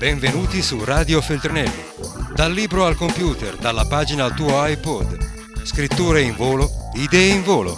Benvenuti 0.00 0.62
su 0.62 0.82
Radio 0.82 1.20
Feltrinelli. 1.20 1.82
Dal 2.34 2.54
libro 2.54 2.86
al 2.86 2.96
computer, 2.96 3.56
dalla 3.56 3.84
pagina 3.84 4.24
al 4.24 4.34
tuo 4.34 4.66
iPod. 4.66 5.62
Scritture 5.62 6.22
in 6.22 6.34
volo, 6.34 6.70
idee 6.94 7.34
in 7.34 7.42
volo. 7.42 7.76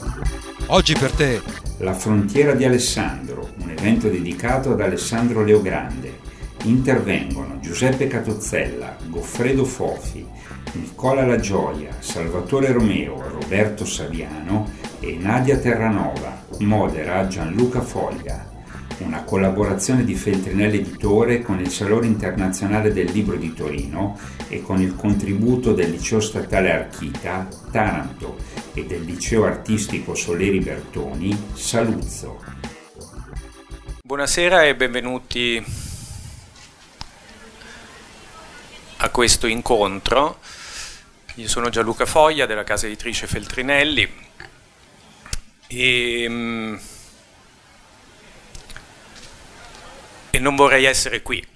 Oggi 0.66 0.94
per 0.94 1.10
te. 1.10 1.42
La 1.78 1.94
frontiera 1.94 2.52
di 2.52 2.64
Alessandro, 2.64 3.50
un 3.60 3.70
evento 3.70 4.08
dedicato 4.08 4.70
ad 4.70 4.80
Alessandro 4.80 5.42
Leogrande. 5.42 6.20
Intervengono 6.62 7.58
Giuseppe 7.58 8.06
Catozzella, 8.06 8.96
Goffredo 9.08 9.64
Fofi, 9.64 10.24
Nicola 10.74 11.26
La 11.26 11.40
Gioia, 11.40 11.96
Salvatore 11.98 12.70
Romeo, 12.70 13.20
Roberto 13.20 13.84
Saviano 13.84 14.70
e 15.00 15.16
Nadia 15.18 15.58
Terranova. 15.58 16.44
Modera 16.58 17.26
Gianluca 17.26 17.80
Foglia 17.80 18.50
una 19.02 19.22
collaborazione 19.24 20.04
di 20.04 20.14
Feltrinelli 20.14 20.78
Editore 20.78 21.42
con 21.42 21.60
il 21.60 21.70
Salone 21.70 22.06
Internazionale 22.06 22.92
del 22.92 23.10
Libro 23.10 23.36
di 23.36 23.52
Torino 23.52 24.18
e 24.48 24.62
con 24.62 24.80
il 24.80 24.94
contributo 24.94 25.72
del 25.72 25.90
Liceo 25.90 26.20
Statale 26.20 26.72
Archita, 26.72 27.48
Taranto 27.70 28.38
e 28.74 28.84
del 28.84 29.02
Liceo 29.02 29.44
Artistico 29.44 30.14
Soleri 30.14 30.60
Bertoni, 30.60 31.50
Saluzzo. 31.54 32.40
Buonasera 34.02 34.64
e 34.64 34.76
benvenuti 34.76 35.64
a 38.98 39.08
questo 39.10 39.46
incontro. 39.46 40.38
Io 41.36 41.48
sono 41.48 41.70
Gianluca 41.70 42.06
Foglia 42.06 42.46
della 42.46 42.64
casa 42.64 42.86
editrice 42.86 43.26
Feltrinelli 43.26 44.08
e 45.66 46.26
mm, 46.28 46.76
e 50.34 50.38
non 50.38 50.56
vorrei 50.56 50.86
essere 50.86 51.20
qui. 51.20 51.46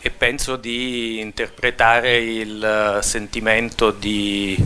E 0.00 0.10
penso 0.10 0.54
di 0.54 1.18
interpretare 1.18 2.16
il 2.18 3.00
sentimento 3.02 3.90
di, 3.90 4.56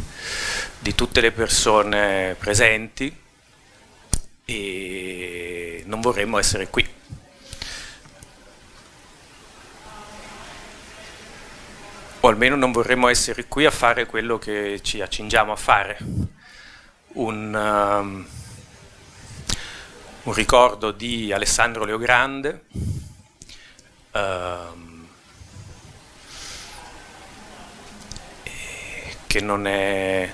di 0.78 0.94
tutte 0.94 1.22
le 1.22 1.32
persone 1.32 2.36
presenti 2.38 3.16
e 4.44 5.82
non 5.86 6.02
vorremmo 6.02 6.38
essere 6.38 6.68
qui. 6.68 6.86
O 12.20 12.28
almeno 12.28 12.56
non 12.56 12.70
vorremmo 12.70 13.08
essere 13.08 13.46
qui 13.46 13.64
a 13.64 13.70
fare 13.70 14.04
quello 14.04 14.36
che 14.36 14.80
ci 14.82 15.00
accingiamo 15.00 15.52
a 15.52 15.56
fare. 15.56 15.96
Un, 17.14 17.54
um, 17.54 18.26
un 20.28 20.34
ricordo 20.34 20.90
di 20.90 21.32
Alessandro 21.32 21.86
Leogrande, 21.86 22.64
ehm, 24.12 25.06
che, 29.26 29.40
non 29.40 29.66
è, 29.66 30.30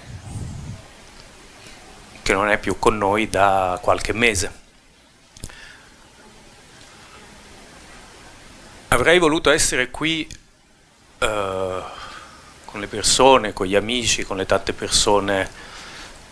che 2.22 2.32
non 2.32 2.48
è 2.48 2.58
più 2.58 2.76
con 2.80 2.98
noi 2.98 3.28
da 3.30 3.78
qualche 3.80 4.12
mese. 4.12 4.62
Avrei 8.88 9.20
voluto 9.20 9.50
essere 9.50 9.90
qui 9.90 10.26
eh, 11.18 11.82
con 12.64 12.80
le 12.80 12.86
persone, 12.88 13.52
con 13.52 13.66
gli 13.66 13.76
amici, 13.76 14.24
con 14.24 14.38
le 14.38 14.46
tante 14.46 14.72
persone 14.72 15.48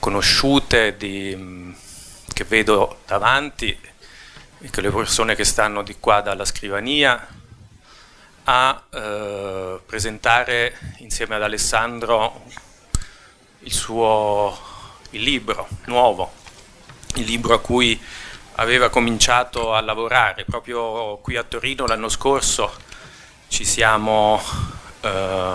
conosciute 0.00 0.96
di 0.96 1.90
che 2.32 2.44
vedo 2.44 3.00
davanti 3.06 3.78
e 4.60 4.70
che 4.70 4.80
le 4.80 4.90
persone 4.90 5.34
che 5.34 5.44
stanno 5.44 5.82
di 5.82 5.96
qua 5.98 6.20
dalla 6.20 6.44
scrivania 6.44 7.26
a 8.44 8.82
eh, 8.90 9.80
presentare 9.84 10.78
insieme 10.98 11.34
ad 11.36 11.42
Alessandro 11.42 12.44
il 13.60 13.72
suo 13.72 14.70
il 15.12 15.22
libro 15.22 15.68
nuovo, 15.86 16.32
il 17.14 17.24
libro 17.24 17.54
a 17.54 17.60
cui 17.60 18.00
aveva 18.56 18.88
cominciato 18.88 19.74
a 19.74 19.80
lavorare. 19.80 20.44
Proprio 20.44 21.18
qui 21.18 21.36
a 21.36 21.42
Torino 21.42 21.86
l'anno 21.86 22.08
scorso 22.08 22.72
ci 23.48 23.64
siamo 23.64 24.40
eh, 25.00 25.54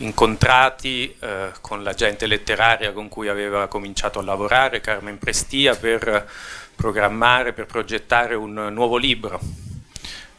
incontrati 0.00 1.14
eh, 1.20 1.52
con 1.60 1.82
la 1.82 1.92
gente 1.92 2.26
letteraria 2.26 2.92
con 2.92 3.08
cui 3.08 3.28
aveva 3.28 3.66
cominciato 3.68 4.18
a 4.18 4.22
lavorare, 4.22 4.80
Carmen 4.80 5.18
Prestia, 5.18 5.76
per 5.76 6.28
programmare, 6.74 7.52
per 7.52 7.66
progettare 7.66 8.34
un 8.34 8.68
nuovo 8.72 8.96
libro. 8.96 9.40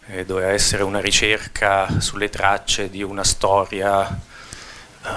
Eh, 0.07 0.25
doveva 0.25 0.49
essere 0.49 0.83
una 0.83 0.99
ricerca 0.99 1.99
sulle 1.99 2.29
tracce 2.29 2.89
di 2.89 3.03
una 3.03 3.23
storia 3.23 4.01
uh, 4.09 5.07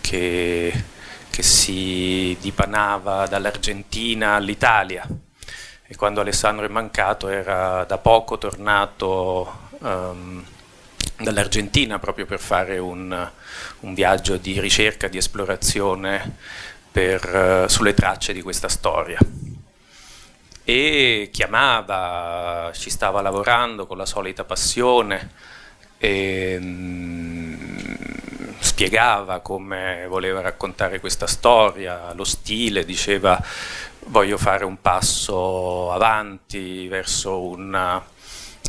che, 0.00 0.84
che, 1.30 1.42
si 1.42 2.36
dipanava 2.40 3.26
dall'Argentina 3.26 4.34
all'Italia. 4.34 5.06
E 5.86 5.96
quando 5.96 6.20
Alessandro 6.20 6.66
è 6.66 6.68
mancato 6.68 7.28
era 7.28 7.84
da 7.84 7.98
poco 7.98 8.38
tornato 8.38 9.70
um, 9.78 10.44
dall'Argentina 11.20 11.98
proprio 11.98 12.26
per 12.26 12.40
fare 12.40 12.78
un, 12.78 13.30
un, 13.80 13.94
viaggio 13.94 14.36
di 14.36 14.58
ricerca, 14.60 15.08
di 15.08 15.18
esplorazione 15.18 16.36
per, 16.90 17.64
uh, 17.64 17.68
sulle 17.68 17.94
tracce 17.94 18.32
di 18.32 18.42
questa 18.42 18.68
storia. 18.68 19.18
E 20.64 21.30
chiamava, 21.32 22.70
ci 22.74 22.90
stava 22.90 23.20
lavorando 23.20 23.86
con 23.86 23.96
la 23.96 24.06
solita 24.06 24.44
passione, 24.44 25.30
e, 25.98 26.56
um, 26.60 27.80
spiegava 28.58 29.40
come 29.40 30.06
voleva 30.08 30.40
raccontare 30.40 31.00
questa 31.00 31.26
storia, 31.26 32.12
lo 32.14 32.24
stile, 32.24 32.84
diceva 32.84 33.42
voglio 34.06 34.38
fare 34.38 34.64
un 34.64 34.80
passo 34.80 35.92
avanti 35.92 36.88
verso 36.88 37.40
una 37.42 38.02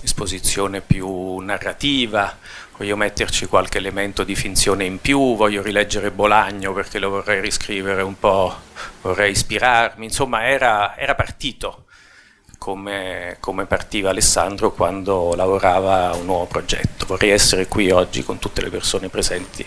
esposizione 0.04 0.82
più 0.82 1.38
narrativa, 1.38 2.38
voglio 2.78 2.96
metterci 2.96 3.46
qualche 3.46 3.78
elemento 3.78 4.24
di 4.24 4.36
finzione 4.36 4.86
in 4.86 5.00
più, 5.00 5.36
voglio 5.36 5.62
rileggere 5.62 6.12
Bolagno 6.12 6.74
perché 6.74 7.00
lo 7.00 7.10
vorrei 7.10 7.42
riscrivere 7.42 8.02
un 8.02 8.18
po', 8.18 8.56
vorrei 9.02 9.32
ispirarmi, 9.32 10.06
insomma 10.06 10.46
era, 10.48 10.98
era 10.98 11.16
partito 11.16 11.86
come, 12.62 13.38
come, 13.40 13.66
partiva 13.66 14.12
Alessandro 14.12 14.72
quando 14.72 15.34
lavorava 15.34 16.12
a 16.12 16.16
un 16.16 16.26
nuovo 16.26 16.46
progetto. 16.46 17.08
Vorrei 17.08 17.32
essere 17.32 17.68
qui 17.68 17.90
oggi 17.90 18.24
con 18.24 18.38
tutte 18.38 18.62
le 18.62 18.70
persone 18.70 19.10
presenti 19.10 19.66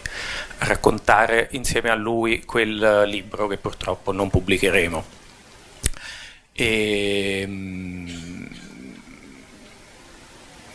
a 0.59 0.67
raccontare 0.67 1.49
insieme 1.53 1.91
a 1.91 1.97
lui 1.97 2.45
quel 2.45 3.03
libro 3.07 3.49
che 3.49 3.57
purtroppo 3.57 4.13
non 4.13 4.31
pubblicheremo. 4.31 5.05
E, 6.53 7.45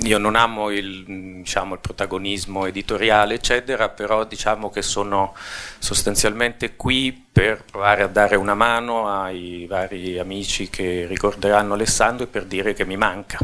io 0.03 0.17
non 0.17 0.35
amo 0.35 0.69
il, 0.69 1.03
diciamo, 1.41 1.73
il, 1.73 1.79
protagonismo 1.79 2.65
editoriale, 2.65 3.33
eccetera, 3.33 3.89
però 3.89 4.23
diciamo 4.23 4.69
che 4.69 4.81
sono 4.81 5.35
sostanzialmente 5.77 6.75
qui 6.75 7.27
per 7.31 7.63
provare 7.69 8.03
a 8.03 8.07
dare 8.07 8.37
una 8.37 8.53
mano 8.53 9.09
ai 9.09 9.65
vari 9.67 10.17
amici 10.17 10.69
che 10.69 11.05
ricorderanno 11.07 11.73
Alessandro 11.73 12.25
e 12.25 12.27
per 12.27 12.45
dire 12.45 12.73
che 12.73 12.85
mi 12.85 12.95
manca. 12.95 13.39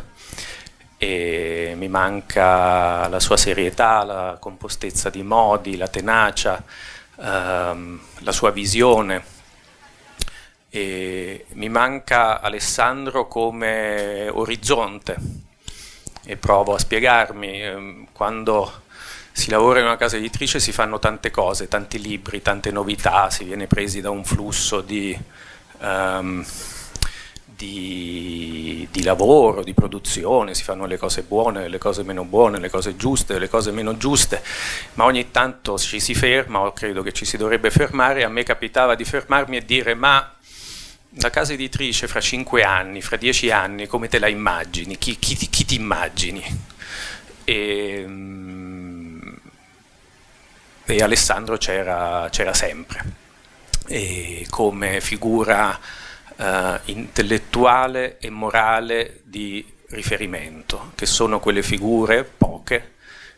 E 0.98 1.74
mi 1.76 1.90
manca 1.90 3.08
la 3.10 3.20
sua 3.20 3.36
serietà, 3.36 4.04
la 4.06 4.38
compostezza 4.40 5.10
di 5.10 5.24
modi, 5.24 5.76
la 5.76 5.90
tenacia, 5.90 6.64
ehm, 7.20 8.00
la 8.20 8.32
sua 8.32 8.52
visione. 8.52 9.24
E 10.70 11.46
mi 11.54 11.70
manca 11.70 12.40
Alessandro 12.40 13.28
come 13.28 14.30
orizzonte 14.30 15.44
e 16.26 16.38
provo 16.38 16.74
a 16.74 16.80
spiegarmi. 16.80 17.62
Ehm, 17.62 18.08
quando 18.12 18.84
si 19.32 19.50
lavora 19.50 19.80
in 19.80 19.86
una 19.86 19.98
casa 19.98 20.16
editrice 20.16 20.60
si 20.60 20.72
fanno 20.72 20.98
tante 20.98 21.30
cose, 21.30 21.68
tanti 21.68 22.00
libri, 22.00 22.42
tante 22.42 22.72
novità, 22.72 23.30
si 23.30 23.44
viene 23.44 23.68
presi 23.68 24.00
da 24.00 24.10
un 24.10 24.24
flusso 24.24 24.80
di, 24.80 25.18
um, 25.80 26.46
di, 27.44 28.88
di, 28.90 29.04
lavoro, 29.04 29.62
di 29.62 29.74
produzione, 29.74 30.56
si 30.56 30.64
fanno 30.64 30.86
le 30.86 30.98
cose 30.98 31.24
buone, 31.24 31.68
le 31.68 31.78
cose 31.78 32.04
meno 32.04 32.24
buone, 32.24 32.60
le 32.60 32.70
cose 32.70 32.96
giuste, 32.96 33.38
le 33.38 33.50
cose 33.50 33.72
meno 33.72 33.98
giuste, 33.98 34.42
ma 34.94 35.04
ogni 35.04 35.32
tanto 35.32 35.78
ci 35.78 36.00
si 36.00 36.16
ferma, 36.16 36.62
o 36.62 36.72
credo 36.72 37.02
che 37.02 37.12
ci 37.12 37.26
si 37.26 37.36
dovrebbe 37.36 37.70
fermare, 37.72 38.24
a 38.24 38.30
me 38.30 38.44
capitava 38.44 38.96
di 38.96 39.04
fermarmi 39.04 39.58
e 39.58 39.66
dire 39.66 39.96
ma 39.96 40.34
la 41.18 41.30
casa 41.30 41.54
editrice 41.54 42.08
fra 42.08 42.20
cinque 42.20 42.64
anni, 42.64 43.02
fra 43.02 43.18
dieci 43.18 43.52
anni, 43.52 43.88
come 43.88 44.08
te 44.08 44.20
la 44.20 44.28
immagini? 44.28 44.98
Chi, 44.98 45.18
chi, 45.18 45.36
chi 45.36 45.66
ti 45.66 45.76
immagini? 45.76 46.44
E, 47.44 48.04
mm, 48.06 49.34
e 50.86 50.98
Alessandro 51.02 51.58
c'era, 51.58 52.28
c'era 52.32 52.54
sempre 52.54 53.24
e 53.88 54.48
come 54.50 55.00
figura 55.00 55.80
uh, 56.38 56.80
intellettuale 56.86 58.18
e 58.20 58.30
morale 58.30 59.22
di 59.24 59.66
riferimento, 59.90 60.92
che 60.96 61.06
sono 61.06 61.40
quelle 61.40 61.62
figure 61.62 62.24
poche 62.24 62.94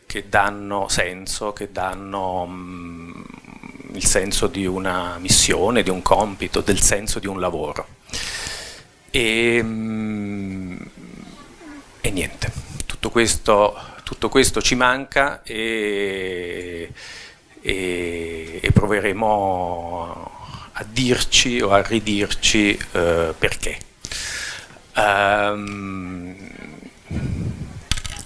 che 0.06 0.28
danno 0.28 0.88
senso, 0.88 1.52
che 1.52 1.70
danno 1.70 2.46
mh, 2.46 2.52
mm, 2.52 3.22
il 3.92 4.04
senso 4.04 4.46
di 4.46 4.66
una 4.66 5.18
missione, 5.18 5.82
di 5.82 5.90
un 5.90 6.02
compito, 6.02 6.60
del 6.60 6.80
senso 6.80 7.18
di 7.18 7.26
un 7.26 7.40
lavoro. 7.40 7.86
E, 9.10 9.60
mm, 9.62 10.76
e 12.00 12.10
niente, 12.10 12.52
tutto 12.86 13.10
questo, 13.10 13.76
tutto 14.04 14.28
questo, 14.28 14.60
ci 14.60 14.74
manca 14.74 15.42
e, 15.42 16.92
e, 17.60 18.60
e, 18.62 18.72
proveremo 18.72 20.30
a 20.72 20.84
dirci 20.84 21.60
o 21.60 21.70
a 21.70 21.82
ridirci 21.82 22.78
uh, 22.92 23.34
perché. 23.36 23.78
Um, 24.94 26.36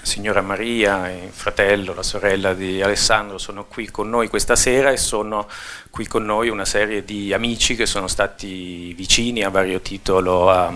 signora 0.02 0.40
Maria, 0.42 1.10
il 1.10 1.30
fratello, 1.30 1.94
la 1.94 2.02
sorella 2.02 2.54
di 2.54 2.82
Alessandro 2.82 3.38
sono 3.38 3.64
qui 3.64 3.90
con 3.90 4.10
noi 4.10 4.28
questa 4.28 4.56
sera 4.56 4.90
e 4.90 4.96
sono 4.96 5.48
qui 5.90 6.06
con 6.06 6.24
noi 6.24 6.48
una 6.48 6.64
serie 6.64 7.04
di 7.04 7.32
amici 7.32 7.76
che 7.76 7.86
sono 7.86 8.08
stati 8.08 8.92
vicini 8.94 9.42
a 9.44 9.48
vario 9.48 9.80
titolo 9.80 10.50
a, 10.50 10.66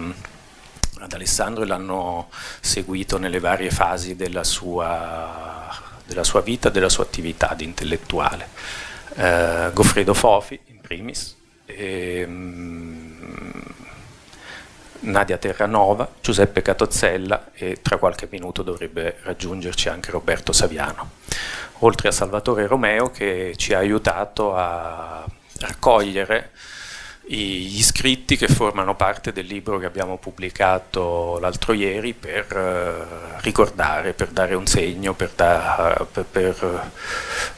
ad 1.00 1.12
Alessandro 1.12 1.64
e 1.64 1.66
l'hanno 1.66 2.28
seguito 2.60 3.18
nelle 3.18 3.40
varie 3.40 3.70
fasi 3.70 4.14
della 4.14 4.44
sua, 4.44 5.68
della 6.06 6.24
sua 6.24 6.40
vita, 6.40 6.70
della 6.70 6.88
sua 6.88 7.04
attività 7.04 7.54
di 7.54 7.64
intellettuale. 7.64 8.48
Eh, 9.16 9.70
Goffredo 9.72 10.14
Fofi, 10.14 10.58
in 10.66 10.80
primis, 10.80 11.34
e, 11.64 12.24
um, 12.26 13.62
Nadia 15.00 15.36
Terranova, 15.38 16.08
Giuseppe 16.20 16.62
Catozzella 16.62 17.50
e 17.52 17.78
tra 17.82 17.98
qualche 17.98 18.28
minuto 18.30 18.62
dovrebbe 18.62 19.18
raggiungerci 19.22 19.88
anche 19.88 20.10
Roberto 20.10 20.52
Saviano, 20.52 21.10
oltre 21.80 22.08
a 22.08 22.12
Salvatore 22.12 22.66
Romeo 22.66 23.10
che 23.10 23.54
ci 23.56 23.74
ha 23.74 23.78
aiutato 23.78 24.54
a 24.54 25.24
raccogliere 25.58 26.50
gli 27.28 27.82
scritti 27.82 28.36
che 28.36 28.46
formano 28.46 28.94
parte 28.94 29.32
del 29.32 29.46
libro 29.46 29.78
che 29.78 29.86
abbiamo 29.86 30.16
pubblicato 30.16 31.38
l'altro 31.40 31.72
ieri 31.72 32.14
per 32.14 32.56
uh, 32.56 33.40
ricordare, 33.40 34.12
per 34.12 34.28
dare 34.28 34.54
un 34.54 34.66
segno, 34.66 35.12
per, 35.12 35.32
da, 35.34 36.06
per, 36.10 36.24
per, 36.24 36.90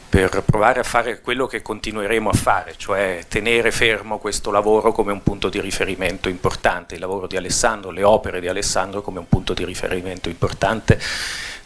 per, 0.08 0.42
provare 0.44 0.80
a 0.80 0.84
fare 0.84 1.20
quello 1.20 1.46
che 1.46 1.62
continueremo 1.62 2.30
a 2.30 2.32
fare, 2.32 2.74
cioè 2.76 3.24
tenere 3.28 3.70
fermo 3.70 4.18
questo 4.18 4.50
lavoro 4.50 4.92
come 4.92 5.12
un 5.12 5.22
punto 5.22 5.48
di 5.48 5.60
riferimento 5.60 6.28
importante, 6.28 6.94
il 6.94 7.00
lavoro 7.00 7.26
di 7.26 7.36
Alessandro, 7.36 7.90
le 7.90 8.02
opere 8.02 8.40
di 8.40 8.48
Alessandro 8.48 9.02
come 9.02 9.18
un 9.18 9.28
punto 9.28 9.54
di 9.54 9.64
riferimento 9.64 10.28
importante 10.28 10.98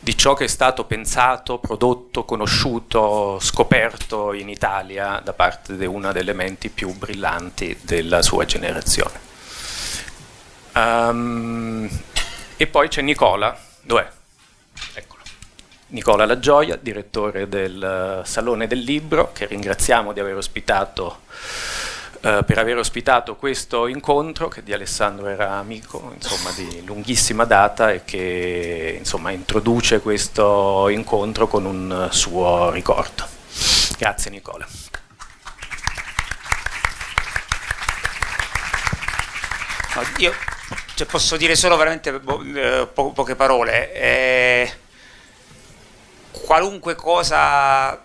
di 0.03 0.17
ciò 0.17 0.35
che 0.35 0.45
è 0.45 0.49
stato 0.49 0.85
pensato, 0.85 1.59
prodotto, 1.59 2.25
conosciuto, 2.25 3.39
scoperto 3.39 4.33
in 4.33 4.49
Italia 4.49 5.21
da 5.23 5.33
parte 5.33 5.77
di 5.77 5.87
una 5.87 6.11
delle 6.11 6.33
menti 6.33 6.71
più 6.71 6.93
brillanti 6.93 7.79
della 7.83 8.21
sua 8.21 8.45
generazione. 8.45 9.21
Um, 10.75 11.89
e 12.57 12.67
poi 12.67 12.89
c'è 12.89 13.01
Nicola, 13.03 13.57
dov'è? 13.83 14.21
Nicola 15.93 16.25
La 16.25 16.39
Gioia, 16.39 16.77
direttore 16.81 17.49
del 17.49 18.23
Salone 18.25 18.67
del 18.67 18.79
Libro, 18.79 19.31
che 19.33 19.45
ringraziamo 19.47 20.15
di 20.15 20.21
aver 20.21 20.37
ospitato 20.37 21.21
eh, 22.23 22.43
per 22.47 22.59
aver 22.59 22.79
ospitato 22.79 23.37
questo 23.37 23.87
incontro 23.87 24.49
che 24.49 24.63
di 24.63 24.73
Alessandro 24.73 25.27
era 25.29 25.55
amico 25.55 26.13
insomma, 26.15 26.51
di 26.53 26.83
lunghissima 26.85 27.45
data 27.45 27.91
e 27.91 28.05
che 28.05 28.95
insomma, 28.99 29.33
introduce 29.33 30.01
questo 30.01 30.89
incontro 30.89 31.47
con 31.47 31.67
un 31.67 32.09
suo 32.11 32.71
ricordo. 32.71 33.27
Grazie 33.99 34.31
Nicola. 34.31 34.67
io 40.17 40.33
cioè, 40.95 41.07
posso 41.07 41.37
dire 41.37 41.55
solo 41.55 41.77
veramente 41.77 42.19
po- 42.19 42.43
eh, 42.43 42.89
po- 42.93 43.13
poche 43.13 43.35
parole. 43.35 43.93
Eh, 43.93 44.73
qualunque 46.45 46.95
cosa 46.95 48.01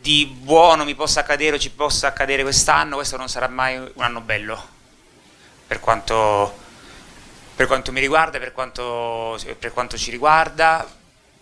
di 0.00 0.26
buono 0.26 0.84
mi 0.84 0.94
possa 0.94 1.20
accadere 1.20 1.56
o 1.56 1.58
ci 1.58 1.70
possa 1.70 2.08
accadere 2.08 2.42
quest'anno, 2.42 2.96
questo 2.96 3.16
non 3.16 3.28
sarà 3.28 3.48
mai 3.48 3.76
un 3.76 4.02
anno 4.02 4.20
bello, 4.20 4.68
per 5.66 5.80
quanto, 5.80 6.56
per 7.54 7.66
quanto 7.66 7.92
mi 7.92 8.00
riguarda, 8.00 8.38
per 8.38 8.52
quanto, 8.52 9.38
per 9.58 9.72
quanto 9.72 9.96
ci 9.96 10.10
riguarda, 10.10 10.88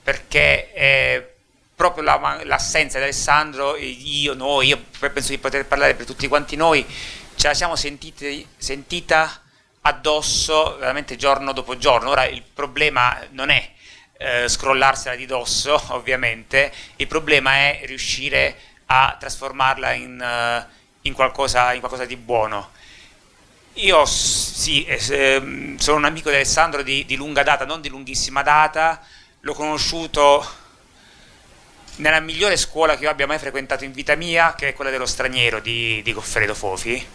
perché 0.02 0.72
è 0.72 1.32
proprio 1.74 2.04
la, 2.04 2.40
l'assenza 2.44 2.98
di 2.98 3.04
Alessandro, 3.04 3.76
io, 3.76 4.34
noi, 4.34 4.68
io 4.68 4.82
penso 4.98 5.30
di 5.30 5.38
poter 5.38 5.66
parlare 5.66 5.94
per 5.94 6.06
tutti 6.06 6.28
quanti 6.28 6.56
noi, 6.56 6.86
ce 7.34 7.48
la 7.48 7.54
siamo 7.54 7.76
sentiti, 7.76 8.46
sentita 8.56 9.42
addosso 9.82 10.76
veramente 10.78 11.16
giorno 11.16 11.52
dopo 11.52 11.76
giorno. 11.76 12.10
Ora 12.10 12.24
il 12.26 12.42
problema 12.42 13.18
non 13.30 13.50
è 13.50 13.72
eh, 14.24 14.48
scrollarsela 14.48 15.14
di 15.16 15.26
dosso, 15.26 15.80
ovviamente, 15.92 16.72
il 16.96 17.06
problema 17.06 17.52
è 17.52 17.82
riuscire 17.84 18.56
a 18.86 19.16
trasformarla 19.18 19.92
in, 19.92 20.18
uh, 20.20 20.72
in, 21.02 21.12
qualcosa, 21.12 21.72
in 21.74 21.80
qualcosa, 21.80 22.06
di 22.06 22.16
buono. 22.16 22.70
Io 23.74 24.04
sì, 24.06 24.84
eh, 24.84 25.74
sono 25.78 25.96
un 25.96 26.04
amico 26.04 26.30
di 26.30 26.36
Alessandro 26.36 26.82
di, 26.82 27.04
di 27.04 27.16
lunga 27.16 27.42
data, 27.42 27.64
non 27.64 27.80
di 27.80 27.88
lunghissima 27.88 28.42
data, 28.42 29.04
l'ho 29.40 29.52
conosciuto 29.52 30.46
nella 31.96 32.20
migliore 32.20 32.56
scuola 32.56 32.96
che 32.96 33.04
io 33.04 33.10
abbia 33.10 33.26
mai 33.26 33.38
frequentato 33.38 33.84
in 33.84 33.92
vita 33.92 34.14
mia, 34.14 34.54
che 34.54 34.68
è 34.68 34.72
quella 34.74 34.90
dello 34.90 35.06
straniero 35.06 35.60
di, 35.60 36.00
di 36.02 36.12
Goffredo 36.12 36.54
Fofi. 36.54 37.06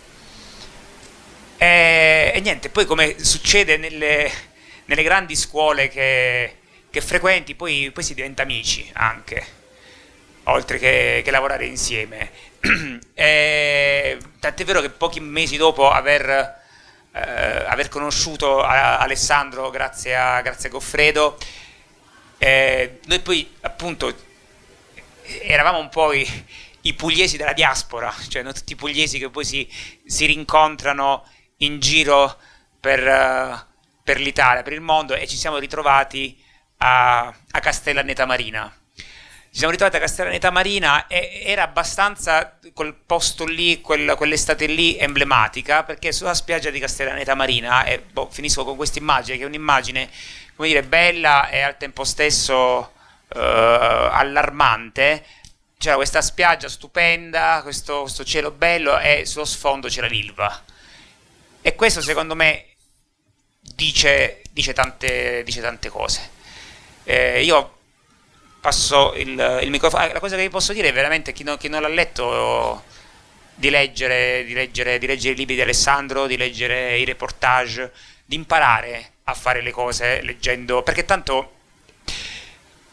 E, 1.58 2.32
e, 2.34 2.40
niente, 2.42 2.70
poi 2.70 2.86
come 2.86 3.16
succede 3.24 3.78
nelle, 3.78 4.32
nelle 4.86 5.04
grandi 5.04 5.36
scuole 5.36 5.88
che, 5.88 6.60
che 6.90 7.02
frequenti, 7.02 7.56
poi, 7.56 7.92
poi 7.92 8.04
si 8.04 8.14
diventa 8.14 8.44
amici 8.44 8.90
anche, 8.94 9.46
oltre 10.44 10.78
che, 10.78 11.22
che 11.24 11.32
lavorare 11.32 11.66
insieme. 11.66 12.32
e, 13.14 14.18
tant'è 14.40 14.64
vero 14.66 14.82
che 14.82 14.90
pochi 14.90 15.20
mesi 15.20 15.58
dopo 15.58 15.90
aver, 15.90 16.30
eh, 17.12 17.20
aver 17.68 17.90
conosciuto 17.90 18.62
Alessandro 18.62 19.70
grazie 19.70 20.16
a, 20.16 20.42
grazie 20.42 20.70
a 20.70 20.72
Goffredo, 20.72 21.38
eh, 22.38 23.00
noi 23.06 23.20
poi 23.20 23.56
appunto 23.62 24.14
eravamo 25.42 25.78
un 25.78 25.90
po' 25.90 26.14
i, 26.14 26.26
i, 26.82 26.94
pugliesi 26.94 27.38
della 27.38 27.54
diaspora, 27.54 28.14
cioè 28.30 28.42
non 28.42 28.54
tutti 28.54 28.74
i 28.74 28.78
pugliesi 28.78 29.20
che 29.20 29.30
poi 29.30 29.46
si, 29.46 29.68
si 30.06 30.26
rincontrano 30.26 31.26
in 31.58 31.80
giro 31.80 32.38
per, 32.80 33.06
uh, 33.06 33.60
per 34.04 34.20
l'Italia, 34.20 34.64
per 34.64 34.74
il 34.74 34.82
mondo 34.82 35.14
e 35.14 35.28
ci 35.28 35.36
siamo 35.36 35.58
ritrovati 35.58 36.39
a, 36.80 37.34
a 37.52 37.60
Castellaneta 37.60 38.26
Marina. 38.26 38.74
Ci 39.52 39.58
siamo 39.58 39.72
ritrovati 39.72 39.98
a 39.98 40.02
Castellaneta 40.02 40.52
Marina 40.52 41.08
e 41.08 41.42
era 41.44 41.64
abbastanza 41.64 42.60
quel 42.74 42.94
posto 42.94 43.46
lì, 43.46 43.82
quel, 43.82 44.14
quell'estate 44.16 44.68
lì 44.68 44.96
emblematica 44.98 45.84
perché 45.84 46.12
sulla 46.12 46.36
spiaggia 46.36 46.70
di 46.70 46.80
Castellaneta 46.80 47.34
Marina, 47.34 47.84
e 47.84 48.00
boh, 48.00 48.30
finisco 48.30 48.64
con 48.64 48.76
questa 48.76 49.00
immagine 49.00 49.38
che 49.38 49.44
è 49.44 49.48
un'immagine 49.48 50.10
come 50.56 50.68
dire, 50.68 50.84
bella 50.84 51.50
e 51.50 51.62
al 51.62 51.78
tempo 51.78 52.04
stesso 52.04 52.92
uh, 53.30 53.38
allarmante, 53.38 55.26
c'era 55.78 55.96
questa 55.96 56.22
spiaggia 56.22 56.68
stupenda, 56.68 57.62
questo, 57.64 58.02
questo, 58.02 58.26
cielo 58.26 58.52
bello 58.52 59.00
e 59.00 59.26
sullo 59.26 59.46
sfondo 59.46 59.88
c'era 59.88 60.08
l'Ilva. 60.08 60.64
E 61.62 61.76
questo 61.76 62.02
secondo 62.02 62.36
me 62.36 62.66
dice, 63.62 64.42
dice, 64.52 64.74
tante, 64.74 65.42
dice 65.44 65.62
tante 65.62 65.90
cose. 65.90 66.38
Eh, 67.10 67.42
io 67.42 67.78
passo 68.62 69.16
il, 69.16 69.30
il, 69.64 69.70
microfono. 69.72 70.04
Ah, 70.04 70.14
la 70.14 70.20
cosa 70.20 70.36
che 70.36 70.44
vi 70.44 70.50
posso 70.50 70.74
dire 70.74 70.90
è 70.90 70.94
veramente 70.94 71.34
chi, 71.34 71.42
no, 71.42 71.58
chi 71.58 71.68
non 71.68 71.82
l'ha 71.82 71.88
letto 71.88 72.84
di 73.56 73.72
leggere, 73.72 74.44
di, 74.46 74.54
leggere, 74.54 75.00
di 75.00 75.08
leggere 75.08 75.34
i 75.34 75.38
libri 75.38 75.56
di 75.56 75.62
Alessandro, 75.62 76.28
di 76.28 76.38
leggere 76.38 77.00
i 77.00 77.06
reportage, 77.06 77.92
di 78.24 78.36
imparare 78.36 79.14
a 79.24 79.34
fare 79.34 79.64
le 79.64 79.72
cose 79.72 80.22
leggendo, 80.22 80.84
perché 80.84 81.04
tanto 81.04 81.54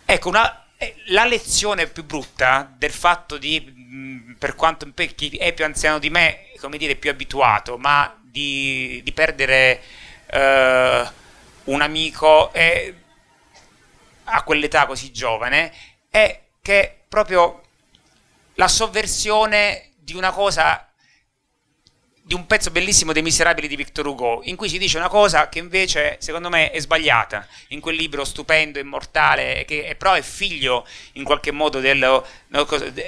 ecco 0.06 0.28
una, 0.30 0.64
eh, 0.78 0.94
la 1.08 1.26
lezione 1.26 1.86
più 1.86 2.02
brutta 2.02 2.72
del 2.74 2.92
fatto 2.92 3.36
di, 3.36 4.34
per 4.38 4.54
quanto 4.54 4.90
chi 4.94 5.36
è 5.36 5.52
più 5.52 5.66
anziano 5.66 5.98
di 5.98 6.08
me, 6.08 6.52
come 6.58 6.78
dire, 6.78 6.94
più 6.94 7.10
abituato, 7.10 7.76
ma 7.76 8.18
di, 8.22 8.98
di 9.04 9.12
perdere 9.12 9.82
uh, 10.32 11.06
un 11.70 11.82
amico 11.82 12.50
è 12.54 12.94
a 14.26 14.42
quell'età 14.42 14.86
così 14.86 15.12
giovane 15.12 15.72
è 16.10 16.40
che 16.62 17.00
proprio 17.08 17.62
la 18.54 18.68
sovversione 18.68 19.92
di 19.96 20.14
una 20.14 20.30
cosa 20.30 20.86
di 22.26 22.34
un 22.34 22.44
pezzo 22.44 22.72
bellissimo 22.72 23.12
dei 23.12 23.22
Miserabili 23.22 23.68
di 23.68 23.76
Victor 23.76 24.04
Hugo, 24.04 24.40
in 24.46 24.56
cui 24.56 24.68
si 24.68 24.78
dice 24.78 24.98
una 24.98 25.08
cosa 25.08 25.48
che 25.48 25.60
invece 25.60 26.16
secondo 26.18 26.48
me 26.48 26.72
è 26.72 26.80
sbagliata, 26.80 27.46
in 27.68 27.78
quel 27.78 27.94
libro 27.94 28.24
stupendo, 28.24 28.80
immortale, 28.80 29.64
che 29.64 29.94
però 29.96 30.14
è 30.14 30.22
figlio 30.22 30.84
in 31.12 31.22
qualche 31.22 31.52
modo 31.52 31.78
dello, 31.78 32.26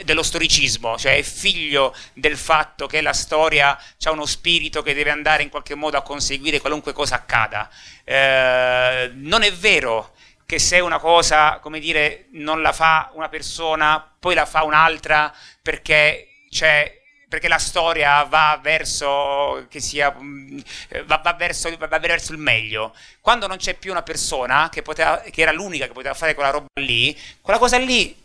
dello 0.05 0.23
storicismo, 0.23 0.97
cioè 0.97 1.17
è 1.17 1.23
figlio 1.23 1.97
del 2.13 2.37
fatto 2.37 2.87
che 2.87 3.01
la 3.01 3.13
storia 3.13 3.77
ha 3.77 4.11
uno 4.13 4.25
spirito 4.25 4.83
che 4.83 4.95
deve 4.95 5.11
andare 5.11 5.43
in 5.43 5.49
qualche 5.49 5.75
modo 5.75 5.97
a 5.97 6.03
conseguire 6.03 6.61
qualunque 6.61 6.93
cosa 6.93 7.17
accada. 7.17 7.69
Eh, 8.05 9.11
non 9.15 9.43
è 9.43 9.53
vero 9.53 10.13
che 10.49 10.59
se 10.59 10.81
una 10.81 10.99
cosa, 10.99 11.59
come 11.59 11.79
dire, 11.79 12.29
non 12.31 12.63
la 12.63 12.73
fa 12.73 13.11
una 13.13 13.29
persona, 13.29 14.03
poi 14.19 14.35
la 14.35 14.47
fa 14.47 14.65
un'altra 14.65 15.31
perché 15.61 16.47
c'è 16.49 16.99
perché 17.29 17.49
la 17.49 17.59
storia 17.59 18.23
va 18.23 18.59
verso, 18.63 19.67
sia, 19.77 20.11
mm, 20.19 20.59
va, 21.05 21.21
va, 21.23 21.35
verso, 21.35 21.71
va 21.77 21.99
verso, 21.99 22.33
il 22.33 22.39
meglio. 22.39 22.95
Quando 23.21 23.47
non 23.47 23.59
c'è 23.59 23.75
più 23.75 23.91
una 23.91 24.03
persona 24.03 24.71
che, 24.73 24.81
poteva, 24.81 25.19
che, 25.19 25.43
era 25.43 25.53
l'unica 25.53 25.87
che 25.87 25.93
poteva 25.93 26.15
fare 26.15 26.33
quella 26.33 26.49
roba 26.49 26.67
lì, 26.81 27.15
quella 27.43 27.59
cosa 27.59 27.77
lì 27.77 28.17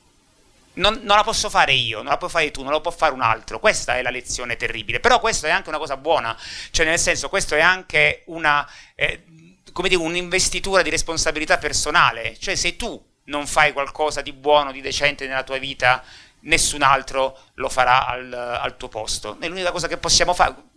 non, 0.76 1.02
non, 1.04 1.18
la 1.18 1.24
posso 1.24 1.50
fare 1.50 1.74
io, 1.74 1.98
non 1.98 2.12
la 2.12 2.18
puoi 2.18 2.30
fare 2.30 2.52
tu, 2.52 2.64
non 2.64 2.72
la 2.72 2.80
può 2.80 2.92
fare 2.92 3.14
un 3.14 3.22
altro. 3.22 3.60
Questa 3.60 3.98
è 3.98 4.02
la 4.02 4.10
lezione 4.10 4.56
terribile. 4.56 5.02
Però 5.02 5.20
questo 5.20 5.46
è 5.46 5.50
anche 5.50 5.68
una 5.68 5.78
cosa 5.78 5.98
buona, 5.98 6.38
cioè 6.72 6.86
nel 6.86 7.00
senso 7.00 7.28
questo 7.28 7.56
è 7.56 7.60
anche 7.60 8.24
una, 8.28 8.66
eh, 8.96 9.26
come 9.74 9.90
dire, 9.90 10.02
un'investitura 10.02 10.82
di 10.82 10.90
responsabilità 10.90 11.58
personale. 11.58 12.38
Cioè 12.40 12.56
se 12.56 12.78
tu 12.78 13.04
non 13.26 13.46
fai 13.48 13.74
qualcosa 13.74 14.22
di 14.22 14.32
buono, 14.32 14.72
di 14.72 14.82
decente 14.82 15.28
nella 15.28 15.44
tua 15.44 15.58
vita, 15.58 16.02
nessun 16.42 16.82
altro 16.82 17.38
lo 17.56 17.70
farà 17.70 18.08
al, 18.08 18.32
al 18.32 18.78
tuo 18.78 18.88
posto. 18.88 19.38
E 19.42 19.48
l'unica 19.48 19.72
cosa 19.72 19.88
che 19.88 19.98
possiamo 19.98 20.34
fare 20.34 20.72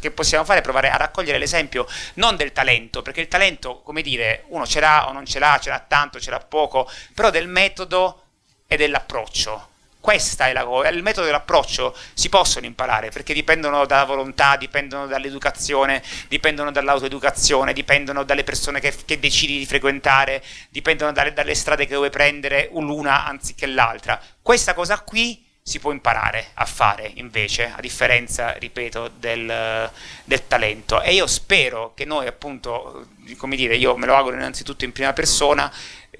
che 0.00 0.10
possiamo 0.10 0.44
fare 0.44 0.60
è 0.60 0.62
provare 0.62 0.90
a 0.90 0.96
raccogliere 0.96 1.38
l'esempio 1.38 1.86
non 2.14 2.36
del 2.36 2.52
talento, 2.52 3.02
perché 3.02 3.20
il 3.20 3.28
talento, 3.28 3.82
come 3.82 4.00
dire, 4.00 4.44
uno 4.48 4.66
ce 4.66 4.80
l'ha 4.80 5.08
o 5.08 5.12
non 5.12 5.26
ce 5.26 5.38
l'ha, 5.38 5.58
ce 5.60 5.68
l'ha 5.68 5.84
tanto, 5.86 6.20
ce 6.20 6.30
l'ha 6.30 6.38
poco, 6.38 6.88
però 7.14 7.30
del 7.30 7.48
metodo 7.48 8.22
e 8.66 8.76
dell'approccio. 8.76 9.74
Questa 10.06 10.46
è 10.46 10.52
la 10.52 10.64
cosa, 10.64 10.88
il 10.90 11.02
metodo 11.02 11.26
dell'approccio 11.26 11.92
si 12.14 12.28
possono 12.28 12.64
imparare 12.64 13.10
perché 13.10 13.34
dipendono 13.34 13.86
dalla 13.86 14.04
volontà, 14.04 14.56
dipendono 14.56 15.08
dall'educazione, 15.08 16.00
dipendono 16.28 16.70
dall'autoeducazione, 16.70 17.72
dipendono 17.72 18.22
dalle 18.22 18.44
persone 18.44 18.78
che, 18.78 18.94
che 19.04 19.18
decidi 19.18 19.58
di 19.58 19.66
frequentare, 19.66 20.44
dipendono 20.68 21.10
dalle, 21.10 21.32
dalle 21.32 21.56
strade 21.56 21.86
che 21.86 21.96
vuoi 21.96 22.10
prendere 22.10 22.68
l'una 22.72 23.26
anziché 23.26 23.66
l'altra. 23.66 24.22
Questa 24.40 24.74
cosa 24.74 25.00
qui 25.00 25.44
si 25.60 25.80
può 25.80 25.90
imparare 25.90 26.50
a 26.54 26.66
fare 26.66 27.10
invece, 27.14 27.72
a 27.76 27.80
differenza, 27.80 28.52
ripeto, 28.52 29.10
del, 29.18 29.90
del, 30.22 30.46
talento. 30.46 31.02
E 31.02 31.14
io 31.14 31.26
spero 31.26 31.94
che 31.96 32.04
noi, 32.04 32.28
appunto, 32.28 33.08
come 33.36 33.56
dire, 33.56 33.74
io 33.74 33.96
me 33.96 34.06
lo 34.06 34.14
auguro 34.14 34.36
innanzitutto 34.36 34.84
in 34.84 34.92
prima 34.92 35.12
persona, 35.12 35.68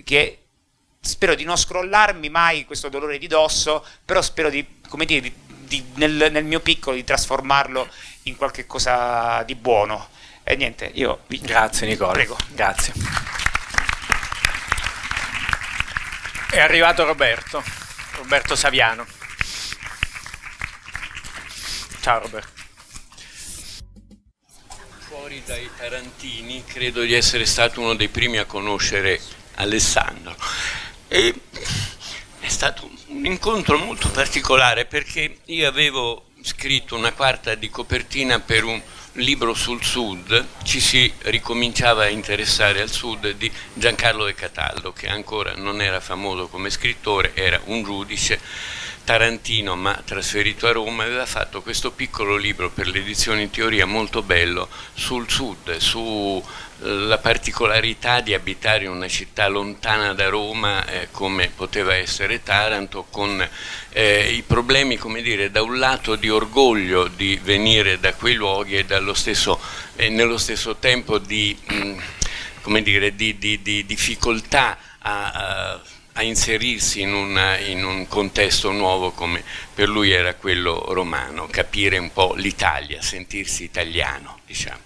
che 0.02 0.45
spero 1.06 1.34
di 1.34 1.44
non 1.44 1.56
scrollarmi 1.56 2.28
mai 2.28 2.64
questo 2.64 2.88
dolore 2.88 3.18
di 3.18 3.26
dosso, 3.26 3.84
però 4.04 4.20
spero 4.20 4.50
di, 4.50 4.80
come 4.88 5.04
dire, 5.04 5.20
di, 5.20 5.34
di, 5.46 5.84
nel, 5.94 6.28
nel, 6.30 6.44
mio 6.44 6.60
piccolo 6.60 6.96
di 6.96 7.04
trasformarlo 7.04 7.88
in 8.24 8.36
qualche 8.36 8.66
cosa 8.66 9.42
di 9.44 9.54
buono. 9.54 10.08
E 10.42 10.56
niente, 10.56 10.90
io 10.94 11.20
vi... 11.28 11.40
Grazie 11.40 11.86
Nicola. 11.86 12.12
Prego. 12.12 12.36
Grazie. 12.50 12.92
È 16.50 16.60
arrivato 16.60 17.04
Roberto, 17.04 17.62
Roberto 18.16 18.56
Saviano. 18.56 19.06
Ciao 22.00 22.20
Roberto. 22.20 22.54
Fuori 25.08 25.42
dai 25.44 25.68
Tarantini 25.76 26.64
credo 26.64 27.02
di 27.02 27.14
essere 27.14 27.46
stato 27.46 27.80
uno 27.80 27.94
dei 27.94 28.08
primi 28.08 28.38
a 28.38 28.44
conoscere 28.44 29.20
Alessandro 29.56 30.36
e 31.08 31.34
è 32.40 32.48
stato 32.48 32.88
un 33.08 33.24
incontro 33.24 33.78
molto 33.78 34.08
particolare 34.10 34.84
perché 34.84 35.38
io 35.46 35.68
avevo 35.68 36.26
scritto 36.42 36.94
una 36.94 37.12
quarta 37.12 37.54
di 37.54 37.68
copertina 37.70 38.38
per 38.40 38.64
un 38.64 38.80
libro 39.14 39.54
sul 39.54 39.82
sud, 39.82 40.46
ci 40.62 40.78
si 40.80 41.10
ricominciava 41.22 42.04
a 42.04 42.08
interessare 42.08 42.80
al 42.80 42.90
sud 42.90 43.30
di 43.32 43.50
Giancarlo 43.72 44.24
De 44.24 44.34
Cataldo, 44.34 44.92
che 44.92 45.08
ancora 45.08 45.54
non 45.56 45.80
era 45.80 46.00
famoso 46.00 46.48
come 46.48 46.70
scrittore, 46.70 47.32
era 47.34 47.60
un 47.64 47.82
giudice 47.82 48.40
tarantino 49.04 49.76
ma 49.76 50.00
trasferito 50.04 50.66
a 50.66 50.72
Roma, 50.72 51.04
aveva 51.04 51.26
fatto 51.26 51.62
questo 51.62 51.92
piccolo 51.92 52.36
libro 52.36 52.70
per 52.70 52.88
l'edizione 52.88 53.42
in 53.42 53.50
teoria 53.50 53.86
molto 53.86 54.22
bello 54.22 54.68
sul 54.94 55.30
sud, 55.30 55.76
sulla 56.78 57.18
particolarità 57.18 58.20
di 58.20 58.34
abitare 58.34 58.84
in 58.84 58.90
una 58.90 59.08
città 59.08 59.48
lontana 59.48 60.12
da 60.12 60.28
Roma 60.28 60.86
eh, 60.86 61.08
come 61.10 61.50
poteva 61.54 61.94
essere 61.94 62.42
Taranto, 62.42 63.06
con 63.10 63.46
eh, 63.90 64.32
i 64.32 64.42
problemi, 64.42 64.96
come 64.96 65.22
dire, 65.22 65.50
da 65.50 65.62
un 65.62 65.78
lato 65.78 66.16
di 66.16 66.28
orgoglio 66.28 67.08
di 67.08 67.38
venire 67.42 67.98
da 67.98 68.14
quei 68.14 68.34
luoghi 68.34 68.76
e 68.76 68.84
stesso, 69.14 69.58
eh, 69.96 70.08
nello 70.08 70.38
stesso 70.38 70.76
tempo 70.76 71.18
di, 71.18 71.56
mh, 71.66 71.98
mm, 72.68 72.76
dire, 72.78 73.14
di, 73.14 73.38
di, 73.38 73.62
di 73.62 73.86
difficoltà 73.86 74.76
a, 74.98 75.30
a 75.32 75.80
a 76.18 76.22
inserirsi 76.22 77.02
in, 77.02 77.12
una, 77.12 77.58
in, 77.58 77.84
un 77.84 78.08
contesto 78.08 78.72
nuovo 78.72 79.10
come 79.10 79.44
per 79.74 79.86
lui 79.86 80.12
era 80.12 80.34
quello 80.34 80.86
romano, 80.88 81.46
capire 81.46 81.98
un 81.98 82.10
po' 82.10 82.32
l'Italia, 82.36 83.02
sentirsi 83.02 83.64
italiano, 83.64 84.38
diciamo. 84.46 84.80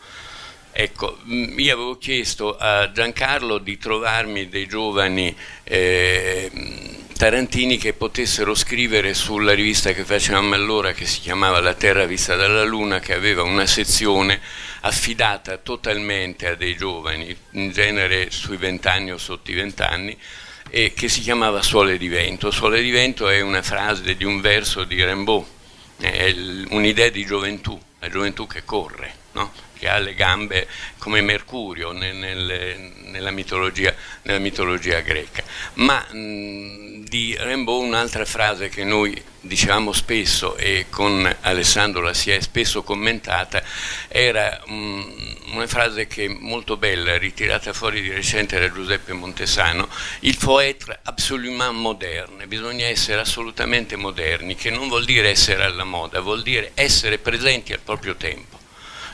Ecco, 0.82 1.18
io 1.26 1.74
avevo 1.74 1.98
chiesto 1.98 2.56
a 2.56 2.90
Giancarlo 2.90 3.58
di 3.58 3.76
trovarmi 3.76 4.48
dei 4.48 4.66
giovani 4.66 5.36
eh, 5.62 6.50
tarantini 7.14 7.76
che 7.76 7.92
potessero 7.92 8.54
scrivere 8.54 9.12
sulla 9.12 9.52
rivista 9.52 9.92
che 9.92 10.04
facevamo 10.04 10.54
allora, 10.54 10.92
che 10.92 11.04
si 11.04 11.20
chiamava 11.20 11.60
La 11.60 11.74
Terra 11.74 12.06
vista 12.06 12.34
dalla 12.34 12.64
Luna, 12.64 12.98
che 12.98 13.12
aveva 13.12 13.42
una 13.42 13.66
sezione 13.66 14.40
affidata 14.80 15.58
totalmente 15.58 16.46
a 16.46 16.54
dei 16.54 16.74
giovani, 16.76 17.36
in 17.50 17.72
genere 17.72 18.30
sui 18.30 18.56
vent'anni 18.56 19.12
o 19.12 19.18
sotto 19.18 19.50
i 19.50 19.54
vent'anni, 19.54 20.16
e 20.70 20.94
che 20.94 21.10
si 21.10 21.20
chiamava 21.20 21.60
Suole 21.60 21.98
di 21.98 22.08
vento. 22.08 22.50
Suole 22.50 22.80
di 22.80 22.90
vento 22.90 23.28
è 23.28 23.42
una 23.42 23.60
frase 23.60 24.16
di 24.16 24.24
un 24.24 24.40
verso 24.40 24.84
di 24.84 25.04
Rimbaud, 25.04 25.44
è 25.98 26.34
un'idea 26.70 27.10
di 27.10 27.26
gioventù, 27.26 27.78
la 27.98 28.08
gioventù 28.08 28.46
che 28.46 28.64
corre, 28.64 29.19
no? 29.32 29.68
che 29.80 29.88
ha 29.88 29.98
le 29.98 30.14
gambe 30.14 30.68
come 30.98 31.22
Mercurio 31.22 31.92
nel, 31.92 32.14
nel, 32.14 32.92
nella, 33.04 33.30
mitologia, 33.30 33.94
nella, 34.22 34.38
mitologia, 34.38 35.00
greca. 35.00 35.42
Ma 35.74 36.04
mh, 36.12 37.04
di 37.08 37.34
Rimbaud 37.38 37.86
un'altra 37.86 38.26
frase 38.26 38.68
che 38.68 38.84
noi 38.84 39.20
diciamo 39.40 39.92
spesso 39.92 40.54
e 40.56 40.86
con 40.90 41.34
Alessandro 41.40 42.02
la 42.02 42.12
si 42.12 42.30
è 42.30 42.38
spesso 42.40 42.82
commentata 42.82 43.62
era 44.08 44.62
mh, 44.66 45.02
una 45.54 45.66
frase 45.66 46.06
che 46.06 46.28
molto 46.28 46.76
bella, 46.76 47.16
ritirata 47.16 47.72
fuori 47.72 48.02
di 48.02 48.10
recente 48.10 48.60
da 48.60 48.70
Giuseppe 48.70 49.14
Montesano, 49.14 49.88
il 50.20 50.34
faut 50.34 50.62
être 50.62 51.00
absolument 51.04 51.72
moderne, 51.72 52.46
bisogna 52.46 52.86
essere 52.86 53.22
assolutamente 53.22 53.96
moderni, 53.96 54.54
che 54.56 54.68
non 54.68 54.88
vuol 54.88 55.06
dire 55.06 55.30
essere 55.30 55.64
alla 55.64 55.84
moda, 55.84 56.20
vuol 56.20 56.42
dire 56.42 56.72
essere 56.74 57.16
presenti 57.16 57.72
al 57.72 57.80
proprio 57.80 58.14
tempo 58.16 58.59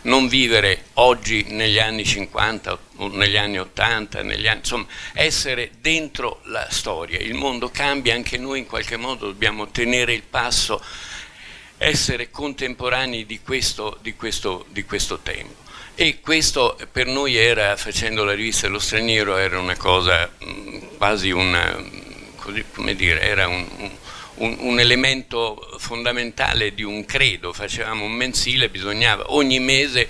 non 0.07 0.29
vivere 0.29 0.87
oggi 0.95 1.47
negli 1.49 1.79
anni 1.79 2.05
50 2.05 2.79
o 2.97 3.09
negli 3.09 3.37
anni 3.37 3.59
80, 3.59 4.23
negli 4.23 4.47
anni, 4.47 4.59
insomma, 4.59 4.87
essere 5.13 5.73
dentro 5.81 6.41
la 6.45 6.67
storia. 6.71 7.19
Il 7.19 7.35
mondo 7.35 7.71
cambia, 7.71 8.15
anche 8.15 8.39
noi 8.39 8.61
in 8.61 8.67
qualche 8.67 8.97
modo 8.97 9.27
dobbiamo 9.27 9.69
tenere 9.69 10.13
il 10.13 10.23
passo, 10.23 10.83
essere 11.79 12.31
contemporanei 12.31 13.27
di 13.27 13.41
questo, 13.41 13.99
di 14.01 14.15
questo, 14.15 14.67
di 14.71 14.85
questo 14.85 15.19
tempo. 15.19 15.65
E 15.95 16.21
questo 16.21 16.77
per 16.93 17.07
noi 17.07 17.37
era, 17.37 17.75
facendo 17.77 18.23
la 18.23 18.35
rivista 18.35 18.69
Lo 18.69 18.79
Straniero, 18.79 19.37
era 19.37 19.59
una 19.59 19.77
cosa 19.77 20.31
mm, 20.45 20.97
quasi 20.99 21.31
una, 21.31 21.83
così, 22.37 22.65
come 22.73 22.95
dire, 22.95 23.23
era 23.23 23.49
un, 23.49 23.67
un, 23.79 23.91
un, 24.37 24.79
elemento 24.81 25.77
fondamentale 25.79 26.75
di 26.75 26.83
un 26.83 27.05
credo. 27.05 27.53
Facevamo 27.53 28.05
un 28.05 28.13
mensile, 28.13 28.69
bisognava 28.69 29.33
ogni 29.33 29.61
mese 29.61 30.09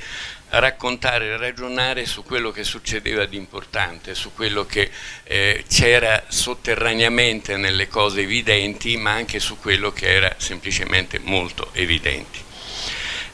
raccontare 0.49 1.26
e 1.26 1.37
ragionare 1.37 2.06
su 2.06 2.23
quello 2.23 2.50
che 2.50 2.64
succedeva 2.64 3.26
di 3.26 3.37
importante, 3.37 4.14
su 4.14 4.33
quello 4.33 4.64
che 4.64 4.90
eh, 5.25 5.64
c'era 5.68 6.25
sotterraneamente 6.28 7.56
nelle 7.56 7.88
cose 7.88 8.21
evidenti, 8.23 8.97
ma 8.97 9.12
anche 9.12 9.40
su 9.40 9.59
quello 9.59 9.92
che 9.92 10.06
era 10.06 10.35
semplicemente 10.38 11.18
molto 11.18 11.71
evidente. 11.73 12.45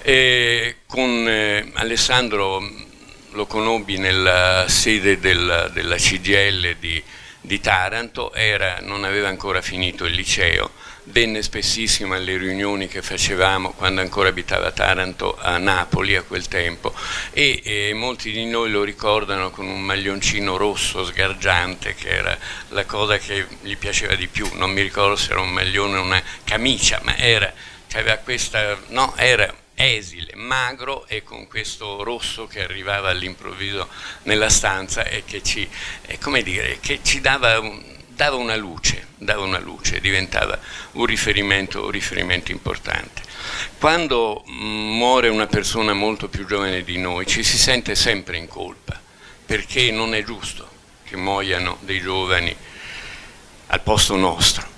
E 0.03 0.77
con 0.87 1.29
eh, 1.29 1.71
Alessandro 1.75 2.61
lo 3.33 3.47
conobbi 3.47 3.99
nella 3.99 4.67
sede 4.69 5.19
del, 5.19 5.71
della 5.73 5.97
CGL 5.97 6.77
di, 6.79 7.03
di 7.41 7.61
Taranto, 7.61 8.33
era, 8.33 8.79
non 8.81 9.05
aveva 9.05 9.29
ancora 9.29 9.63
finito 9.63 10.05
il 10.05 10.15
liceo, 10.15 10.71
venne 11.05 11.43
spessissimo 11.43 12.15
alle 12.15 12.37
riunioni 12.37 12.87
che 12.87 13.03
facevamo 13.03 13.73
quando 13.73 14.01
ancora 14.01 14.29
abitava 14.29 14.71
Taranto 14.71 15.37
a 15.37 15.59
Napoli 15.59 16.15
a 16.15 16.23
quel 16.23 16.47
tempo 16.47 16.95
e, 17.33 17.61
e, 17.65 17.93
molti 17.93 18.31
di 18.31 18.45
noi 18.45 18.71
lo 18.71 18.85
ricordano 18.85 19.51
con 19.51 19.67
un 19.67 19.81
maglioncino 19.81 20.57
rosso 20.57 21.05
sgargiante 21.05 21.95
che 21.95 22.09
era 22.09 22.39
la 22.69 22.85
cosa 22.85 23.19
che 23.19 23.47
gli 23.63 23.77
piaceva 23.77 24.15
di 24.15 24.29
più, 24.29 24.49
non 24.55 24.71
mi 24.71 24.83
ricordo 24.83 25.17
se 25.17 25.33
era 25.33 25.41
un 25.41 25.51
maglione 25.51 25.97
o 25.99 26.03
una 26.03 26.23
camicia, 26.45 27.01
ma 27.03 27.17
era, 27.17 27.53
aveva 27.95 28.17
questa, 28.19 28.79
no, 28.89 29.15
era 29.17 29.53
esile, 29.75 30.33
magro 30.37 31.07
e 31.09 31.23
con 31.23 31.49
questo 31.49 32.03
rosso 32.05 32.47
che 32.47 32.63
arrivava 32.63 33.09
all'improvviso 33.09 33.89
nella 34.23 34.49
stanza 34.49 35.05
e 35.05 35.25
che 35.25 35.43
ci, 35.43 35.69
eh, 36.03 36.43
dire, 36.43 36.79
che 36.81 37.01
ci 37.03 37.21
dava, 37.21 37.59
un, 37.59 37.83
dava, 38.23 38.37
una 38.37 38.55
luce, 38.55 39.09
dava 39.17 39.43
una 39.43 39.59
luce, 39.59 39.99
diventava 39.99 40.57
un 40.93 41.07
riferimento, 41.07 41.87
un 41.87 41.91
riferimento 41.91 42.53
importante. 42.53 43.21
Quando 43.79 44.45
mm, 44.49 44.97
muore 44.97 45.29
una 45.29 45.49
persona 45.49 45.93
molto 45.93 46.29
più 46.29 46.47
giovane 46.47 46.85
di 46.85 46.99
noi 46.99 47.27
ci 47.27 47.43
si 47.43 47.59
sente 47.59 47.97
sempre 47.97 48.37
in 48.37 48.47
colpa, 48.47 49.01
perché 49.45 49.91
non 49.91 50.15
è 50.15 50.23
giusto 50.23 50.71
che 51.03 51.17
muoiano 51.17 51.79
dei 51.81 52.01
giovani 52.01 52.55
al 53.67 53.81
posto 53.81 54.15
nostro 54.15 54.71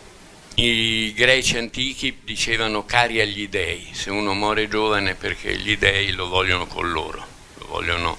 i 0.57 1.13
greci 1.13 1.59
antichi 1.59 2.21
dicevano 2.23 2.85
cari 2.85 3.21
agli 3.21 3.49
dei, 3.49 3.89
se 3.93 4.11
uno 4.11 4.35
muore 4.35 4.69
giovane 4.69 5.17
perché 5.17 5.57
gli 5.59 5.77
dei 5.77 6.13
lo 6.13 6.29
vogliono 6.29 6.67
con 6.67 6.93
loro, 6.93 7.27
lo 7.59 7.67
vogliono 7.67 8.17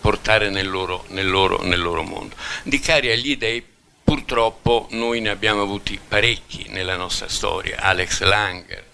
portare 0.00 0.50
nel 0.50 0.70
loro, 0.70 1.04
nel 1.08 1.28
loro, 1.28 1.60
nel 1.62 1.80
loro 1.80 2.02
mondo. 2.02 2.36
Di 2.62 2.78
cari 2.78 3.10
agli 3.10 3.36
dei 3.36 3.71
purtroppo 4.12 4.88
noi 4.90 5.22
ne 5.22 5.30
abbiamo 5.30 5.62
avuti 5.62 5.98
parecchi 6.06 6.66
nella 6.68 6.96
nostra 6.96 7.28
storia, 7.28 7.78
Alex 7.80 8.20
Langer, 8.20 8.84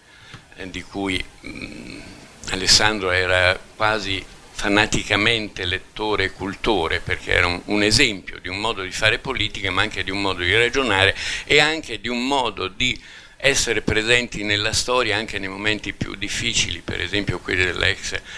eh, 0.54 0.70
di 0.70 0.80
cui 0.82 1.20
mh, 1.40 1.48
mm, 1.48 2.00
Alessandro 2.50 3.10
era 3.10 3.58
quasi 3.74 4.24
fanaticamente 4.52 5.64
lettore 5.64 6.26
e 6.26 6.30
cultore, 6.30 7.00
perché 7.00 7.32
era 7.32 7.48
un, 7.48 7.60
un, 7.64 7.82
esempio 7.82 8.38
di 8.38 8.46
un 8.48 8.60
modo 8.60 8.82
di 8.82 8.92
fare 8.92 9.18
politica, 9.18 9.72
ma 9.72 9.82
anche 9.82 10.04
di 10.04 10.12
un 10.12 10.20
modo 10.20 10.44
di 10.44 10.54
ragionare 10.54 11.16
e 11.46 11.58
anche 11.58 12.00
di 12.00 12.06
un 12.06 12.24
modo 12.24 12.68
di 12.68 12.96
essere 13.38 13.82
presenti 13.82 14.44
nella 14.44 14.72
storia 14.72 15.16
anche 15.16 15.40
nei 15.40 15.48
momenti 15.48 15.94
più 15.94 16.14
difficili, 16.14 16.80
per 16.80 17.00
esempio 17.00 17.40
quelli 17.40 17.64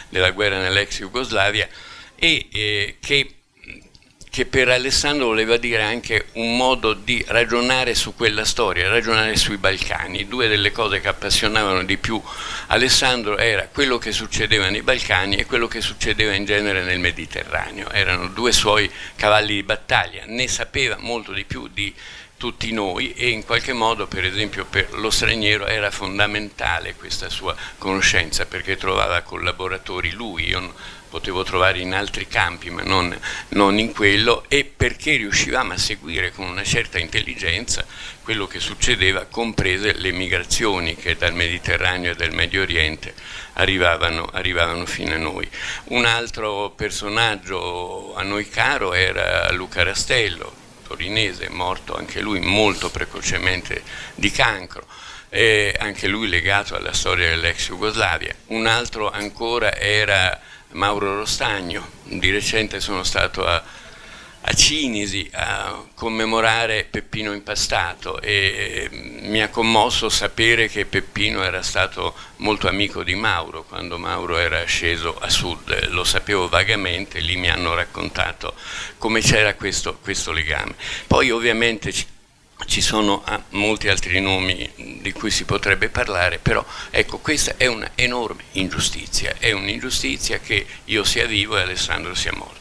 della 0.09 0.31
guerra 0.31 0.59
nell'ex 0.59 1.01
Jugoslavia, 1.01 1.69
e 2.17 2.49
eh, 2.51 2.97
che 3.01 3.35
che 4.31 4.47
per 4.47 4.69
Alessandro 4.69 5.27
voleva 5.27 5.57
dire 5.57 5.83
anche 5.83 6.27
un 6.35 6.57
modo 6.57 6.95
di 6.95 7.23
ragionare 7.27 7.97
su 7.97 8.15
quella 8.15 8.45
storia, 8.45 8.89
ragionare 8.89 9.37
sui 9.37 9.57
Balcani. 9.57 10.29
Due 10.29 10.47
delle 10.47 10.71
cose 10.71 11.01
che 11.01 11.09
appassionavano 11.09 11.83
di 11.83 11.97
più 11.97 12.23
Alessandro 12.69 13.37
era 13.37 13.67
quello 13.67 13.99
che 13.99 14.13
succedeva 14.13 14.69
nei 14.69 14.83
Balcani 14.83 15.35
e 15.35 15.47
quello 15.47 15.67
che 15.67 15.81
succedeva 15.81 16.33
in 16.33 16.45
genere 16.45 16.85
nel 16.85 17.01
Mediterraneo. 17.01 17.91
Erano 17.91 18.29
due 18.29 18.53
suoi 18.53 18.89
cavalli 19.17 19.55
di 19.55 19.63
battaglia, 19.65 20.23
ne 20.27 20.47
sapeva 20.47 20.97
molto 21.01 21.33
di 21.33 21.45
più 21.45 21.67
di 21.67 21.93
tutti 22.37 22.73
noi 22.73 23.13
e 23.13 23.29
in 23.29 23.45
qualche 23.45 23.75
modo 23.75 24.07
per 24.07 24.25
esempio 24.25 24.65
per 24.65 24.95
lo 24.95 25.11
straniero 25.11 25.67
era 25.67 25.91
fondamentale 25.91 26.95
questa 26.95 27.29
sua 27.29 27.55
conoscenza 27.77 28.47
perché 28.47 28.79
trovava 28.79 29.21
collaboratori 29.21 30.13
lui, 30.13 30.49
io 30.49 30.73
potevo 31.11 31.43
trovare 31.43 31.81
in 31.81 31.93
altri 31.93 32.29
campi 32.29 32.71
ma 32.71 32.83
non, 32.83 33.15
non, 33.49 33.79
in 33.79 33.93
quello 33.93 34.45
e 34.49 34.65
perché 34.65 35.17
riuscivamo 35.17 35.73
a 35.73 35.77
seguire 35.77 36.31
con 36.31 36.47
una 36.47 36.63
certa 36.63 36.99
intelligenza 36.99 37.85
quello 38.23 38.47
che 38.47 38.61
succedeva, 38.61 39.27
comprese 39.27 39.93
le 39.95 40.13
migrazioni 40.13 40.95
che 40.95 41.17
dal 41.17 41.35
Mediterraneo 41.35 42.13
e 42.13 42.15
dal 42.15 42.33
Medio 42.33 42.63
Oriente 42.63 43.13
arrivavano, 43.55 44.31
arrivavano 44.33 44.87
fino 44.87 45.15
a 45.15 45.19
noi. 45.19 45.49
Un 45.87 46.05
altro 46.05 46.71
personaggio 46.71 48.15
a 48.15 48.23
noi 48.23 48.49
caro 48.49 48.93
era 48.95 49.51
Luca 49.51 49.83
Rastello, 49.83 50.53
torinese, 50.87 51.49
morto 51.49 51.97
anche 51.97 52.21
lui 52.21 52.39
molto 52.39 52.89
precocemente 52.89 53.83
di 54.15 54.31
cancro. 54.31 54.87
E 55.33 55.77
anche 55.79 56.09
lui 56.09 56.29
legato 56.29 56.75
alla 56.75 56.93
storia 56.93 57.29
dell'ex 57.29 57.69
Jugoslavia. 57.69 58.35
Un 58.47 58.67
altro 58.67 59.09
ancora 59.11 59.77
era 59.77 60.41
Mauro 60.73 61.17
Rostagno. 61.17 61.89
Di 62.05 62.31
recente 62.31 62.81
sono 62.81 63.03
stato 63.03 63.45
a, 63.45 63.63
a 64.43 64.53
Cinisi 64.53 65.29
a 65.33 65.85
commemorare 65.95 66.87
Peppino 66.89 67.33
Impastato 67.33 68.21
e 68.21 68.89
mi 68.91 69.43
ha 69.43 69.49
commosso 69.49 70.09
sapere 70.09 70.69
che 70.69 70.87
Peppino 70.87 71.43
era 71.43 71.63
stato 71.63 72.15
molto 72.37 72.69
amico 72.69 73.03
di 73.03 73.15
Mauro 73.15 73.65
quando 73.65 73.99
Mauro 73.99 74.39
era 74.39 74.65
sceso 74.65 75.17
a 75.19 75.29
sud, 75.29 75.89
lo 75.89 76.05
sapevo 76.05 76.49
vagamente, 76.49 77.21
lì 77.21 77.37
mi 77.37 77.51
hanno 77.51 77.75
raccontato 77.75 78.55
come 78.99 79.21
c'era 79.21 79.55
questo, 79.55 79.99
questo 80.01 80.33
legame. 80.33 80.75
Poi 81.07 81.31
ovviamente 81.31 81.93
ci 82.67 82.81
sono 82.81 83.23
ah, 83.25 83.43
molti 83.51 83.89
altri 83.89 84.21
nomi 84.21 84.99
di 85.01 85.13
cui 85.13 85.31
si 85.31 85.45
potrebbe 85.45 85.89
parlare, 85.89 86.39
però 86.39 86.65
ecco, 86.91 87.19
questa 87.19 87.55
è 87.57 87.67
un'enorme 87.67 88.45
ingiustizia, 88.53 89.35
è 89.39 89.53
un'ingiustizia 89.53 90.39
che 90.39 90.67
io 90.85 91.05
sia 91.05 91.27
vivo 91.27 91.57
e 91.57 91.63
Alessandro 91.63 92.15
sia 92.15 92.33
morto. 92.35 92.59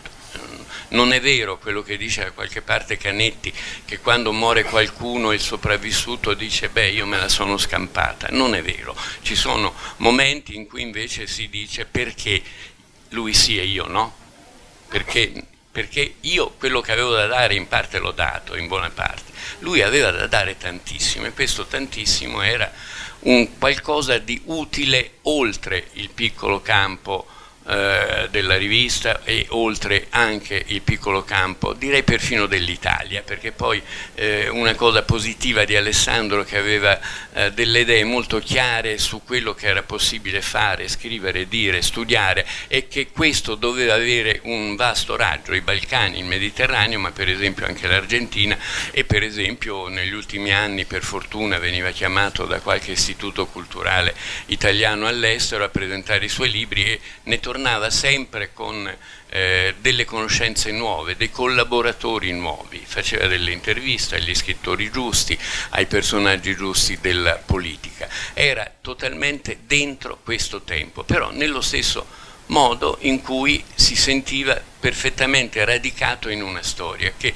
Non 0.92 1.14
è 1.14 1.22
vero 1.22 1.60
quello 1.60 1.84
che 1.84 1.98
dice 1.98 2.24
da 2.24 2.32
qualche 2.32 2.64
parte 2.64 2.98
Canetti, 2.98 3.54
che 3.86 4.00
quando 4.00 4.32
muore 4.32 4.64
qualcuno 4.64 5.32
il 5.32 5.40
sopravvissuto 5.40 6.34
dice 6.34 6.70
beh 6.70 6.90
io 6.90 7.06
me 7.06 7.20
la 7.20 7.30
sono 7.30 7.60
scampata, 7.60 8.30
non 8.32 8.56
è 8.56 8.64
vero, 8.64 8.96
ci 9.22 9.36
sono 9.36 9.74
momenti 9.98 10.56
in 10.56 10.68
cui 10.68 10.82
invece 10.82 11.28
si 11.28 11.48
dice 11.48 11.86
perché 11.86 12.42
lui 13.10 13.36
sì 13.36 13.60
e 13.60 13.66
io 13.66 13.86
no, 13.88 14.16
perché, 14.88 15.32
perché 15.72 16.16
io 16.22 16.50
quello 16.58 16.82
che 16.82 16.92
avevo 16.92 17.14
da 17.14 17.28
dare 17.28 17.54
in 17.54 17.68
parte 17.68 18.00
l'ho 18.00 18.12
dato, 18.12 18.56
in 18.56 18.68
buona 18.68 18.90
parte. 18.90 19.32
Lui 19.60 19.82
aveva 19.82 20.12
da 20.12 20.28
dare 20.28 20.58
tantissimo 20.58 21.26
e 21.26 21.34
questo 21.34 21.66
tantissimo 21.66 22.42
era 22.42 22.72
un 23.22 23.58
qualcosa 23.58 24.18
di 24.18 24.42
utile 24.46 25.18
oltre 25.24 25.88
il 25.94 26.10
piccolo 26.10 26.62
campo 26.62 27.28
eh, 27.70 28.28
della 28.32 28.58
rivista 28.58 29.22
e 29.24 29.46
oltre 29.50 30.08
anche 30.10 30.64
il 30.70 30.82
piccolo 30.82 31.24
campo, 31.24 31.74
direi 31.74 32.02
perfino 32.02 32.48
dell'Italia, 32.48 33.22
perché 33.22 33.52
poi 33.52 33.80
eh, 34.16 34.50
una 34.50 34.74
cosa 34.74 35.04
positiva 35.04 35.66
di 35.66 35.76
Alessandro 35.76 36.44
che 36.44 36.58
aveva 36.58 37.00
eh, 37.34 37.52
delle 37.52 37.82
idee 37.82 38.04
molto 38.06 38.40
chiare 38.40 38.98
su 38.98 39.22
quello 39.24 39.54
che 39.54 39.68
era 39.68 39.84
possibile 39.84 40.42
fare, 40.42 40.88
scrivere, 40.88 41.48
dire, 41.48 41.84
studiare 41.84 42.44
e 42.68 42.88
che 42.88 43.12
questo 43.12 43.54
doveva 43.54 43.94
avere 43.94 44.40
un 44.46 44.76
vasto 44.76 45.16
raggio, 45.16 45.54
i 45.54 45.62
Balcani, 45.62 46.18
il 46.18 46.26
Mediterraneo, 46.26 46.98
ma 46.98 47.12
per 47.12 47.30
esempio 47.30 47.68
anche 47.68 47.88
l'Argentina 47.88 48.58
e 48.90 49.04
per 49.04 49.22
esempio 49.22 49.90
negli 49.90 50.14
ultimi 50.14 50.52
anni 50.52 50.86
per 50.86 51.04
fortuna 51.04 51.60
veniva 51.60 51.92
chiamato 51.92 52.46
da 52.46 52.62
qualche 52.62 52.94
istituto 52.94 53.46
culturale 53.46 54.16
italiano 54.48 55.06
all'estero 55.06 55.64
a 55.64 55.70
presentare 55.70 56.26
i 56.26 56.30
suoi 56.30 56.50
libri 56.50 56.84
e 56.86 57.00
ne 57.26 57.40
tornava 57.40 57.58
tornava 57.60 57.90
sempre 57.90 58.54
con 58.54 58.90
eh, 59.28 59.76
delle 59.82 60.06
conoscenze 60.06 60.72
nuove, 60.72 61.18
dei 61.18 61.30
collaboratori 61.30 62.32
nuovi, 62.32 62.82
faceva 62.86 63.28
delle 63.28 63.52
interviste 63.52 64.16
agli 64.16 64.34
scrittori 64.34 64.90
giusti, 64.90 65.38
ai 65.72 65.86
personaggi 65.86 66.56
giusti 66.56 67.00
della 67.02 67.34
politica. 67.36 68.08
Era 68.34 68.72
totalmente 68.80 69.60
dentro 69.68 70.20
questo 70.24 70.62
tempo, 70.62 71.04
però 71.04 71.32
nello 71.32 71.60
stesso 71.60 72.08
modo 72.46 72.98
in 73.02 73.22
cui 73.22 73.62
si 73.76 73.98
sentiva 73.98 74.60
perfettamente 74.80 75.64
radicato 75.66 76.30
in 76.30 76.42
una 76.42 76.64
storia 76.64 77.12
che 77.18 77.34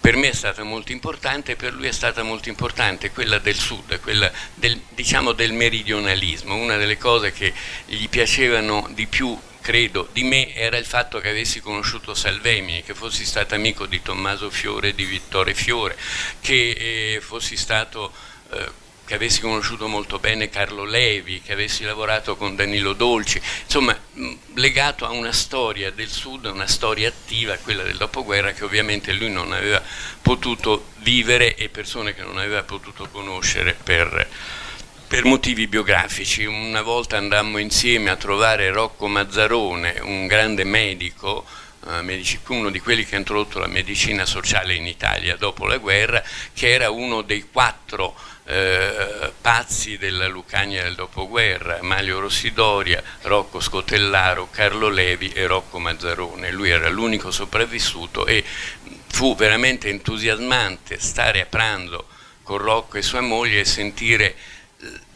per 0.00 0.16
me 0.16 0.30
è 0.30 0.34
stata 0.34 0.64
molto 0.64 0.90
importante 0.90 1.52
e 1.52 1.56
per 1.56 1.74
lui 1.74 1.86
è 1.86 1.92
stata 1.92 2.24
molto 2.24 2.48
importante 2.48 3.12
quella 3.12 3.38
del 3.38 3.54
sud, 3.54 4.00
quella 4.00 4.30
del, 4.54 4.80
diciamo 4.88 5.30
del 5.30 5.52
meridionalismo, 5.52 6.56
una 6.56 6.76
delle 6.76 6.96
cose 6.98 7.32
che 7.32 7.52
gli 7.84 8.08
piacevano 8.08 8.88
di 8.92 9.06
più 9.06 9.38
credo, 9.60 10.08
di 10.12 10.22
me 10.22 10.54
era 10.54 10.76
il 10.76 10.84
fatto 10.84 11.20
che 11.20 11.28
avessi 11.28 11.60
conosciuto 11.60 12.14
Salvemini, 12.14 12.82
che 12.82 12.94
fossi 12.94 13.24
stato 13.24 13.54
amico 13.54 13.86
di 13.86 14.02
Tommaso 14.02 14.50
Fiore 14.50 14.88
e 14.88 14.94
di 14.94 15.04
Vittore 15.04 15.54
Fiore, 15.54 15.96
che 16.40 17.14
eh, 17.16 17.20
fossi 17.20 17.56
stato... 17.56 18.12
Eh, 18.52 18.88
che 19.10 19.16
avessi 19.16 19.40
conosciuto 19.40 19.88
molto 19.88 20.20
bene 20.20 20.50
Carlo 20.50 20.84
Levi, 20.84 21.42
che 21.42 21.52
avessi 21.52 21.82
lavorato 21.82 22.36
con 22.36 22.54
Danilo 22.54 22.92
Dolci, 22.92 23.42
insomma 23.64 23.98
legato 24.54 25.04
a 25.04 25.10
una 25.10 25.32
storia 25.32 25.90
del 25.90 26.08
Sud, 26.08 26.44
una 26.44 26.68
storia 26.68 27.08
attiva, 27.08 27.56
quella 27.56 27.82
del 27.82 27.96
dopoguerra, 27.96 28.52
che 28.52 28.62
ovviamente 28.62 29.12
lui 29.12 29.28
non 29.28 29.50
aveva 29.50 29.82
potuto 30.22 30.90
vivere 30.98 31.56
e 31.56 31.68
persone 31.68 32.14
che 32.14 32.22
non 32.22 32.38
aveva 32.38 32.62
potuto 32.62 33.08
conoscere 33.10 33.74
per, 33.74 34.28
per 35.10 35.24
motivi 35.24 35.66
biografici. 35.66 36.44
Una 36.44 36.82
volta 36.82 37.16
andammo 37.16 37.58
insieme 37.58 38.10
a 38.10 38.16
trovare 38.16 38.70
Rocco 38.70 39.08
Mazzarone, 39.08 39.98
un 40.02 40.28
grande 40.28 40.62
medico 40.62 41.44
medici, 42.02 42.38
uno 42.46 42.70
di 42.70 42.78
quelli 42.78 43.04
che 43.04 43.16
ha 43.16 43.18
introdotto 43.18 43.58
la 43.58 43.66
medicina 43.66 44.24
sociale 44.24 44.74
in 44.74 44.86
Italia 44.86 45.34
dopo 45.34 45.66
la 45.66 45.78
guerra, 45.78 46.22
che 46.54 46.70
era 46.70 46.90
uno 46.90 47.22
dei 47.22 47.44
quattro 47.50 48.14
eh, 48.44 49.32
pazzi 49.40 49.98
della 49.98 50.28
Lucania 50.28 50.84
del 50.84 50.94
dopoguerra, 50.94 51.78
Maglio 51.80 52.20
Rossidoria, 52.20 53.02
Rocco 53.22 53.58
Scotellaro, 53.58 54.48
Carlo 54.52 54.88
Levi 54.88 55.32
e 55.32 55.44
Rocco 55.48 55.80
Mazzarone. 55.80 56.52
Lui 56.52 56.70
era 56.70 56.88
l'unico 56.88 57.32
sopravvissuto 57.32 58.26
e 58.26 58.44
fu 59.08 59.34
veramente 59.34 59.88
entusiasmante 59.88 61.00
stare 61.00 61.40
a 61.40 61.46
pranzo 61.46 62.06
con 62.44 62.58
Rocco 62.58 62.96
e 62.96 63.02
sua 63.02 63.20
moglie 63.20 63.58
e 63.58 63.64
sentire 63.64 64.36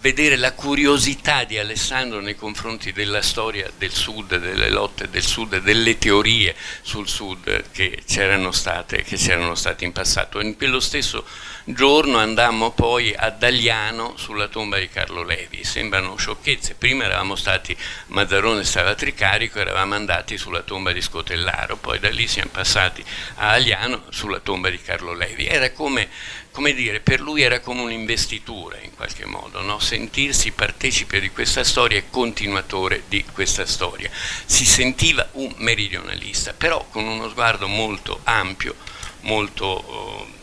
vedere 0.01 0.37
la 0.37 0.53
curiosità 0.53 1.45
di 1.45 1.59
Alessandro 1.59 2.21
nei 2.21 2.35
confronti 2.35 2.93
della 2.93 3.23
storia 3.23 3.71
del 3.79 3.93
Sud, 3.93 4.37
delle 4.37 4.69
lotte 4.69 5.09
del 5.09 5.25
Sud, 5.25 5.59
delle 5.61 5.97
teorie 5.97 6.55
sul 6.83 7.09
Sud 7.09 7.71
che 7.71 8.03
c'erano 8.07 8.53
state, 8.53 9.03
che 9.03 9.17
c'erano 9.17 9.55
state 9.55 9.85
in 9.85 9.93
passato. 9.93 10.41
In 10.41 10.57
quello 10.57 10.81
stesso 10.81 11.25
giorno 11.67 12.19
andammo 12.19 12.73
poi 12.73 13.15
a 13.17 13.31
Dagliano 13.31 14.17
sulla 14.17 14.49
tomba 14.49 14.79
di 14.79 14.89
Carlo 14.89 15.23
Levi. 15.23 15.65
Sembrano 15.65 16.17
sciocchezze. 16.17 16.75
Prima 16.75 17.05
eravamo 17.05 17.37
stati, 17.37 17.75
Mazzarone 18.09 18.65
stava 18.65 18.95
Tricarico, 18.95 19.59
eravamo 19.59 19.95
andati 19.95 20.37
sulla 20.37 20.61
tomba 20.61 20.93
di 20.93 21.01
Scotellaro, 21.01 21.77
poi 21.77 21.99
da 21.99 22.11
lì 22.11 22.29
siamo 22.29 22.51
passati 22.53 23.03
a 23.37 23.51
Agliano 23.51 24.05
sulla 24.11 24.41
tomba 24.41 24.69
di 24.69 24.81
Carlo 24.81 25.15
Levi. 25.15 25.47
Era 25.47 25.71
come 25.73 26.09
come 26.55 26.73
dire, 26.73 27.01
per 27.01 27.21
lui 27.21 27.43
era 27.43 27.59
come 27.59 27.81
un'investitura 27.81 28.79
in 28.81 28.95
qualche 28.95 29.27
modo, 29.27 29.61
no? 29.61 29.81
sentirsi 29.81 30.53
partecipe 30.53 31.19
di 31.19 31.31
questa 31.31 31.65
storia 31.65 31.99
e 31.99 32.11
continuatore 32.11 33.03
di 33.09 33.25
questa 33.33 33.67
storia. 33.67 34.09
Si 34.45 34.65
sentiva 34.65 35.27
un 35.33 35.53
meridionalista, 35.57 36.53
però 36.53 36.87
con 36.91 37.09
uno 37.09 37.29
sguardo 37.29 37.67
molto 37.67 38.21
ampio, 38.23 38.77
molto 39.23 40.29
eh, 40.29 40.34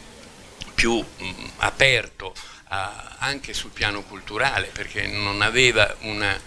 più 0.73 0.97
mh, 0.99 1.31
aperto 1.57 2.33
a, 2.69 3.15
anche 3.19 3.53
sul 3.53 3.71
piano 3.71 4.01
culturale, 4.03 4.67
perché 4.67 5.07
non 5.07 5.41
aveva 5.41 5.95
una 6.01 6.39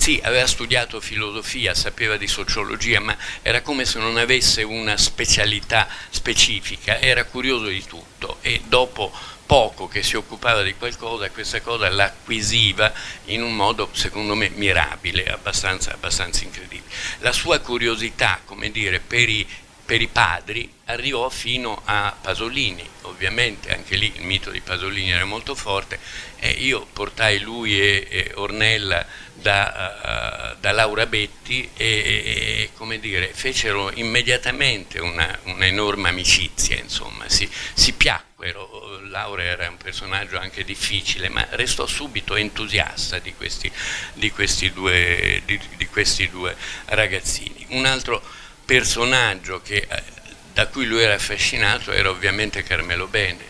sì, 0.00 0.18
aveva 0.24 0.46
studiato 0.46 0.98
filosofia, 0.98 1.74
sapeva 1.74 2.16
di 2.16 2.26
sociologia, 2.26 3.00
ma 3.00 3.14
era 3.42 3.60
come 3.60 3.84
se 3.84 3.98
non 3.98 4.16
avesse 4.16 4.62
una 4.62 4.96
specialità 4.96 5.86
specifica, 6.08 6.98
era 6.98 7.24
curioso 7.24 7.66
di 7.66 7.84
tutto 7.84 8.38
e 8.40 8.62
dopo 8.66 9.12
poco 9.44 9.88
che 9.88 10.02
si 10.02 10.16
occupava 10.16 10.62
di 10.62 10.74
qualcosa, 10.74 11.28
questa 11.28 11.60
cosa 11.60 11.90
l'acquisiva 11.90 12.90
in 13.26 13.42
un 13.42 13.54
modo 13.54 13.90
secondo 13.92 14.34
me 14.34 14.48
mirabile, 14.48 15.24
abbastanza, 15.24 15.92
abbastanza 15.92 16.44
incredibile. 16.44 16.88
La 17.18 17.32
sua 17.32 17.58
curiosità, 17.58 18.40
come 18.42 18.70
dire, 18.70 19.00
per 19.00 19.28
i 19.28 19.46
per 19.90 20.00
i 20.00 20.06
padri 20.06 20.72
arrivò 20.84 21.28
fino 21.30 21.82
a 21.84 22.14
Pasolini, 22.20 22.88
ovviamente 23.02 23.74
anche 23.74 23.96
lì 23.96 24.12
il 24.14 24.22
mito 24.22 24.52
di 24.52 24.60
Pasolini 24.60 25.10
era 25.10 25.24
molto 25.24 25.56
forte, 25.56 25.98
e 26.38 26.50
io 26.50 26.86
portai 26.92 27.40
lui 27.40 27.76
e, 27.80 28.06
e 28.08 28.32
Ornella 28.36 29.04
da, 29.34 30.52
uh, 30.54 30.60
da, 30.60 30.70
Laura 30.70 31.06
Betti 31.06 31.68
e, 31.76 32.70
e, 32.78 32.98
dire, 33.00 33.32
fecero 33.34 33.90
immediatamente 33.94 35.00
un'enorme 35.00 36.08
amicizia, 36.08 36.76
insomma, 36.76 37.28
si, 37.28 37.50
si 37.74 37.92
piacquero, 37.94 39.00
Laura 39.08 39.42
era 39.42 39.68
un 39.68 39.76
personaggio 39.76 40.38
anche 40.38 40.62
difficile, 40.62 41.28
ma 41.28 41.44
restò 41.50 41.84
subito 41.86 42.36
entusiasta 42.36 43.18
di 43.18 43.34
questi, 43.34 43.68
di 44.12 44.30
questi, 44.30 44.72
due, 44.72 45.42
di, 45.44 45.58
di 45.76 45.86
questi 45.86 46.28
due 46.30 46.54
ragazzini. 46.86 47.66
Un 47.70 47.86
altro 47.86 48.22
personaggio 48.70 49.60
che, 49.62 49.84
eh, 49.90 50.02
da 50.52 50.68
cui 50.68 50.86
lui 50.86 51.02
era 51.02 51.14
affascinato 51.14 51.90
era 51.90 52.08
ovviamente 52.08 52.62
Carmelo 52.62 53.08
Bene. 53.08 53.44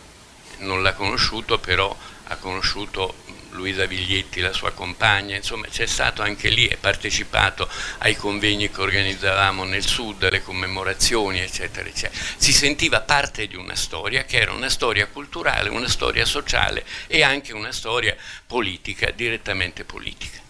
Non 0.61 0.83
l'ha 0.83 0.95
conosciuto, 0.95 1.59
però 1.59 1.95
ha 2.25 2.37
conosciuto 2.37 3.17
Luisa 3.51 3.85
Viglietti, 3.85 4.41
la 4.41 4.55
sua 4.55 4.71
compagna, 4.71 5.37
insomma 5.37 5.67
c'è 5.67 5.85
stato 5.85 6.23
anche 6.23 6.49
lì 6.49 6.67
e 6.67 6.79
partecipato 6.79 7.69
ai 7.99 8.17
convegni 8.17 8.71
che 8.71 8.81
organizzavamo 8.81 9.65
nel 9.65 9.87
sud, 9.87 10.23
alle 10.23 10.43
commemorazioni, 10.43 11.41
eccetera, 11.41 11.87
eccetera. 11.87 12.19
Si 12.39 12.55
sentiva 12.55 13.03
parte 13.03 13.47
di 13.47 13.57
una 13.57 13.75
storia 13.75 14.25
che 14.25 14.39
era 14.39 14.53
una 14.53 14.71
storia 14.71 15.07
culturale, 15.07 15.69
una 15.69 15.89
storia 15.89 16.25
sociale 16.25 16.83
e 17.07 17.23
anche 17.23 17.53
una 17.53 17.73
storia 17.73 18.17
politica, 18.47 19.11
direttamente 19.11 19.85
politica 19.85 20.49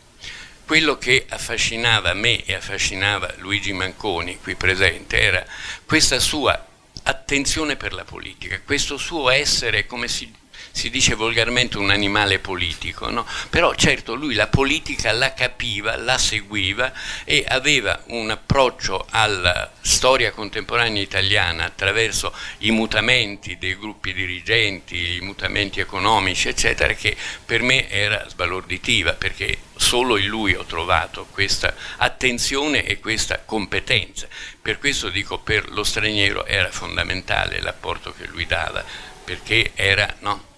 quello 0.71 0.99
che 0.99 1.27
affascinava 1.29 2.15
me 2.15 2.45
e 2.45 2.55
affascinava 2.55 3.35
Luigi 3.39 3.73
Manconi 3.73 4.39
qui 4.41 4.55
presente 4.55 5.21
era 5.21 5.45
questa 5.85 6.21
sua 6.21 6.65
attenzione 7.03 7.75
per 7.75 7.93
la 7.93 8.05
politica, 8.05 8.61
questo 8.65 8.97
suo 8.97 9.31
essere, 9.31 9.85
come 9.87 10.07
si 10.07 10.33
si 10.71 10.91
dice 10.91 11.15
volgarmente 11.15 11.79
un 11.79 11.91
animale 11.91 12.39
politico, 12.39 13.11
no? 13.11 13.27
però 13.49 13.75
certo 13.75 14.15
lui 14.15 14.35
la 14.35 14.47
politica 14.47 15.13
la 15.13 15.35
capiva, 15.35 15.97
la 15.97 16.19
seguiva 16.19 16.93
e 17.25 17.45
aveva 17.47 18.03
un 18.09 18.31
approccio 18.31 19.07
alla 19.11 19.71
storia 19.81 20.33
contemporanea 20.33 21.03
italiana 21.03 21.65
attraverso 21.65 22.33
i 22.59 22.71
mutamenti 22.71 23.59
dei 23.59 23.77
gruppi 23.77 24.13
dirigenti, 24.13 25.17
i 25.17 25.21
mutamenti 25.21 25.81
economici, 25.81 26.49
eccetera, 26.49 26.93
che 26.95 27.17
per 27.45 27.63
me 27.63 27.89
era 27.89 28.29
sbalorditiva 28.29 29.13
perché 29.15 29.59
solo 29.77 30.17
in 30.19 30.27
lui 30.27 30.55
ho 30.55 30.65
trovato 30.65 31.27
questa 31.31 31.75
attenzione 31.97 32.85
e 32.85 33.01
questa 33.01 33.41
competenza. 33.45 34.29
Per 34.61 34.79
questo 34.79 35.09
dico 35.09 35.39
per 35.39 35.71
lo 35.71 35.85
straniero 35.85 36.45
era 36.45 36.71
fondamentale 36.71 37.61
l'apporto 37.61 38.13
che 38.13 38.27
lui 38.27 38.47
dava, 38.47 38.85
perché 39.25 39.73
era 39.75 40.15
no, 40.21 40.49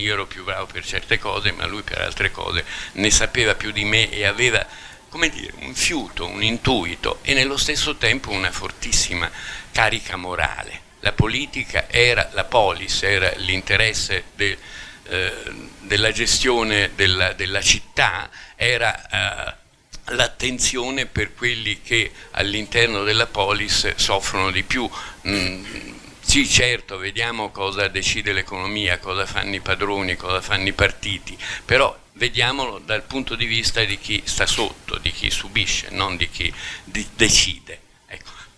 io 0.00 0.14
ero 0.14 0.26
più 0.26 0.44
bravo 0.44 0.66
per 0.66 0.84
certe 0.84 1.18
cose, 1.18 1.52
ma 1.52 1.66
lui 1.66 1.82
per 1.82 2.00
altre 2.00 2.30
cose 2.30 2.64
ne 2.92 3.10
sapeva 3.10 3.54
più 3.54 3.70
di 3.70 3.84
me 3.84 4.10
e 4.10 4.24
aveva, 4.24 4.66
come 5.08 5.28
dire, 5.28 5.52
un 5.58 5.74
fiuto, 5.74 6.26
un 6.26 6.42
intuito 6.42 7.18
e 7.22 7.34
nello 7.34 7.56
stesso 7.56 7.96
tempo 7.96 8.30
una 8.30 8.50
fortissima 8.50 9.30
carica 9.72 10.16
morale. 10.16 10.88
La 11.00 11.12
politica 11.12 11.88
era 11.88 12.28
la 12.32 12.44
polis, 12.44 13.02
era 13.02 13.32
l'interesse 13.36 14.24
de, 14.34 14.58
eh, 15.04 15.32
della 15.80 16.12
gestione 16.12 16.92
della, 16.94 17.32
della 17.32 17.62
città, 17.62 18.28
era 18.54 19.08
eh, 19.08 20.14
l'attenzione 20.14 21.06
per 21.06 21.34
quelli 21.34 21.80
che 21.82 22.12
all'interno 22.32 23.02
della 23.02 23.26
polis 23.26 23.94
soffrono 23.96 24.50
di 24.50 24.62
più. 24.62 24.88
Mm, 25.26 25.98
sì, 26.30 26.48
certo, 26.48 26.96
vediamo 26.96 27.50
cosa 27.50 27.88
decide 27.88 28.32
l'economia, 28.32 29.00
cosa 29.00 29.26
fanno 29.26 29.56
i 29.56 29.60
padroni, 29.60 30.14
cosa 30.14 30.40
fanno 30.40 30.68
i 30.68 30.72
partiti, 30.72 31.36
però 31.64 31.92
vediamolo 32.12 32.78
dal 32.78 33.02
punto 33.02 33.34
di 33.34 33.46
vista 33.46 33.82
di 33.82 33.98
chi 33.98 34.22
sta 34.22 34.46
sotto, 34.46 34.96
di 34.98 35.10
chi 35.10 35.28
subisce, 35.28 35.88
non 35.90 36.16
di 36.16 36.30
chi 36.30 36.54
decide 36.84 37.79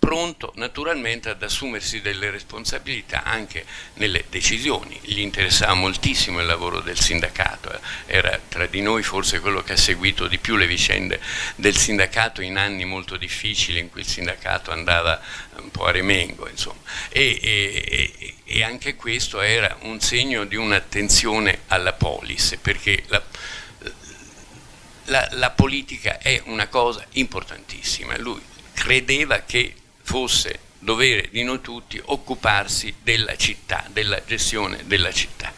pronto 0.03 0.51
naturalmente 0.55 1.29
ad 1.29 1.41
assumersi 1.41 2.01
delle 2.01 2.29
responsabilità 2.29 3.23
anche 3.23 3.65
nelle 3.93 4.25
decisioni. 4.29 4.99
Gli 5.01 5.21
interessava 5.21 5.75
moltissimo 5.75 6.41
il 6.41 6.45
lavoro 6.45 6.81
del 6.81 6.99
sindacato, 6.99 7.71
eh. 7.71 7.79
era 8.07 8.37
tra 8.49 8.65
di 8.65 8.81
noi 8.81 9.01
forse 9.01 9.39
quello 9.39 9.63
che 9.63 9.73
ha 9.73 9.77
seguito 9.77 10.27
di 10.27 10.39
più 10.39 10.57
le 10.57 10.67
vicende 10.67 11.21
del 11.55 11.77
sindacato 11.77 12.41
in 12.41 12.57
anni 12.57 12.83
molto 12.83 13.15
difficili 13.15 13.79
in 13.79 13.89
cui 13.89 14.01
il 14.01 14.07
sindacato 14.07 14.71
andava 14.71 15.21
un 15.61 15.71
po' 15.71 15.85
a 15.85 15.91
remengo. 15.91 16.49
E, 17.09 17.39
e, 17.41 18.35
e, 18.43 18.63
anche 18.63 18.95
questo 18.95 19.39
era 19.39 19.77
un 19.83 20.01
segno 20.01 20.43
di 20.43 20.57
un'attenzione 20.57 21.61
alla 21.67 21.93
polis, 21.93 22.57
perché 22.61 23.03
la, 23.07 23.23
la, 25.05 25.29
la 25.31 25.49
politica 25.51 26.17
è 26.17 26.41
una 26.47 26.67
cosa 26.67 27.05
importantissima. 27.11 28.17
Lui 28.17 28.41
credeva 28.73 29.39
che 29.39 29.75
fosse 30.03 30.59
dovere 30.79 31.29
di 31.31 31.43
noi 31.43 31.61
tutti 31.61 31.99
occuparsi 32.03 32.93
della 33.01 33.35
città, 33.35 33.85
della 33.91 34.21
gestione 34.25 34.83
della 34.85 35.11
città. 35.11 35.51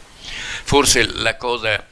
Forse 0.64 1.04
la 1.04 1.36
cosa 1.36 1.84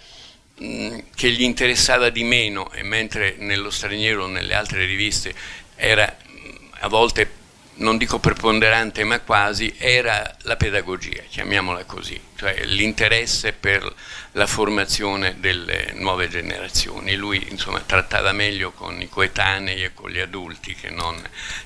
mh, 0.56 0.98
che 1.14 1.30
gli 1.30 1.42
interessava 1.42 2.10
di 2.10 2.24
meno, 2.24 2.72
e 2.72 2.82
mentre 2.82 3.36
nello 3.38 3.70
straniero 3.70 4.26
nelle 4.26 4.54
altre 4.54 4.84
riviste 4.84 5.34
era 5.74 6.16
mh, 6.26 6.68
a 6.80 6.88
volte 6.88 7.42
non 7.76 7.96
dico 7.96 8.18
preponderante 8.18 9.02
ma 9.04 9.20
quasi, 9.20 9.74
era 9.78 10.37
la 10.42 10.56
pedagogia, 10.56 11.22
chiamiamola 11.28 11.84
così, 11.84 12.20
cioè 12.37 12.64
l'interesse 12.64 13.52
per 13.52 13.92
la 14.32 14.46
formazione 14.46 15.37
delle 15.40 15.92
nuove 15.94 16.28
generazioni. 16.28 17.14
Lui 17.16 17.44
insomma, 17.50 17.80
trattava 17.80 18.32
meglio 18.32 18.72
con 18.72 19.00
i 19.00 19.08
coetanei 19.08 19.82
e 19.82 19.94
con 19.94 20.10
gli 20.10 20.20
adulti 20.20 20.74
che 20.74 20.90
non, 20.90 21.20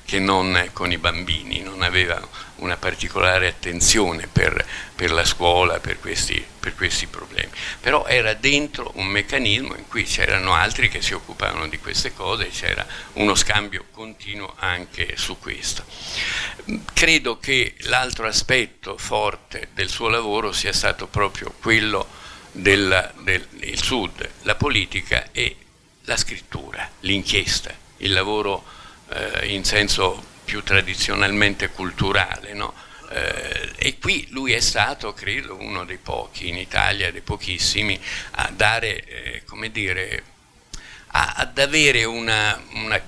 che 0.05 0.19
non 0.19 0.71
con 0.73 0.93
i 0.93 0.99
bambini, 0.99 1.61
non 1.61 1.83
aveva 1.83 2.21
una 2.59 2.77
particolare 2.77 3.49
attenzione 3.49 4.27
per, 4.27 4.65
per 4.95 5.11
la 5.11 5.25
scuola, 5.25 5.81
per 5.81 5.99
questi, 6.01 6.45
per 6.59 6.75
questi, 6.75 7.07
problemi. 7.07 7.51
Però 7.81 8.07
era 8.07 8.35
dentro 8.35 8.93
un 8.95 9.07
meccanismo 9.07 9.75
in 9.77 9.87
cui 9.89 10.05
c'erano 10.05 10.55
altri 10.55 10.89
che 10.89 11.03
si 11.03 11.15
occupavano 11.15 11.69
di 11.69 11.79
queste 11.79 12.15
cose 12.15 12.47
e 12.47 12.51
c'era 12.51 12.87
uno 13.15 13.35
scambio 13.35 13.87
continuo 13.93 14.55
anche 14.59 15.17
su 15.17 15.39
questo. 15.39 15.85
Credo 16.93 17.39
che 17.39 17.75
l'altro 17.81 18.27
aspetto 18.27 18.97
forte 18.97 19.69
del 19.75 19.89
suo 19.89 20.09
lavoro 20.09 20.53
sia 20.53 20.73
stato 20.73 21.07
proprio 21.07 21.55
quello 21.61 22.07
del, 22.53 23.13
del 23.21 23.47
Sud, 23.83 24.29
la 24.43 24.55
politica 24.55 25.29
e 25.33 25.57
la 26.03 26.17
scrittura, 26.17 26.89
l'inchiesta, 27.01 27.73
il 27.99 28.13
lavoro 28.13 28.65
eh, 29.11 29.53
in 29.53 29.65
senso 29.65 30.28
più 30.49 30.63
tradizionalmente 30.63 31.69
culturale. 31.69 32.55
No? 32.55 32.73
Eh, 33.11 33.73
e 33.77 33.99
qui 33.99 34.27
lui 34.31 34.53
è 34.53 34.61
stato, 34.61 35.13
credo, 35.13 35.59
uno 35.61 35.85
dei 35.85 35.99
pochi 35.99 36.49
in 36.49 36.57
Italia, 36.57 37.13
dei 37.13 37.21
pochissimi, 37.21 38.01
a 38.33 38.51
dare, 38.51 39.05
eh, 39.05 39.45
come 39.45 39.71
dire, 39.71 40.23
a, 41.09 41.35
ad 41.37 41.59
avere 41.59 42.05
una, 42.05 42.59
una 42.73 42.99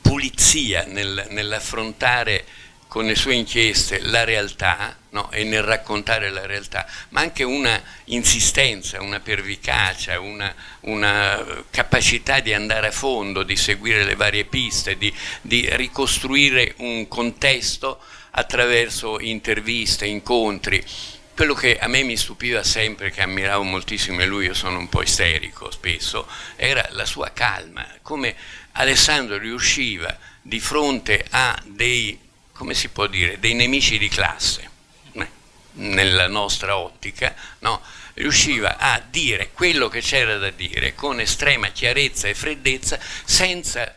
pulizia 0.00 0.84
nel, 0.86 1.26
nell'affrontare 1.30 2.44
con 2.88 3.04
le 3.04 3.14
sue 3.14 3.34
inchieste 3.34 4.00
la 4.00 4.24
realtà 4.24 4.96
no? 5.10 5.30
e 5.30 5.44
nel 5.44 5.62
raccontare 5.62 6.30
la 6.30 6.46
realtà, 6.46 6.86
ma 7.10 7.20
anche 7.20 7.42
una 7.42 7.80
insistenza, 8.04 9.02
una 9.02 9.20
pervicacia, 9.20 10.20
una, 10.20 10.54
una, 10.80 11.64
capacità 11.70 12.40
di 12.40 12.52
andare 12.52 12.88
a 12.88 12.92
fondo, 12.92 13.42
di 13.42 13.56
seguire 13.56 14.04
le 14.04 14.14
varie 14.14 14.44
piste, 14.44 14.96
di, 14.96 15.12
di 15.40 15.68
ricostruire 15.72 16.74
un 16.78 17.08
contesto 17.08 18.00
attraverso 18.30 19.18
interviste, 19.20 20.06
incontri. 20.06 20.84
Quello 21.34 21.54
che 21.54 21.78
a 21.78 21.88
me 21.88 22.02
mi 22.02 22.16
stupiva 22.16 22.62
sempre, 22.62 23.10
che 23.10 23.20
ammiravo 23.20 23.62
moltissimo 23.62 24.20
e 24.20 24.26
lui, 24.26 24.46
io 24.46 24.54
sono 24.54 24.78
un 24.78 24.88
po' 24.88 25.02
isterico 25.02 25.70
spesso, 25.70 26.26
era 26.56 26.86
la 26.92 27.04
sua 27.04 27.30
calma, 27.32 27.86
come 28.00 28.34
Alessandro 28.72 29.36
riusciva 29.36 30.16
di 30.40 30.60
fronte 30.60 31.24
a 31.28 31.60
dei 31.66 32.18
come 32.56 32.74
si 32.74 32.88
può 32.88 33.06
dire, 33.06 33.38
dei 33.38 33.54
nemici 33.54 33.98
di 33.98 34.08
classe, 34.08 34.70
nella 35.76 36.26
nostra 36.26 36.76
ottica, 36.78 37.34
no? 37.60 37.80
riusciva 38.14 38.78
a 38.78 39.00
dire 39.00 39.50
quello 39.52 39.88
che 39.88 40.00
c'era 40.00 40.38
da 40.38 40.50
dire 40.50 40.94
con 40.94 41.20
estrema 41.20 41.68
chiarezza 41.68 42.28
e 42.28 42.34
freddezza 42.34 42.98
senza 43.24 43.86
eh, 43.86 43.94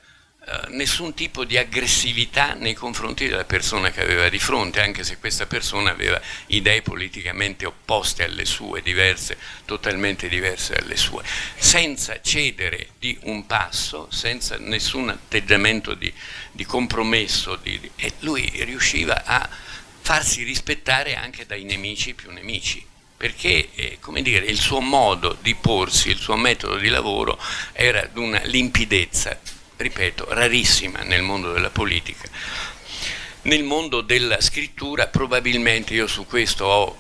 nessun 0.70 1.14
tipo 1.14 1.44
di 1.44 1.58
aggressività 1.58 2.54
nei 2.54 2.74
confronti 2.74 3.28
della 3.28 3.44
persona 3.44 3.92
che 3.92 4.02
aveva 4.02 4.30
di 4.30 4.40
fronte, 4.40 4.82
anche 4.82 5.04
se 5.04 5.18
questa 5.18 5.46
persona 5.46 5.92
aveva 5.92 6.20
idee 6.48 6.82
politicamente 6.82 7.66
opposte 7.66 8.24
alle 8.24 8.46
sue, 8.46 8.82
diverse, 8.82 9.38
totalmente 9.66 10.28
diverse 10.28 10.76
dalle 10.76 10.98
sue, 10.98 11.24
senza 11.56 12.20
cedere 12.22 12.90
di 12.98 13.18
un 13.24 13.46
passo, 13.46 14.08
senza 14.12 14.58
nessun 14.58 15.10
atteggiamento 15.10 15.94
di, 15.94 16.12
di 16.52 16.66
compromesso, 16.66 17.56
di, 17.58 17.80
e 17.96 18.14
lui 18.20 18.50
riusciva 18.64 19.24
a 19.26 19.48
farsi 20.02 20.44
rispettare 20.44 21.16
anche 21.16 21.46
dai 21.46 21.64
nemici 21.64 22.14
più 22.14 22.32
nemici 22.32 22.84
perché 23.16 23.70
eh, 23.76 24.00
dire, 24.22 24.46
il 24.46 24.58
suo 24.58 24.80
modo 24.80 25.38
di 25.42 25.54
porsi, 25.54 26.10
il 26.10 26.18
suo 26.18 26.38
metodo 26.38 26.78
di 26.78 26.88
lavoro 26.88 27.38
era 27.74 28.06
di 28.06 28.18
una 28.18 28.42
limpidezza 28.46 29.38
ripeto, 29.80 30.26
rarissima 30.30 31.04
nel 31.04 31.22
mondo 31.22 31.54
della 31.54 31.70
politica. 31.70 32.28
Nel 33.44 33.64
mondo 33.64 34.02
della 34.02 34.42
scrittura 34.42 35.08
probabilmente 35.08 35.94
io 35.94 36.06
su 36.06 36.26
questo 36.26 36.66
ho, 36.66 36.98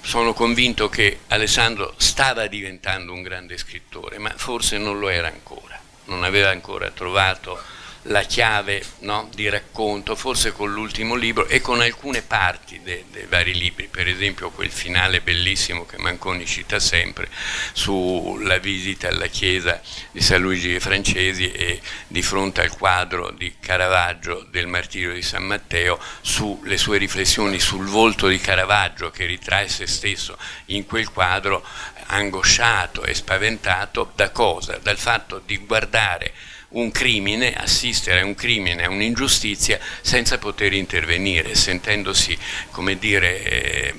sono 0.00 0.32
convinto 0.32 0.88
che 0.88 1.20
Alessandro 1.28 1.92
stava 1.98 2.46
diventando 2.46 3.12
un 3.12 3.20
grande 3.20 3.58
scrittore, 3.58 4.18
ma 4.18 4.32
forse 4.34 4.78
non 4.78 4.98
lo 4.98 5.10
era 5.10 5.28
ancora, 5.28 5.78
non 6.06 6.24
aveva 6.24 6.48
ancora 6.48 6.90
trovato 6.90 7.62
la 8.04 8.22
chiave 8.22 8.82
no, 9.00 9.28
di 9.34 9.48
racconto, 9.48 10.16
forse 10.16 10.52
con 10.52 10.72
l'ultimo 10.72 11.14
libro 11.14 11.46
e 11.46 11.60
con 11.60 11.80
alcune 11.80 12.22
parti 12.22 12.80
dei, 12.82 13.04
dei 13.10 13.26
vari 13.26 13.54
libri, 13.54 13.88
per 13.88 14.08
esempio 14.08 14.50
quel 14.50 14.70
finale 14.70 15.20
bellissimo 15.20 15.84
che 15.84 15.98
Manconi 15.98 16.46
cita 16.46 16.78
sempre 16.78 17.28
sulla 17.72 18.58
visita 18.58 19.08
alla 19.08 19.26
chiesa 19.26 19.80
di 20.12 20.20
San 20.22 20.40
Luigi 20.40 20.68
dei 20.68 20.80
Francesi 20.80 21.52
e 21.52 21.80
di 22.06 22.22
fronte 22.22 22.62
al 22.62 22.74
quadro 22.76 23.30
di 23.32 23.56
Caravaggio 23.60 24.46
del 24.50 24.66
martirio 24.66 25.12
di 25.12 25.22
San 25.22 25.44
Matteo 25.44 26.00
sulle 26.22 26.78
sue 26.78 26.96
riflessioni 26.96 27.58
sul 27.58 27.86
volto 27.86 28.28
di 28.28 28.38
Caravaggio 28.38 29.10
che 29.10 29.26
ritrae 29.26 29.68
se 29.68 29.86
stesso 29.86 30.38
in 30.66 30.86
quel 30.86 31.10
quadro 31.10 31.62
angosciato 32.06 33.04
e 33.04 33.14
spaventato 33.14 34.12
da 34.14 34.30
cosa? 34.30 34.78
Dal 34.82 34.98
fatto 34.98 35.42
di 35.44 35.58
guardare 35.58 36.32
un 36.70 36.90
crimine, 36.90 37.54
assistere 37.54 38.20
a 38.20 38.24
un 38.24 38.34
crimine, 38.34 38.84
a 38.84 38.90
un'ingiustizia 38.90 39.78
senza 40.00 40.38
poter 40.38 40.72
intervenire, 40.72 41.54
sentendosi, 41.54 42.36
come 42.70 42.98
dire, 42.98 43.42
eh, 43.42 43.94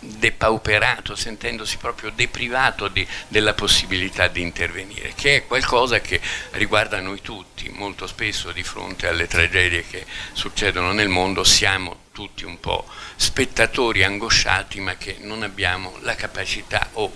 depauperato, 0.00 1.14
sentendosi 1.14 1.76
proprio 1.76 2.10
deprivato 2.10 2.88
di, 2.88 3.06
della 3.28 3.54
possibilità 3.54 4.28
di 4.28 4.42
intervenire, 4.42 5.12
che 5.14 5.36
è 5.36 5.46
qualcosa 5.46 6.00
che 6.00 6.20
riguarda 6.52 7.00
noi 7.00 7.20
tutti, 7.20 7.68
molto 7.68 8.06
spesso 8.06 8.52
di 8.52 8.62
fronte 8.62 9.08
alle 9.08 9.26
tragedie 9.26 9.84
che 9.86 10.04
succedono 10.32 10.92
nel 10.92 11.08
mondo 11.08 11.42
siamo 11.44 12.06
tutti 12.12 12.44
un 12.44 12.58
po' 12.58 12.86
spettatori 13.16 14.02
angosciati 14.02 14.80
ma 14.80 14.96
che 14.96 15.16
non 15.20 15.42
abbiamo 15.42 15.96
la 16.00 16.14
capacità 16.14 16.90
o 16.94 17.12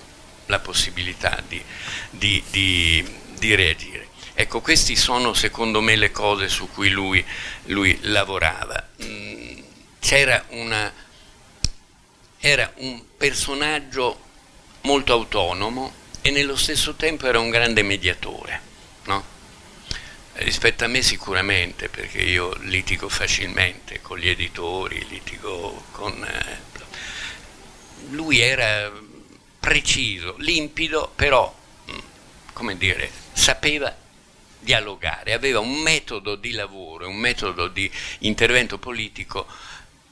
la 0.46 0.59
possibilità 0.59 1.42
di, 1.46 1.62
di, 2.11 2.42
di, 2.51 3.05
di 3.38 3.55
reagire. 3.55 3.91
Ecco, 4.42 4.61
queste 4.61 4.96
sono 4.96 5.35
secondo 5.35 5.81
me 5.81 5.94
le 5.94 6.11
cose 6.11 6.48
su 6.48 6.68
cui 6.68 6.88
lui, 6.88 7.24
lui 7.66 7.96
lavorava. 8.02 8.88
Mm, 9.05 9.61
c'era 10.00 10.44
una, 10.48 10.92
era 12.40 12.72
un 12.78 13.00
personaggio 13.16 14.18
molto 14.81 15.12
autonomo 15.12 15.94
e 16.22 16.33
nello 16.33 16.57
stesso 16.57 16.94
tempo 16.94 17.28
era 17.28 17.38
un 17.38 17.50
grande 17.50 17.83
mediatore. 17.83 18.61
No? 19.05 19.24
Rispetto 20.33 20.83
a 20.83 20.88
me 20.88 21.02
sicuramente, 21.02 21.88
perché 21.88 22.18
io 22.22 22.52
litigo 22.62 23.09
facilmente 23.09 24.00
con 24.00 24.18
gli 24.18 24.28
editori, 24.28 25.07
litigo 25.09 25.85
con... 25.92 26.20
Eh, 26.24 26.59
lui 28.11 28.40
era 28.40 28.90
preciso, 29.61 30.35
limpido, 30.38 31.12
però, 31.14 31.55
mm, 31.92 31.98
come 32.52 32.76
dire, 32.76 33.09
sapeva 33.33 34.00
dialogare, 34.62 35.33
aveva 35.33 35.61
un 35.61 35.81
metodo 35.81 36.37
di 36.37 36.53
lavoro, 36.53 37.09
un 37.09 37.16
metodo 37.16 37.68
di 37.68 37.90
intervento 38.20 38.79
politico 38.79 39.46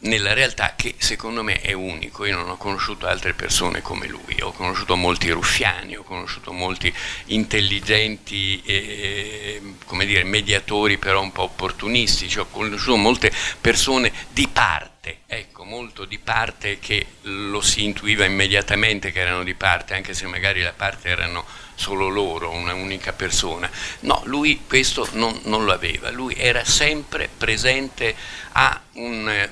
nella 0.03 0.33
realtà 0.33 0.75
che 0.77 0.95
secondo 0.99 1.43
me 1.43 1.61
è 1.61 1.73
unico. 1.73 2.25
Io 2.25 2.37
non 2.37 2.49
ho 2.49 2.57
conosciuto 2.57 3.07
altre 3.07 3.35
persone 3.35 3.83
come 3.83 4.07
lui, 4.07 4.41
ho 4.41 4.53
conosciuto 4.53 4.97
molti 4.97 5.31
ruffiani, 5.31 5.97
ho 5.97 6.03
conosciuto 6.03 6.53
molti 6.53 6.93
intelligenti, 7.27 8.63
e, 8.65 9.61
come 9.85 10.07
dire, 10.07 10.25
mediatori 10.25 10.97
però 10.99 11.21
un 11.21 11.33
po' 11.33 11.43
opportunistici, 11.43 12.39
ho 12.39 12.47
conosciuto 12.47 12.97
molte 12.97 13.33
persone 13.61 14.13
di 14.31 14.49
parte, 14.49 15.21
ecco, 15.27 15.65
molto 15.65 16.05
di 16.05 16.19
parte 16.19 16.79
che 16.79 17.07
lo 17.23 17.61
si 17.61 17.85
intuiva 17.85 18.25
immediatamente 18.25 19.13
che 19.13 19.21
erano 19.21 19.45
di 19.45 19.55
parte, 19.55 19.95
anche 19.95 20.15
se 20.15 20.27
magari 20.27 20.63
la 20.63 20.73
parte 20.73 21.09
erano 21.09 21.45
solo 21.81 22.09
loro, 22.09 22.51
una 22.51 22.75
unica 22.75 23.15
persona. 23.15 23.71
No, 24.01 24.21
lui 24.27 24.65
questo 24.67 25.09
non, 25.13 25.41
non 25.45 25.65
lo 25.65 25.73
aveva, 25.73 26.11
lui 26.11 26.35
era 26.37 26.63
sempre 26.63 27.31
presente 27.35 28.15
a, 28.53 28.79
un, 28.93 29.49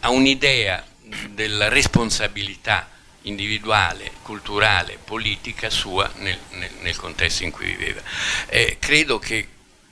a 0.00 0.10
un'idea 0.10 0.84
della 1.30 1.68
responsabilità 1.68 2.90
individuale, 3.22 4.12
culturale, 4.22 4.98
politica 5.02 5.70
sua 5.70 6.10
nel, 6.16 6.38
nel, 6.50 6.70
nel 6.80 6.96
contesto 6.96 7.42
in 7.42 7.50
cui 7.50 7.64
viveva. 7.64 8.02
Eh, 8.48 8.76
credo 8.78 9.18
che 9.18 9.48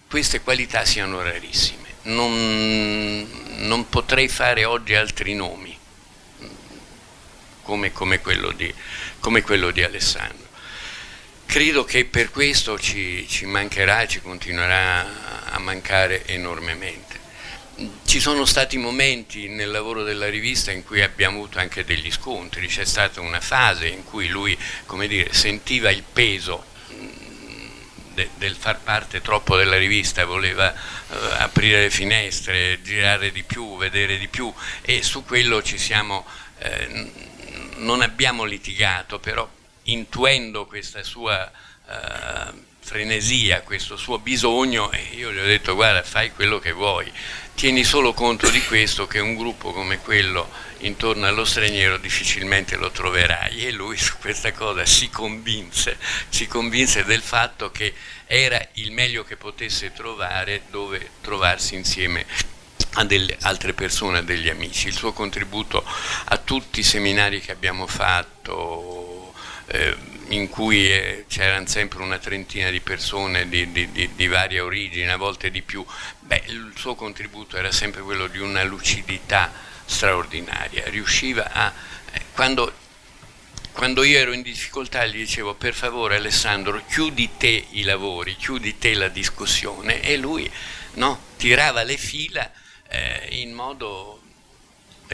queste 0.06 0.42
qualità 0.42 0.84
siano 0.84 1.22
rarissime. 1.22 1.78
Non, 2.02 3.26
non 3.60 3.88
potrei 3.88 4.28
fare 4.28 4.66
oggi 4.66 4.94
altri 4.94 5.34
nomi 5.34 5.78
come, 7.62 7.92
come, 7.92 8.20
quello, 8.20 8.52
di, 8.52 8.72
come 9.20 9.40
quello 9.40 9.70
di 9.70 9.82
Alessandro. 9.82 10.49
Credo 11.50 11.82
che 11.82 12.04
per 12.04 12.30
questo 12.30 12.78
ci, 12.78 13.26
ci 13.28 13.44
mancherà 13.44 14.06
ci 14.06 14.20
continuerà 14.20 15.50
a 15.50 15.58
mancare 15.58 16.24
enormemente. 16.26 17.18
Ci 18.06 18.20
sono 18.20 18.44
stati 18.44 18.78
momenti 18.78 19.48
nel 19.48 19.68
lavoro 19.68 20.04
della 20.04 20.28
rivista 20.28 20.70
in 20.70 20.84
cui 20.84 21.02
abbiamo 21.02 21.38
avuto 21.38 21.58
anche 21.58 21.84
degli 21.84 22.08
scontri, 22.12 22.68
c'è 22.68 22.84
stata 22.84 23.20
una 23.20 23.40
fase 23.40 23.88
in 23.88 24.04
cui 24.04 24.28
lui 24.28 24.56
dire, 25.08 25.32
sentiva 25.32 25.90
il 25.90 26.04
peso 26.04 26.64
de, 28.14 28.28
del 28.36 28.54
far 28.54 28.78
parte 28.78 29.20
troppo 29.20 29.56
della 29.56 29.76
rivista, 29.76 30.24
voleva 30.24 30.72
eh, 30.72 31.16
aprire 31.38 31.80
le 31.80 31.90
finestre, 31.90 32.80
girare 32.80 33.32
di 33.32 33.42
più, 33.42 33.76
vedere 33.76 34.18
di 34.18 34.28
più 34.28 34.54
e 34.82 35.02
su 35.02 35.24
quello 35.24 35.64
ci 35.64 35.78
siamo, 35.78 36.24
eh, 36.58 37.10
non 37.78 38.02
abbiamo 38.02 38.44
litigato, 38.44 39.18
però 39.18 39.58
intuendo 39.84 40.66
questa 40.66 41.02
sua 41.02 41.50
eh, 41.88 42.68
frenesia, 42.80 43.62
questo 43.62 43.96
suo 43.96 44.18
bisogno 44.18 44.90
e 44.90 45.10
io 45.14 45.32
gli 45.32 45.38
ho 45.38 45.44
detto 45.44 45.74
guarda 45.74 46.02
fai 46.02 46.32
quello 46.32 46.58
che 46.58 46.72
vuoi, 46.72 47.10
tieni 47.54 47.84
solo 47.84 48.12
conto 48.12 48.48
di 48.50 48.62
questo 48.64 49.06
che 49.06 49.18
un 49.20 49.36
gruppo 49.36 49.72
come 49.72 49.98
quello 49.98 50.48
intorno 50.78 51.26
allo 51.26 51.44
straniero 51.44 51.98
difficilmente 51.98 52.76
lo 52.76 52.90
troverai 52.90 53.66
e 53.66 53.70
lui 53.70 53.96
su 53.96 54.14
questa 54.18 54.52
cosa 54.52 54.84
si 54.86 55.08
convinse, 55.10 55.98
si 56.30 56.46
convinse 56.46 57.04
del 57.04 57.22
fatto 57.22 57.70
che 57.70 57.92
era 58.26 58.60
il 58.74 58.92
meglio 58.92 59.24
che 59.24 59.36
potesse 59.36 59.92
trovare 59.92 60.62
dove 60.70 61.10
trovarsi 61.20 61.74
insieme 61.74 62.24
a 62.94 63.04
delle 63.04 63.36
altre 63.42 63.72
persone, 63.72 64.18
a 64.18 64.22
degli 64.22 64.48
amici. 64.48 64.88
Il 64.88 64.94
suo 64.94 65.12
contributo 65.12 65.84
a 66.24 66.36
tutti 66.38 66.80
i 66.80 66.84
seminari 66.84 67.40
che 67.40 67.52
abbiamo 67.52 67.86
fatto, 67.86 69.09
eh, 69.72 69.96
in 70.28 70.48
cui 70.48 70.90
eh, 70.90 71.24
c'erano 71.28 71.66
sempre 71.66 72.02
una 72.02 72.18
trentina 72.18 72.70
di 72.70 72.80
persone 72.80 73.48
di, 73.48 73.70
di, 73.70 73.90
di, 73.90 74.10
di, 74.14 74.26
varia 74.26 74.64
origine, 74.64 75.12
a 75.12 75.16
volte 75.16 75.50
di 75.50 75.62
più, 75.62 75.84
beh, 76.20 76.42
il 76.46 76.72
suo 76.76 76.94
contributo 76.94 77.56
era 77.56 77.70
sempre 77.70 78.02
quello 78.02 78.26
di 78.26 78.38
una 78.38 78.62
lucidità 78.64 79.52
straordinaria, 79.84 80.84
riusciva 80.88 81.50
a... 81.52 81.72
Eh, 82.12 82.22
quando, 82.32 82.72
quando 83.72 84.02
io 84.02 84.18
ero 84.18 84.32
in 84.32 84.42
difficoltà 84.42 85.06
gli 85.06 85.16
dicevo 85.16 85.54
per 85.54 85.74
favore 85.74 86.16
Alessandro 86.16 86.82
chiudi 86.88 87.30
te 87.36 87.66
i 87.70 87.82
lavori, 87.82 88.36
chiudi 88.36 88.78
te 88.78 88.94
la 88.94 89.08
discussione. 89.08 90.02
E 90.02 90.16
lui 90.16 90.50
no, 90.94 91.18
tirava 91.36 91.82
le 91.82 91.96
fila 91.96 92.50
eh, 92.88 93.28
in 93.30 93.52
modo, 93.52 94.19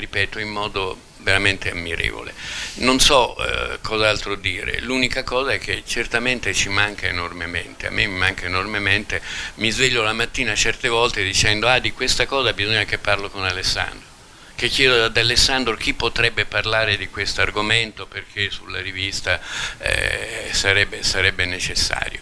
ripeto, 0.01 0.39
in 0.39 0.49
modo 0.49 0.99
veramente 1.19 1.71
ammirevole. 1.71 2.33
Non 2.77 3.01
so 3.01 3.37
eh, 3.37 3.81
cos'altro 3.83 4.37
dire, 4.37 4.81
l'unica 4.81 5.25
cosa 5.25 5.53
è 5.53 5.59
che 5.59 5.83
certamente 5.85 6.55
ci 6.55 6.69
manca 6.69 7.07
enormemente, 7.07 7.89
a 7.89 7.91
me 7.91 8.07
mi 8.07 8.17
manca 8.17 8.47
enormemente, 8.47 9.21
mi 9.57 9.71
sveglio 9.71 10.03
la 10.03 10.13
mattina 10.13 10.55
certe 10.55 10.89
volte 10.89 11.25
dicendo 11.25 11.67
ah 11.69 11.81
di 11.81 11.93
questa 11.93 12.27
cosa 12.27 12.53
bisogna 12.53 12.85
che 12.85 12.99
parlo 12.99 13.29
con 13.29 13.45
Alessandro. 13.45 14.15
Che 14.55 14.69
chiedo 14.69 15.05
ad 15.05 15.17
Alessandro 15.17 15.77
chi 15.77 15.93
potrebbe 15.93 16.47
parlare 16.47 16.97
di 16.97 17.09
questo 17.09 17.43
argomento 17.43 18.07
perché 18.07 18.49
sulla 18.51 18.81
rivista 18.81 19.39
eh, 19.79 20.49
sarebbe, 20.53 21.03
sarebbe 21.03 21.45
necessario. 21.45 22.21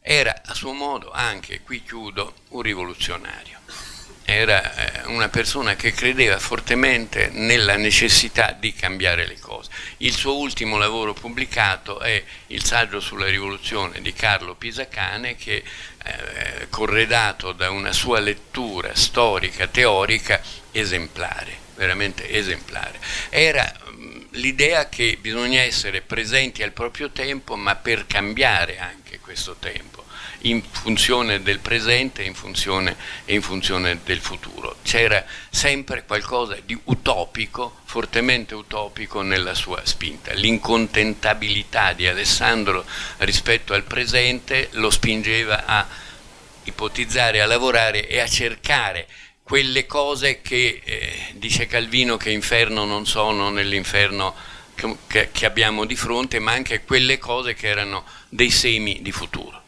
Era 0.00 0.40
a 0.44 0.54
suo 0.54 0.72
modo 0.72 1.12
anche, 1.12 1.60
qui 1.60 1.84
chiudo, 1.84 2.34
un 2.48 2.62
rivoluzionario 2.62 3.59
era 4.30 5.02
eh, 5.02 5.06
una 5.08 5.28
persona 5.28 5.74
che 5.74 5.92
credeva 5.92 6.38
fortemente 6.38 7.30
nella 7.32 7.76
necessità 7.76 8.56
di 8.58 8.72
cambiare 8.72 9.26
le 9.26 9.38
cose. 9.38 9.70
Il 9.98 10.14
suo 10.14 10.36
ultimo 10.38 10.78
lavoro 10.78 11.12
pubblicato 11.12 12.00
è 12.00 12.22
il 12.48 12.64
saggio 12.64 13.00
sulla 13.00 13.26
rivoluzione 13.26 14.00
di 14.00 14.12
Carlo 14.12 14.54
Pisacane 14.54 15.36
che 15.36 15.62
eh, 16.04 16.68
corredato 16.70 17.52
da 17.52 17.70
una 17.70 17.92
sua 17.92 18.20
lettura 18.20 18.94
storica, 18.94 19.66
teorica 19.66 20.40
esemplare, 20.70 21.58
veramente 21.74 22.30
esemplare. 22.30 22.98
Era 23.28 23.72
mm, 23.90 24.20
l'idea 24.30 24.88
che 24.88 25.18
bisogna 25.20 25.60
essere 25.60 26.00
presenti 26.00 26.62
al 26.62 26.72
proprio 26.72 27.10
tempo 27.10 27.56
ma 27.56 27.74
per 27.74 28.06
cambiare 28.06 28.78
anche 28.78 29.18
questo 29.18 29.56
tempo 29.58 29.99
in 30.42 30.62
funzione 30.62 31.42
del 31.42 31.58
presente 31.58 32.22
in 32.22 32.34
funzione, 32.34 32.96
e 33.24 33.34
in 33.34 33.42
funzione 33.42 34.00
del 34.04 34.20
futuro. 34.20 34.76
C'era 34.82 35.24
sempre 35.50 36.04
qualcosa 36.04 36.56
di 36.64 36.78
utopico, 36.84 37.80
fortemente 37.84 38.54
utopico 38.54 39.22
nella 39.22 39.54
sua 39.54 39.80
spinta. 39.84 40.32
L'incontentabilità 40.32 41.92
di 41.92 42.06
Alessandro 42.06 42.84
rispetto 43.18 43.74
al 43.74 43.84
presente 43.84 44.68
lo 44.72 44.90
spingeva 44.90 45.64
a 45.66 45.86
ipotizzare, 46.64 47.40
a 47.40 47.46
lavorare 47.46 48.06
e 48.06 48.20
a 48.20 48.26
cercare 48.26 49.06
quelle 49.42 49.86
cose 49.86 50.42
che, 50.42 50.80
eh, 50.84 51.34
dice 51.34 51.66
Calvino, 51.66 52.16
che 52.16 52.30
inferno 52.30 52.84
non 52.84 53.04
sono 53.04 53.50
nell'inferno 53.50 54.34
che, 55.08 55.30
che 55.32 55.44
abbiamo 55.44 55.84
di 55.84 55.96
fronte, 55.96 56.38
ma 56.38 56.52
anche 56.52 56.84
quelle 56.84 57.18
cose 57.18 57.54
che 57.54 57.66
erano 57.66 58.04
dei 58.28 58.50
semi 58.50 59.02
di 59.02 59.10
futuro. 59.10 59.59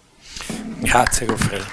Grazie 0.49 1.27
Goffredo. 1.27 1.65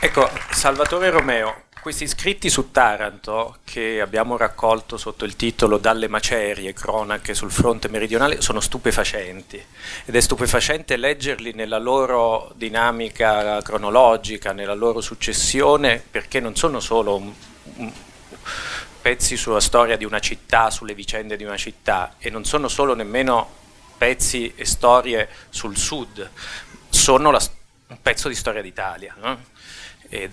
Ecco, 0.00 0.30
Salvatore 0.50 1.08
Romeo, 1.08 1.62
questi 1.80 2.06
scritti 2.06 2.50
su 2.50 2.70
Taranto 2.70 3.56
che 3.64 4.00
abbiamo 4.00 4.36
raccolto 4.36 4.96
sotto 4.96 5.24
il 5.24 5.36
titolo 5.36 5.78
Dalle 5.78 6.08
macerie, 6.08 6.72
cronache 6.72 7.34
sul 7.34 7.50
fronte 7.50 7.88
meridionale, 7.88 8.40
sono 8.40 8.60
stupefacenti 8.60 9.62
ed 10.04 10.14
è 10.14 10.20
stupefacente 10.20 10.96
leggerli 10.96 11.52
nella 11.52 11.78
loro 11.78 12.52
dinamica 12.54 13.60
cronologica, 13.62 14.52
nella 14.52 14.74
loro 14.74 15.00
successione, 15.00 16.02
perché 16.10 16.40
non 16.40 16.54
sono 16.54 16.80
solo 16.80 17.16
un, 17.16 17.92
pezzi 19.04 19.36
sulla 19.36 19.60
storia 19.60 19.98
di 19.98 20.06
una 20.06 20.18
città, 20.18 20.70
sulle 20.70 20.94
vicende 20.94 21.36
di 21.36 21.44
una 21.44 21.58
città 21.58 22.14
e 22.16 22.30
non 22.30 22.46
sono 22.46 22.68
solo 22.68 22.94
nemmeno 22.94 23.46
pezzi 23.98 24.54
e 24.56 24.64
storie 24.64 25.28
sul 25.50 25.76
sud, 25.76 26.26
sono 26.88 27.30
la, 27.30 27.38
un 27.88 27.98
pezzo 28.00 28.28
di 28.28 28.34
storia 28.34 28.62
d'Italia. 28.62 29.14
No? 29.20 29.44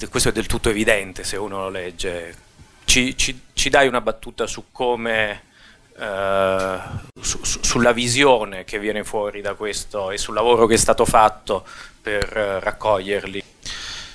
Questo 0.10 0.30
è 0.30 0.32
del 0.32 0.46
tutto 0.46 0.70
evidente 0.70 1.26
se 1.26 1.36
uno 1.36 1.64
lo 1.64 1.70
legge. 1.70 2.34
Ci, 2.86 3.18
ci, 3.18 3.42
ci 3.52 3.70
dai 3.70 3.90
una 3.90 4.00
battuta 4.00 4.48
su 4.48 4.64
come, 4.72 5.42
eh, 5.98 6.80
su, 7.20 7.42
sulla 7.44 7.92
visione 7.92 8.64
che 8.64 8.80
viene 8.80 9.04
fuori 9.04 9.42
da 9.42 9.54
questo 9.56 10.12
e 10.12 10.18
sul 10.18 10.34
lavoro 10.34 10.66
che 10.66 10.76
è 10.76 10.78
stato 10.78 11.04
fatto 11.04 11.68
per 12.02 12.38
eh, 12.38 12.60
raccoglierli? 12.62 13.44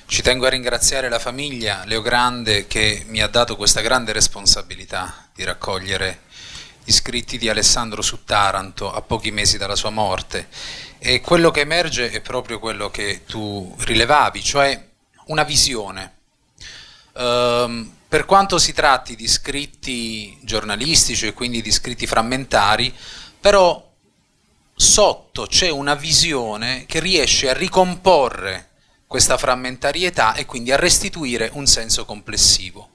Ci 0.09 0.21
tengo 0.21 0.45
a 0.45 0.49
ringraziare 0.49 1.09
la 1.09 1.19
famiglia 1.19 1.83
Leo 1.83 2.01
Grande 2.01 2.65
che 2.65 3.03
mi 3.07 3.21
ha 3.21 3.27
dato 3.27 3.57
questa 3.57 3.81
grande 3.81 4.13
responsabilità 4.13 5.27
di 5.35 5.43
raccogliere 5.43 6.21
gli 6.81 6.93
scritti 6.93 7.37
di 7.37 7.49
Alessandro 7.49 8.01
su 8.01 8.23
Taranto 8.23 8.89
a 8.89 9.01
pochi 9.01 9.31
mesi 9.31 9.57
dalla 9.57 9.75
sua 9.75 9.89
morte 9.89 10.47
e 10.97 11.19
quello 11.19 11.51
che 11.51 11.59
emerge 11.59 12.09
è 12.09 12.21
proprio 12.21 12.57
quello 12.57 12.89
che 12.89 13.25
tu 13.25 13.75
rilevavi, 13.79 14.41
cioè 14.41 14.81
una 15.25 15.43
visione. 15.43 16.13
Um, 17.11 17.91
per 18.07 18.23
quanto 18.23 18.59
si 18.59 18.71
tratti 18.71 19.13
di 19.13 19.27
scritti 19.27 20.39
giornalistici 20.41 21.27
e 21.27 21.33
quindi 21.33 21.61
di 21.61 21.71
scritti 21.71 22.07
frammentari, 22.07 22.95
però 23.41 23.85
sotto 24.73 25.47
c'è 25.47 25.69
una 25.69 25.95
visione 25.95 26.85
che 26.87 27.01
riesce 27.01 27.49
a 27.49 27.53
ricomporre 27.53 28.66
questa 29.07 29.37
frammentarietà 29.37 30.35
e 30.35 30.45
quindi 30.45 30.71
a 30.71 30.75
restituire 30.75 31.49
un 31.53 31.65
senso 31.65 32.03
complessivo. 32.03 32.89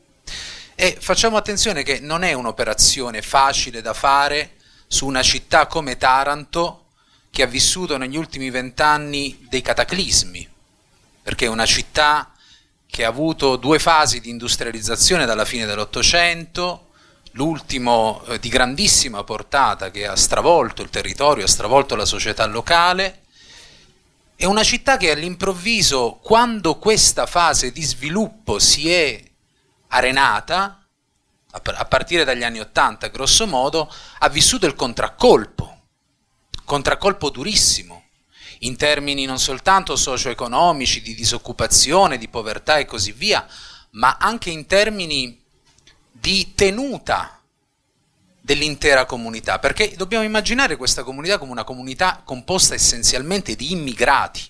E 0.75 0.97
facciamo 1.01 1.37
attenzione 1.37 1.83
che 1.83 2.01
non 2.01 2.23
è 2.23 2.35
un'operazione 2.35 3.23
facile 3.23 3.81
da 3.81 3.95
fare 3.95 4.57
su 4.87 5.07
una 5.07 5.23
città 5.23 5.67
come 5.67 5.97
Taranto 5.97 6.87
che 7.31 7.43
ha 7.43 7.47
vissuto 7.47 7.97
negli 7.97 8.17
ultimi 8.17 8.51
vent'anni 8.51 9.47
dei 9.49 9.63
cataclismi, 9.63 10.47
perché 11.23 11.47
è 11.47 11.49
una 11.49 11.65
città 11.65 12.35
che 12.87 13.07
ha 13.07 13.09
avuto 13.09 13.57
due 13.57 13.79
fasi 13.79 14.21
di 14.21 14.29
industrializzazione 14.29 15.25
dalla 15.25 15.47
fine 15.47 15.65
dell'Ottocento, 15.65 16.89
l'ultimo 17.33 18.23
eh, 18.27 18.39
di 18.39 18.51
grandissima 18.51 19.25
portata 19.25 19.91
che 19.91 20.07
ha 20.07 20.15
stravolto 20.15 20.83
il 20.83 20.91
territorio, 20.91 21.45
ha 21.45 21.49
stravolto 21.49 21.97
la 21.97 22.05
società 22.05 22.45
locale, 22.45 23.22
è 24.43 24.47
una 24.47 24.65
città 24.65 24.97
che 24.97 25.13
all'improvviso, 25.13 26.19
quando 26.21 26.77
questa 26.77 27.27
fase 27.27 27.71
di 27.71 27.81
sviluppo 27.81 28.59
si 28.59 28.91
è 28.91 29.23
arenata, 29.87 30.85
a 31.53 31.85
partire 31.85 32.25
dagli 32.25 32.43
anni 32.43 32.59
Ottanta 32.59 33.07
grosso 33.07 33.47
modo, 33.47 33.89
ha 34.19 34.29
vissuto 34.29 34.67
il 34.67 34.75
contraccolpo, 34.75 35.83
contraccolpo 36.65 37.31
durissimo, 37.31 38.07
in 38.61 38.75
termini 38.77 39.27
non 39.27 39.39
soltanto 39.39 39.95
socio-economici, 39.95 41.03
di 41.03 41.15
disoccupazione, 41.15 42.19
di 42.19 42.27
povertà 42.27 42.79
e 42.79 42.85
così 42.85 43.13
via, 43.13 43.47
ma 43.91 44.17
anche 44.19 44.51
in 44.51 44.67
termini 44.67 45.41
di 46.11 46.53
tenuta 46.57 47.42
dell'intera 48.45 49.07
comunità, 49.07 49.61
perché 49.61 49.95
dobbiamo 49.97 50.25
immaginare 50.25 50.77
questa 50.77 51.05
comunità 51.05 51.39
come 51.39 51.53
una 51.53 51.63
comunità 51.63 52.23
composta 52.25 52.75
essenzialmente 52.75 53.55
di 53.55 53.71
immigrati, 53.71 54.43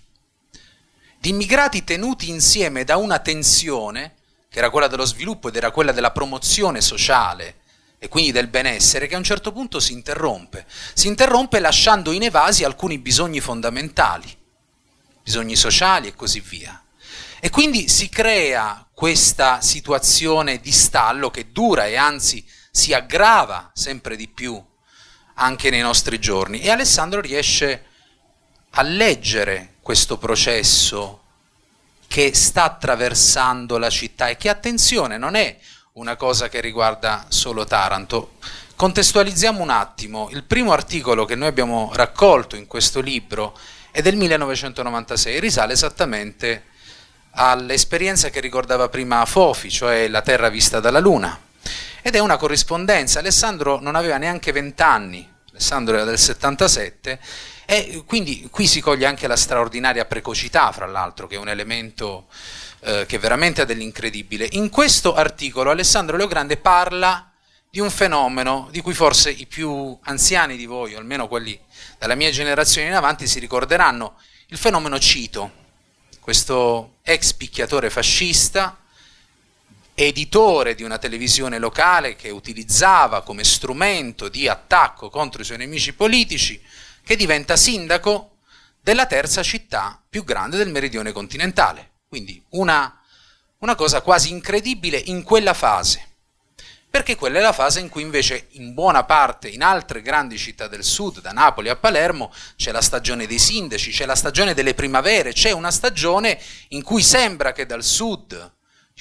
di 1.18 1.28
immigrati 1.28 1.84
tenuti 1.84 2.30
insieme 2.30 2.84
da 2.84 2.96
una 2.96 3.18
tensione, 3.18 4.14
che 4.48 4.58
era 4.58 4.70
quella 4.70 4.88
dello 4.88 5.04
sviluppo 5.04 5.48
ed 5.48 5.56
era 5.56 5.70
quella 5.70 5.92
della 5.92 6.10
promozione 6.10 6.80
sociale 6.80 7.60
e 7.98 8.08
quindi 8.08 8.32
del 8.32 8.48
benessere 8.48 9.06
che 9.06 9.14
a 9.14 9.18
un 9.18 9.24
certo 9.24 9.52
punto 9.52 9.78
si 9.78 9.92
interrompe. 9.92 10.66
Si 10.94 11.06
interrompe 11.06 11.60
lasciando 11.60 12.12
inevasi 12.12 12.64
alcuni 12.64 12.98
bisogni 12.98 13.40
fondamentali, 13.40 14.36
bisogni 15.22 15.54
sociali 15.54 16.08
e 16.08 16.14
così 16.14 16.40
via. 16.40 16.82
E 17.40 17.50
quindi 17.50 17.88
si 17.88 18.08
crea 18.08 18.86
questa 18.92 19.60
situazione 19.60 20.60
di 20.60 20.72
stallo 20.72 21.30
che 21.30 21.52
dura 21.52 21.86
e 21.86 21.96
anzi 21.96 22.44
si 22.74 22.94
aggrava 22.94 23.70
sempre 23.74 24.16
di 24.16 24.28
più 24.28 24.60
anche 25.34 25.68
nei 25.68 25.82
nostri 25.82 26.18
giorni. 26.18 26.60
E 26.60 26.70
Alessandro 26.70 27.20
riesce 27.20 27.84
a 28.70 28.82
leggere 28.82 29.74
questo 29.82 30.16
processo 30.16 31.20
che 32.06 32.34
sta 32.34 32.64
attraversando 32.64 33.76
la 33.76 33.90
città 33.90 34.28
e 34.28 34.38
che, 34.38 34.48
attenzione, 34.48 35.18
non 35.18 35.34
è 35.34 35.58
una 35.92 36.16
cosa 36.16 36.48
che 36.48 36.60
riguarda 36.60 37.26
solo 37.28 37.66
Taranto. 37.66 38.36
Contestualizziamo 38.74 39.62
un 39.62 39.70
attimo, 39.70 40.28
il 40.30 40.44
primo 40.44 40.72
articolo 40.72 41.26
che 41.26 41.34
noi 41.34 41.48
abbiamo 41.48 41.90
raccolto 41.92 42.56
in 42.56 42.66
questo 42.66 43.00
libro 43.00 43.56
è 43.90 44.00
del 44.00 44.16
1996, 44.16 45.38
risale 45.38 45.74
esattamente 45.74 46.64
all'esperienza 47.32 48.30
che 48.30 48.40
ricordava 48.40 48.88
prima 48.88 49.24
Fofi, 49.26 49.70
cioè 49.70 50.08
la 50.08 50.22
Terra 50.22 50.48
vista 50.48 50.80
dalla 50.80 50.98
Luna, 50.98 51.38
ed 52.02 52.16
è 52.16 52.18
una 52.18 52.36
corrispondenza. 52.36 53.20
Alessandro 53.20 53.80
non 53.80 53.94
aveva 53.94 54.18
neanche 54.18 54.52
20 54.52 54.82
anni, 54.82 55.32
Alessandro 55.50 55.94
era 55.94 56.04
del 56.04 56.18
77, 56.18 57.18
e 57.64 58.02
quindi 58.04 58.48
qui 58.50 58.66
si 58.66 58.80
coglie 58.80 59.06
anche 59.06 59.26
la 59.26 59.36
straordinaria 59.36 60.04
precocità, 60.04 60.72
fra 60.72 60.86
l'altro, 60.86 61.26
che 61.26 61.36
è 61.36 61.38
un 61.38 61.48
elemento 61.48 62.26
eh, 62.80 63.06
che 63.06 63.18
veramente 63.18 63.62
ha 63.62 63.64
dell'incredibile. 63.64 64.48
In 64.52 64.68
questo 64.68 65.14
articolo 65.14 65.70
Alessandro 65.70 66.16
Leogrande 66.16 66.56
parla 66.56 67.30
di 67.70 67.80
un 67.80 67.90
fenomeno 67.90 68.68
di 68.70 68.82
cui 68.82 68.92
forse 68.92 69.30
i 69.30 69.46
più 69.46 69.96
anziani 70.02 70.56
di 70.56 70.66
voi, 70.66 70.94
o 70.94 70.98
almeno 70.98 71.28
quelli 71.28 71.58
dalla 71.98 72.14
mia 72.14 72.30
generazione 72.30 72.88
in 72.88 72.94
avanti, 72.94 73.26
si 73.26 73.38
ricorderanno, 73.38 74.16
il 74.48 74.58
fenomeno 74.58 74.98
Cito, 74.98 75.60
questo 76.20 76.96
ex 77.02 77.32
picchiatore 77.32 77.88
fascista, 77.88 78.81
editore 79.94 80.74
di 80.74 80.82
una 80.82 80.98
televisione 80.98 81.58
locale 81.58 82.16
che 82.16 82.30
utilizzava 82.30 83.22
come 83.22 83.44
strumento 83.44 84.28
di 84.28 84.48
attacco 84.48 85.10
contro 85.10 85.42
i 85.42 85.44
suoi 85.44 85.58
nemici 85.58 85.92
politici, 85.94 86.60
che 87.04 87.16
diventa 87.16 87.56
sindaco 87.56 88.36
della 88.80 89.06
terza 89.06 89.42
città 89.42 90.00
più 90.08 90.24
grande 90.24 90.56
del 90.56 90.70
meridione 90.70 91.12
continentale. 91.12 91.90
Quindi 92.08 92.42
una, 92.50 93.00
una 93.58 93.74
cosa 93.74 94.00
quasi 94.00 94.30
incredibile 94.30 94.98
in 94.98 95.22
quella 95.22 95.54
fase, 95.54 96.08
perché 96.90 97.16
quella 97.16 97.38
è 97.38 97.42
la 97.42 97.52
fase 97.52 97.80
in 97.80 97.88
cui 97.88 98.02
invece 98.02 98.48
in 98.52 98.74
buona 98.74 99.04
parte 99.04 99.48
in 99.48 99.62
altre 99.62 100.02
grandi 100.02 100.36
città 100.36 100.68
del 100.68 100.84
sud, 100.84 101.20
da 101.20 101.32
Napoli 101.32 101.68
a 101.68 101.76
Palermo, 101.76 102.32
c'è 102.56 102.70
la 102.70 102.82
stagione 102.82 103.26
dei 103.26 103.38
sindaci, 103.38 103.90
c'è 103.90 104.04
la 104.04 104.14
stagione 104.14 104.52
delle 104.52 104.74
primavere, 104.74 105.32
c'è 105.32 105.52
una 105.52 105.70
stagione 105.70 106.38
in 106.68 106.82
cui 106.82 107.02
sembra 107.02 107.52
che 107.52 107.66
dal 107.66 107.82
sud 107.82 108.52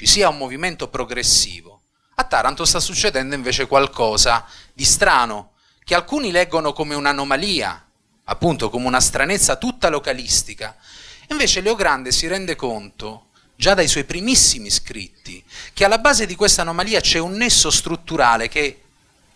ci 0.01 0.07
sia 0.07 0.29
un 0.29 0.37
movimento 0.37 0.87
progressivo. 0.87 1.81
A 2.15 2.23
Taranto 2.23 2.65
sta 2.65 2.79
succedendo 2.79 3.35
invece 3.35 3.67
qualcosa 3.67 4.43
di 4.73 4.83
strano, 4.83 5.51
che 5.83 5.93
alcuni 5.93 6.31
leggono 6.31 6.73
come 6.73 6.95
un'anomalia, 6.95 7.85
appunto 8.23 8.71
come 8.71 8.87
una 8.87 8.99
stranezza 8.99 9.57
tutta 9.57 9.89
localistica, 9.89 10.75
Invece 11.27 11.61
Leo 11.61 11.75
Grande 11.75 12.11
si 12.11 12.25
rende 12.25 12.55
conto, 12.55 13.27
già 13.55 13.75
dai 13.75 13.87
suoi 13.87 14.03
primissimi 14.05 14.71
scritti, 14.71 15.41
che 15.71 15.85
alla 15.85 15.99
base 15.99 16.25
di 16.25 16.35
questa 16.35 16.63
anomalia 16.63 16.99
c'è 16.99 17.19
un 17.19 17.33
nesso 17.33 17.69
strutturale 17.69 18.49
che 18.49 18.81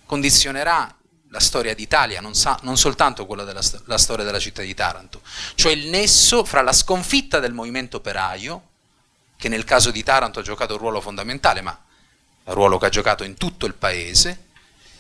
condizionerà 0.07 0.93
la 1.30 1.39
storia 1.39 1.76
d'Italia, 1.76 2.22
non, 2.22 2.34
sa, 2.34 2.57
non 2.63 2.76
soltanto 2.76 3.28
quella 3.28 3.43
della 3.43 3.61
la 3.86 3.97
storia 3.99 4.26
della 4.26 4.39
città 4.39 4.63
di 4.63 4.74
Taranto, 4.74 5.22
cioè 5.53 5.74
il 5.74 5.89
nesso 5.89 6.43
fra 6.43 6.63
la 6.63 6.74
sconfitta 6.74 7.39
del 7.39 7.53
movimento 7.53 7.97
operaio, 7.97 8.70
che 9.38 9.49
nel 9.49 9.63
caso 9.63 9.91
di 9.91 10.03
Taranto 10.03 10.39
ha 10.39 10.43
giocato 10.43 10.73
un 10.73 10.79
ruolo 10.79 11.01
fondamentale, 11.01 11.61
ma 11.61 11.77
un 12.45 12.53
ruolo 12.53 12.77
che 12.77 12.86
ha 12.86 12.89
giocato 12.89 13.23
in 13.23 13.36
tutto 13.36 13.65
il 13.65 13.73
paese, 13.73 14.45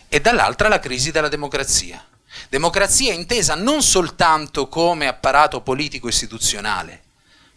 e 0.07 0.21
dall'altra 0.21 0.67
la 0.67 0.79
crisi 0.79 1.11
della 1.11 1.29
democrazia. 1.29 2.05
Democrazia 2.49 3.13
intesa 3.13 3.55
non 3.55 3.81
soltanto 3.81 4.67
come 4.67 5.07
apparato 5.07 5.61
politico 5.61 6.07
istituzionale, 6.07 7.03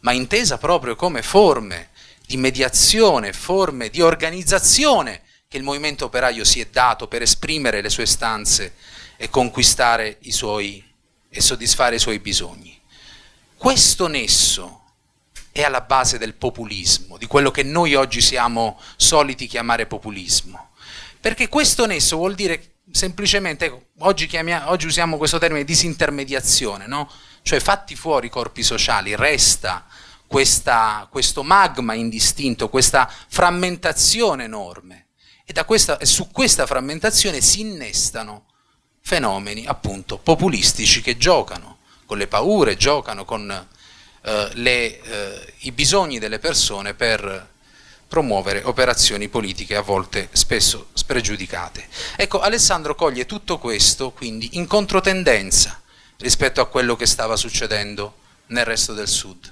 ma 0.01 0.13
intesa 0.13 0.59
proprio 0.59 0.95
come 0.95 1.23
forme 1.23 1.91
di 2.27 2.37
mediazione, 2.37 3.33
forme 3.33 3.91
di 3.91 4.01
organizzazione 4.01 5.23
che 5.49 5.57
il 5.57 5.63
movimento 5.63 6.05
operaio 6.05 6.45
si 6.45 6.61
è 6.61 6.67
dato 6.67 7.09
per 7.09 7.23
esprimere 7.23 7.81
le 7.81 7.89
sue 7.89 8.07
stanze 8.07 8.75
e 9.17 9.31
conquistare 9.31 10.19
i 10.23 10.33
suoi 10.33 10.85
e 11.31 11.41
soddisfare 11.41 11.97
i 11.97 11.99
suoi 11.99 12.19
bisogni. 12.19 12.79
Questo 13.57 14.07
nesso 14.07 14.88
è 15.61 15.65
alla 15.65 15.81
base 15.81 16.19
del 16.19 16.35
populismo, 16.35 17.19
di 17.19 17.27
quello 17.27 17.51
che 17.51 17.65
noi 17.65 17.97
oggi 17.97 18.21
siamo 18.21 18.81
soliti 18.95 19.49
chiamare 19.49 19.87
populismo. 19.87 20.71
Perché 21.19 21.49
questo 21.49 21.85
nesso 21.85 22.17
vuol 22.17 22.37
dire 22.37 22.75
semplicemente, 22.93 23.65
ecco, 23.65 23.87
oggi, 23.99 24.29
chiamia, 24.29 24.71
oggi, 24.71 24.87
usiamo 24.87 25.17
questo 25.17 25.39
termine 25.39 25.65
disintermediazione, 25.65 26.87
no? 26.87 27.11
cioè 27.43 27.59
fatti 27.59 27.97
fuori 27.97 28.29
i 28.29 28.31
corpi 28.31 28.63
sociali, 28.63 29.17
resta 29.17 29.85
questa, 30.29 31.09
questo 31.11 31.43
magma 31.43 31.93
indistinto, 31.95 32.69
questa 32.69 33.11
frammentazione 33.27 34.45
enorme 34.45 35.07
e, 35.45 35.65
questa, 35.65 36.05
su 36.05 36.31
questa 36.31 36.67
frammentazione 36.67 37.41
si 37.41 37.63
innestano 37.63 38.45
fenomeni 39.01 39.67
appunto 39.67 40.19
populistici 40.19 41.01
che 41.01 41.17
giocano 41.17 41.79
con 42.07 42.17
le 42.17 42.29
paure, 42.29 42.77
giocano 42.77 43.25
con 43.25 43.67
eh, 44.29 44.51
le, 44.55 45.01
eh, 45.01 45.53
i 45.61 45.73
bisogni 45.73 46.19
delle 46.19 46.39
persone 46.39 46.93
per 46.93 47.49
promuovere 48.07 48.63
operazioni 48.63 49.29
politiche 49.29 49.75
a 49.75 49.81
volte 49.81 50.29
spesso 50.33 50.89
spregiudicate. 50.93 51.89
Ecco, 52.17 52.41
Alessandro 52.41 52.95
coglie 52.95 53.25
tutto 53.25 53.59
questo 53.59 54.11
quindi 54.11 54.51
in 54.53 54.67
controtendenza 54.67 55.81
rispetto 56.19 56.61
a 56.61 56.67
quello 56.67 56.95
che 56.95 57.07
stava 57.07 57.37
succedendo 57.37 58.17
nel 58.49 58.67
resto 58.67 58.93
del 58.93 59.09
Sud. 59.09 59.51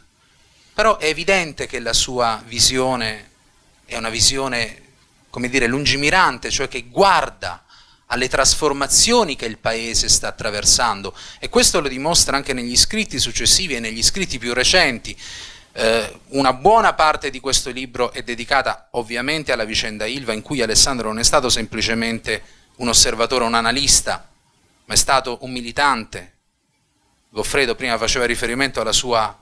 Però 0.74 0.98
è 0.98 1.06
evidente 1.06 1.66
che 1.66 1.78
la 1.80 1.94
sua 1.94 2.42
visione 2.44 3.30
è 3.86 3.96
una 3.96 4.10
visione, 4.10 4.82
come 5.30 5.48
dire, 5.48 5.66
lungimirante, 5.66 6.50
cioè 6.50 6.68
che 6.68 6.84
guarda 6.90 7.64
alle 8.07 8.28
trasformazioni 8.28 9.34
che 9.34 9.46
il 9.46 9.59
paese 9.59 10.09
sta 10.09 10.28
attraversando 10.28 11.14
e 11.38 11.48
questo 11.48 11.80
lo 11.80 11.88
dimostra 11.88 12.36
anche 12.36 12.52
negli 12.52 12.76
scritti 12.76 13.18
successivi 13.18 13.74
e 13.74 13.80
negli 13.80 14.02
scritti 14.02 14.38
più 14.38 14.54
recenti. 14.54 15.16
Eh, 15.72 16.20
una 16.28 16.52
buona 16.52 16.94
parte 16.94 17.30
di 17.30 17.40
questo 17.40 17.70
libro 17.70 18.12
è 18.12 18.22
dedicata 18.22 18.88
ovviamente 18.92 19.52
alla 19.52 19.64
vicenda 19.64 20.07
Ilva, 20.07 20.32
in 20.32 20.42
cui 20.42 20.62
Alessandro 20.62 21.09
non 21.09 21.18
è 21.18 21.24
stato 21.24 21.48
semplicemente 21.48 22.42
un 22.76 22.88
osservatore, 22.88 23.44
un 23.44 23.54
analista, 23.54 24.28
ma 24.84 24.94
è 24.94 24.96
stato 24.96 25.38
un 25.42 25.50
militante. 25.50 26.32
Goffredo 27.28 27.74
prima 27.74 27.98
faceva 27.98 28.24
riferimento 28.24 28.80
alla 28.80 28.92
sua, 28.92 29.36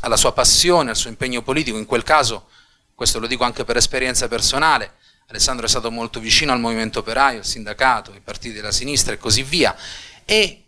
alla 0.00 0.16
sua 0.16 0.32
passione, 0.32 0.90
al 0.90 0.96
suo 0.96 1.10
impegno 1.10 1.42
politico, 1.42 1.76
in 1.76 1.86
quel 1.86 2.04
caso, 2.04 2.48
questo 2.94 3.18
lo 3.18 3.26
dico 3.26 3.44
anche 3.44 3.64
per 3.64 3.76
esperienza 3.76 4.28
personale, 4.28 4.94
Alessandro 5.28 5.66
è 5.66 5.68
stato 5.68 5.90
molto 5.90 6.20
vicino 6.20 6.52
al 6.52 6.60
movimento 6.60 7.00
operaio, 7.00 7.38
al 7.38 7.46
sindacato, 7.46 8.12
ai 8.12 8.20
partiti 8.20 8.54
della 8.54 8.72
sinistra 8.72 9.12
e 9.14 9.18
così 9.18 9.42
via. 9.42 9.76
E 10.24 10.62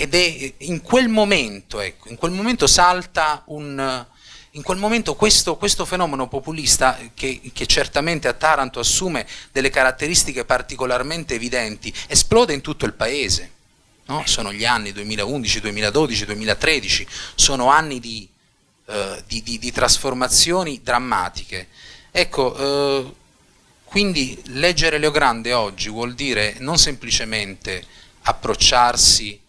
ed 0.00 0.14
è 0.14 0.54
in 0.58 0.80
quel 0.80 1.08
momento, 1.08 1.80
ecco, 1.80 2.08
in 2.08 2.16
quel 2.16 2.30
momento 2.30 2.68
salta 2.68 3.42
un, 3.46 4.06
in 4.52 4.62
quel 4.62 4.78
momento 4.78 5.16
questo, 5.16 5.56
questo 5.56 5.84
fenomeno 5.84 6.28
populista 6.28 6.96
che, 7.14 7.40
che, 7.52 7.66
certamente 7.66 8.28
a 8.28 8.32
Taranto 8.32 8.78
assume 8.78 9.26
delle 9.50 9.70
caratteristiche 9.70 10.44
particolarmente 10.44 11.34
evidenti, 11.34 11.92
esplode 12.06 12.52
in 12.52 12.60
tutto 12.60 12.86
il 12.86 12.92
paese. 12.92 13.50
No? 14.06 14.22
Sono 14.24 14.52
gli 14.52 14.64
anni 14.64 14.92
2011, 14.92 15.60
2012, 15.62 16.24
2013, 16.26 17.06
sono 17.34 17.68
anni 17.68 17.98
di, 17.98 18.28
eh, 18.86 19.24
di, 19.26 19.42
di, 19.42 19.58
di 19.58 19.72
trasformazioni 19.72 20.80
drammatiche. 20.80 21.66
Ecco, 22.12 22.56
eh, 22.56 23.14
quindi 23.88 24.38
leggere 24.48 24.98
Leo 24.98 25.10
Grande 25.10 25.54
oggi 25.54 25.88
vuol 25.88 26.14
dire 26.14 26.56
non 26.58 26.76
semplicemente 26.76 27.82
approcciarsi 28.22 29.40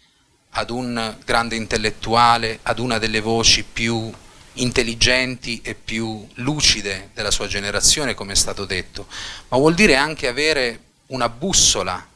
ad 0.51 0.69
un 0.69 1.17
grande 1.25 1.55
intellettuale, 1.55 2.59
ad 2.63 2.79
una 2.79 2.97
delle 2.97 3.19
voci 3.19 3.63
più 3.63 4.11
intelligenti 4.53 5.59
e 5.61 5.75
più 5.75 6.25
lucide 6.35 7.09
della 7.13 7.31
sua 7.31 7.47
generazione, 7.47 8.13
come 8.13 8.31
è 8.31 8.35
stato 8.35 8.65
detto, 8.65 9.07
ma 9.49 9.57
vuol 9.57 9.75
dire 9.75 9.95
anche 9.95 10.27
avere 10.27 10.83
una 11.07 11.27
bussola 11.27 12.07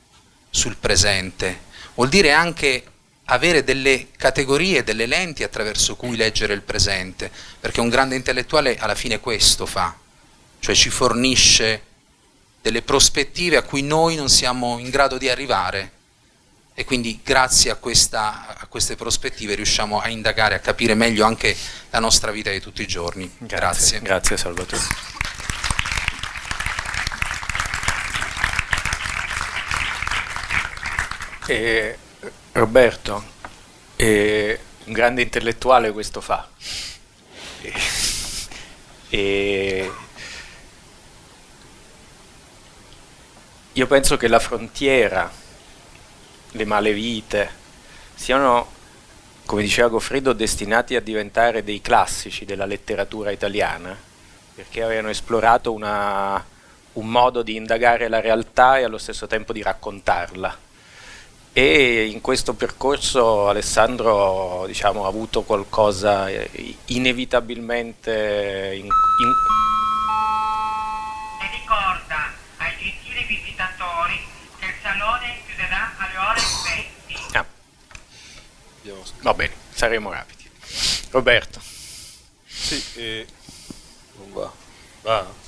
sul 0.50 0.78
presente, 0.78 1.64
vuol 1.96 2.10
dire 2.10 2.32
anche 2.32 2.84
avere 3.26 3.64
delle 3.66 4.08
categorie, 4.16 4.84
delle 4.84 5.06
lenti 5.06 5.44
attraverso 5.44 5.96
cui 5.96 6.16
leggere 6.16 6.54
il 6.54 6.62
presente, 6.62 7.30
perché 7.60 7.82
un 7.82 7.90
grande 7.90 8.16
intellettuale 8.16 8.78
alla 8.78 8.96
fine 8.96 9.20
questo 9.20 9.66
fa, 9.66 9.96
cioè 10.60 10.74
ci 10.74 10.90
fornisce 10.90 11.92
delle 12.64 12.82
prospettive 12.82 13.58
a 13.58 13.62
cui 13.62 13.82
noi 13.82 14.16
non 14.16 14.30
siamo 14.30 14.80
in 14.80 14.90
grado 14.90 15.18
di 15.18 15.28
arrivare 15.28 15.92
e 16.74 16.86
quindi 16.86 17.20
grazie 17.22 17.70
a, 17.72 17.76
questa, 17.76 18.56
a 18.58 18.66
queste 18.68 18.96
prospettive 18.96 19.54
riusciamo 19.54 20.00
a 20.00 20.08
indagare, 20.08 20.56
a 20.56 20.60
capire 20.60 20.94
meglio 20.94 21.26
anche 21.26 21.56
la 21.90 22.00
nostra 22.00 22.32
vita 22.32 22.50
di 22.50 22.62
tutti 22.62 22.82
i 22.82 22.88
giorni. 22.88 23.30
Grazie. 23.38 24.00
Grazie, 24.00 24.00
grazie 24.00 24.38
Salvatore. 24.38 24.82
E 31.48 31.98
Roberto, 32.54 33.26
e 33.98 34.60
un 34.86 34.94
grande 34.94 35.22
intellettuale 35.22 35.92
questo 35.92 36.22
fa. 36.22 36.50
E, 39.10 39.92
io 43.74 43.88
penso 43.88 44.18
che 44.18 44.28
la 44.28 44.40
frontiera, 44.40 45.32
le 46.52 46.66
malevite, 46.66 47.50
siano, 48.14 48.72
come 49.46 49.62
diceva 49.62 49.88
Goffredo, 49.88 50.34
destinati 50.34 50.96
a 50.96 51.02
diventare 51.02 51.64
dei 51.64 51.82
classici 51.82 52.46
della 52.46 52.66
letteratura 52.66 53.32
italiana, 53.32 53.98
perché 54.56 54.84
avevano 54.84 55.10
esplorato 55.10 55.72
una, 55.74 56.44
un 56.94 57.08
modo 57.08 57.42
di 57.42 57.56
indagare 57.56 58.08
la 58.08 58.22
realtà 58.22 58.78
e 58.78 58.84
allo 58.84 58.98
stesso 58.98 59.28
tempo 59.28 59.54
di 59.54 59.62
raccontarla. 59.62 60.58
E 61.56 62.08
in 62.08 62.20
questo 62.20 62.54
percorso 62.54 63.48
Alessandro 63.48 64.64
diciamo, 64.66 65.06
ha 65.06 65.08
avuto 65.08 65.44
qualcosa 65.44 66.28
eh, 66.28 66.50
inevitabilmente 66.86 68.72
in, 68.76 68.86
in... 68.86 69.34
e 71.40 71.50
ricorda 71.52 72.32
ai 72.58 72.72
gentili 72.80 73.24
visitatori 73.26 74.20
che 74.58 74.66
il 74.66 74.74
salone 74.82 75.42
chiuderà 75.46 75.92
alle 75.98 76.18
ore 76.18 76.42
20 77.06 77.38
ah. 77.38 77.46
Va 79.24 79.34
bene, 79.34 79.54
saremo 79.74 80.12
rapidi. 80.12 80.44
Roberto. 81.10 81.60
Sì, 82.46 82.84
eh, 82.96 83.26
non 84.18 84.32
va. 84.34 84.52
Va. 85.02 85.42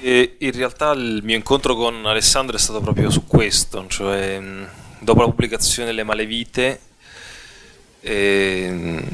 E 0.00 0.36
in 0.38 0.52
realtà 0.52 0.92
il 0.92 1.20
mio 1.22 1.36
incontro 1.36 1.74
con 1.74 2.04
Alessandro 2.06 2.56
è 2.56 2.58
stato 2.58 2.80
proprio 2.80 3.10
su 3.10 3.26
questo, 3.26 3.86
cioè 3.88 4.40
dopo 4.98 5.20
la 5.20 5.26
pubblicazione 5.26 5.88
delle 5.88 6.04
Malevite 6.04 6.80
eh, 8.00 9.08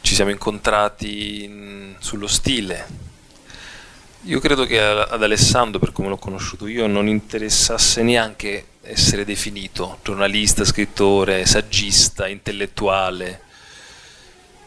ci 0.00 0.14
siamo 0.14 0.30
incontrati 0.30 1.94
sullo 1.98 2.26
stile. 2.26 3.10
Io 4.26 4.38
credo 4.38 4.64
che 4.66 4.80
ad 4.80 5.20
Alessandro, 5.20 5.80
per 5.80 5.90
come 5.90 6.08
l'ho 6.08 6.16
conosciuto 6.16 6.68
io, 6.68 6.86
non 6.86 7.08
interessasse 7.08 8.04
neanche 8.04 8.66
essere 8.82 9.24
definito 9.24 9.98
giornalista, 10.04 10.64
scrittore, 10.64 11.44
saggista, 11.44 12.28
intellettuale. 12.28 13.40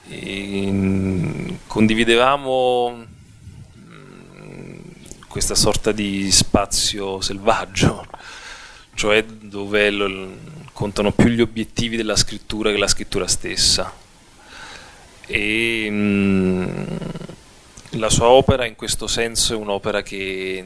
E 0.09 1.57
condividevamo 1.67 3.05
questa 5.29 5.55
sorta 5.55 5.93
di 5.93 6.29
spazio 6.33 7.21
selvaggio, 7.21 8.05
cioè 8.93 9.23
dove 9.23 10.35
contano 10.73 11.13
più 11.13 11.27
gli 11.29 11.39
obiettivi 11.39 11.95
della 11.95 12.17
scrittura 12.17 12.71
che 12.71 12.77
la 12.77 12.89
scrittura 12.89 13.25
stessa. 13.25 13.93
E 15.27 15.87
mm, 15.89 16.73
la 17.97 18.09
sua 18.09 18.27
opera 18.27 18.65
in 18.65 18.75
questo 18.75 19.07
senso 19.07 19.53
è 19.53 19.55
un'opera 19.55 20.01
che 20.01 20.57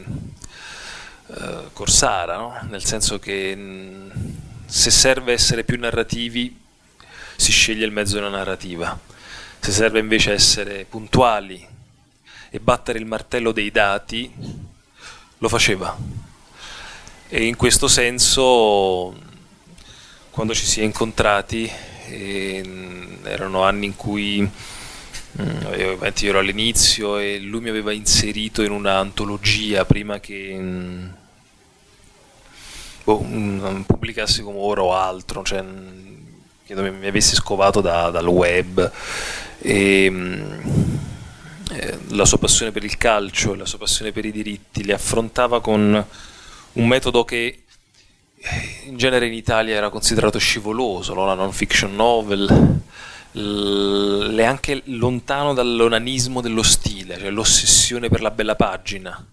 eh, 1.28 1.70
corsara, 1.74 2.38
no? 2.38 2.60
nel 2.70 2.84
senso 2.84 3.20
che 3.20 3.56
mh, 3.56 3.62
mm, 3.62 4.10
se 4.66 4.92
serve 4.92 5.34
essere 5.34 5.64
più 5.64 5.80
narrativi 5.80 6.58
si 7.36 7.52
sceglie 7.52 7.86
il 7.86 7.92
mezzo 7.92 8.16
della 8.16 8.30
narrativa, 8.30 8.98
se 9.60 9.72
serve 9.72 10.00
invece 10.00 10.34
essere 10.34 10.86
puntuali 10.86 11.66
e 12.50 12.60
battere 12.60 13.00
il 13.00 13.06
martello 13.06 13.52
dei 13.52 13.72
dati, 13.72 14.32
lo 15.38 15.50
faceva. 15.50 15.96
E 17.28 17.46
in 17.46 17.56
questo 17.56 17.88
senso, 17.88 19.16
quando 20.32 20.56
ci 20.56 20.66
si 20.66 20.82
è 20.82 20.84
incontrati, 20.84 21.72
eh, 22.08 23.20
erano 23.24 23.64
anni 23.64 23.86
in 23.86 23.96
cui 23.96 24.50
mm, 25.42 25.74
io 25.78 26.30
ero 26.30 26.40
all'inizio 26.40 27.18
e 27.18 27.40
lui 27.40 27.62
mi 27.62 27.70
aveva 27.70 27.92
inserito 27.92 28.62
in 28.62 28.72
un'antologia 28.72 29.86
prima 29.86 30.20
che 30.20 30.56
mm, 30.58 31.08
boh, 33.04 33.22
mm, 33.24 33.82
pubblicassi 33.82 34.42
come 34.42 34.60
ora 34.60 34.84
o 34.84 34.94
altro, 34.94 35.44
cioè, 35.44 35.64
credo 36.66 36.82
mi 36.92 37.08
avessi 37.08 37.36
scovato 37.36 37.82
da, 37.82 38.10
dal 38.10 38.28
web. 38.28 38.92
E, 39.62 40.12
eh, 41.72 41.98
la 42.10 42.26
sua 42.26 42.40
passione 42.40 42.72
per 42.72 42.84
il 42.84 42.98
calcio 42.98 43.54
e 43.54 43.58
la 43.58 43.66
sua 43.66 43.78
passione 43.78 44.12
per 44.12 44.26
i 44.26 44.32
diritti, 44.32 44.84
le 44.84 44.94
affrontava 44.94 45.62
con 45.62 46.06
un 46.74 46.88
metodo 46.88 47.24
che 47.24 47.64
eh, 48.36 48.82
in 48.86 48.98
genere 48.98 49.28
in 49.28 49.34
Italia 49.34 49.76
era 49.76 49.90
considerato 49.90 50.40
scivoloso, 50.40 51.14
la 51.14 51.36
non 51.36 51.52
fiction 51.52 51.96
novel, 51.96 52.82
l- 53.40 54.36
è 54.36 54.44
anche 54.44 54.82
lontano 54.86 55.54
dall'onanismo 55.54 56.42
dello 56.42 56.64
stile, 56.64 57.18
cioè 57.18 57.30
l'ossessione 57.30 58.10
per 58.10 58.22
la 58.22 58.32
bella 58.32 58.56
pagina. 58.56 59.26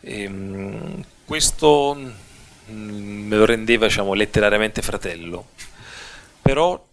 E, 0.00 0.22
ehm, 0.22 1.04
questo 1.24 1.96
mm, 2.70 3.26
me 3.26 3.36
lo 3.36 3.44
rendeva 3.44 3.86
diciamo, 3.86 4.14
letterariamente 4.14 4.82
fratello, 4.82 5.48
però 6.42 6.86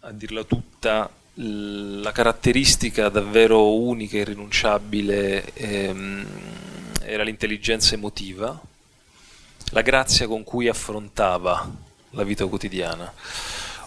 a 0.00 0.10
dirla 0.10 0.44
tutta 0.44 1.10
la 1.36 2.12
caratteristica 2.12 3.08
davvero 3.08 3.74
unica 3.74 4.16
e 4.16 4.20
irrinunciabile 4.20 5.52
ehm, 5.54 6.26
era 7.02 7.24
l'intelligenza 7.24 7.94
emotiva, 7.94 8.60
la 9.70 9.80
grazia 9.82 10.28
con 10.28 10.44
cui 10.44 10.68
affrontava 10.68 11.68
la 12.10 12.22
vita 12.22 12.46
quotidiana. 12.46 13.12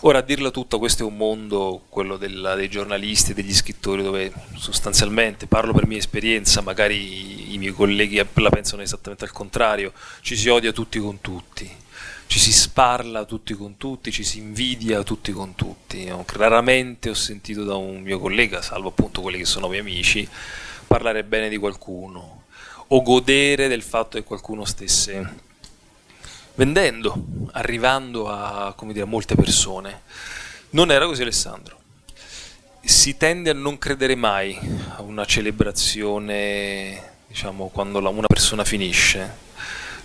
Ora, 0.02 0.20
a 0.20 0.22
dirla 0.22 0.52
tutta, 0.52 0.78
questo 0.78 1.04
è 1.04 1.06
un 1.06 1.18
mondo, 1.18 1.82
quello 1.90 2.18
della, 2.18 2.54
dei 2.54 2.70
giornalisti, 2.70 3.34
degli 3.34 3.54
scrittori, 3.54 4.04
dove 4.04 4.32
sostanzialmente, 4.56 5.48
parlo 5.48 5.74
per 5.74 5.88
mia 5.88 5.98
esperienza, 5.98 6.62
magari 6.62 7.54
i 7.54 7.58
miei 7.58 7.74
colleghi 7.74 8.24
la 8.34 8.50
pensano 8.50 8.84
esattamente 8.84 9.26
al 9.26 9.32
contrario, 9.32 9.94
ci 10.22 10.36
si 10.36 10.50
odia 10.50 10.72
tutti 10.72 11.00
con 11.00 11.20
tutti 11.20 11.86
ci 12.28 12.40
si 12.40 12.52
sparla 12.52 13.24
tutti 13.24 13.54
con 13.54 13.78
tutti, 13.78 14.12
ci 14.12 14.24
si 14.24 14.40
invidia 14.40 15.02
tutti 15.02 15.32
con 15.32 15.56
tutti. 15.56 16.12
Raramente 16.34 17.10
ho 17.10 17.14
sentito 17.14 17.64
da 17.64 17.76
un 17.76 18.02
mio 18.02 18.20
collega, 18.20 18.62
salvo 18.62 18.90
appunto 18.90 19.22
quelli 19.22 19.38
che 19.38 19.46
sono 19.46 19.70
miei 19.70 19.80
amici, 19.80 20.28
parlare 20.86 21.24
bene 21.24 21.48
di 21.48 21.58
qualcuno 21.58 22.44
o 22.88 23.02
godere 23.02 23.70
del 23.70 23.82
fatto 23.82 24.18
che 24.18 24.26
qualcuno 24.26 24.66
stesse 24.66 25.46
vendendo, 26.58 27.26
arrivando 27.54 28.30
a, 28.30 28.76
dire, 28.88 29.06
molte 29.06 29.36
persone. 29.36 30.02
Non 30.72 30.92
era 30.92 31.06
così 31.06 31.22
Alessandro. 31.22 31.78
Si 32.82 33.16
tende 33.18 33.50
a 33.50 33.54
non 33.54 33.78
credere 33.78 34.16
mai 34.16 34.58
a 34.96 35.02
una 35.02 35.26
celebrazione, 35.26 37.14
diciamo, 37.28 37.70
quando 37.70 38.00
una 38.00 38.28
persona 38.28 38.64
finisce 38.64 39.46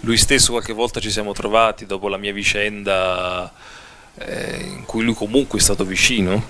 lui 0.04 0.16
stesso 0.16 0.50
qualche 0.50 0.72
volta 0.72 0.98
ci 0.98 1.12
siamo 1.12 1.32
trovati 1.32 1.86
dopo 1.86 2.08
la 2.08 2.16
mia 2.16 2.32
vicenda 2.32 3.52
eh, 4.16 4.60
in 4.60 4.84
cui 4.84 5.04
lui 5.04 5.14
comunque 5.14 5.60
è 5.60 5.62
stato 5.62 5.84
vicino 5.84 6.42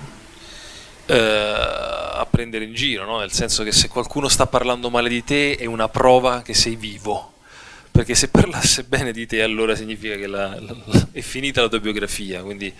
eh, 1.05 1.15
a 1.15 2.25
prendere 2.27 2.65
in 2.65 2.73
giro, 2.73 3.05
no? 3.05 3.19
nel 3.19 3.31
senso 3.31 3.63
che 3.63 3.71
se 3.71 3.89
qualcuno 3.89 4.27
sta 4.27 4.47
parlando 4.47 4.89
male 4.89 5.09
di 5.09 5.23
te 5.23 5.55
è 5.55 5.65
una 5.65 5.87
prova 5.87 6.41
che 6.41 6.55
sei 6.55 6.75
vivo, 6.75 7.32
perché 7.93 8.15
se 8.15 8.29
parlasse 8.29 8.83
bene 8.89 9.13
di 9.13 9.27
te 9.27 9.43
allora 9.43 9.75
significa 9.75 10.15
che 10.15 10.25
la, 10.25 10.59
la, 10.59 10.75
è 11.11 11.21
finita 11.21 11.61
la 11.61 11.69
tua 11.69 11.79
biografia, 11.79 12.41
quindi 12.41 12.73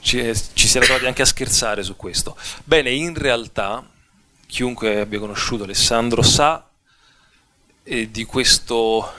ci, 0.00 0.32
ci 0.54 0.66
siamo 0.66 0.86
trovati 0.86 1.06
anche 1.06 1.22
a 1.22 1.26
scherzare 1.26 1.82
su 1.82 1.94
questo. 1.94 2.36
Bene, 2.64 2.90
in 2.90 3.14
realtà 3.14 3.86
chiunque 4.46 5.00
abbia 5.00 5.18
conosciuto 5.18 5.64
Alessandro 5.64 6.22
sa 6.22 6.66
eh, 7.82 8.10
di 8.10 8.24
questo 8.24 9.12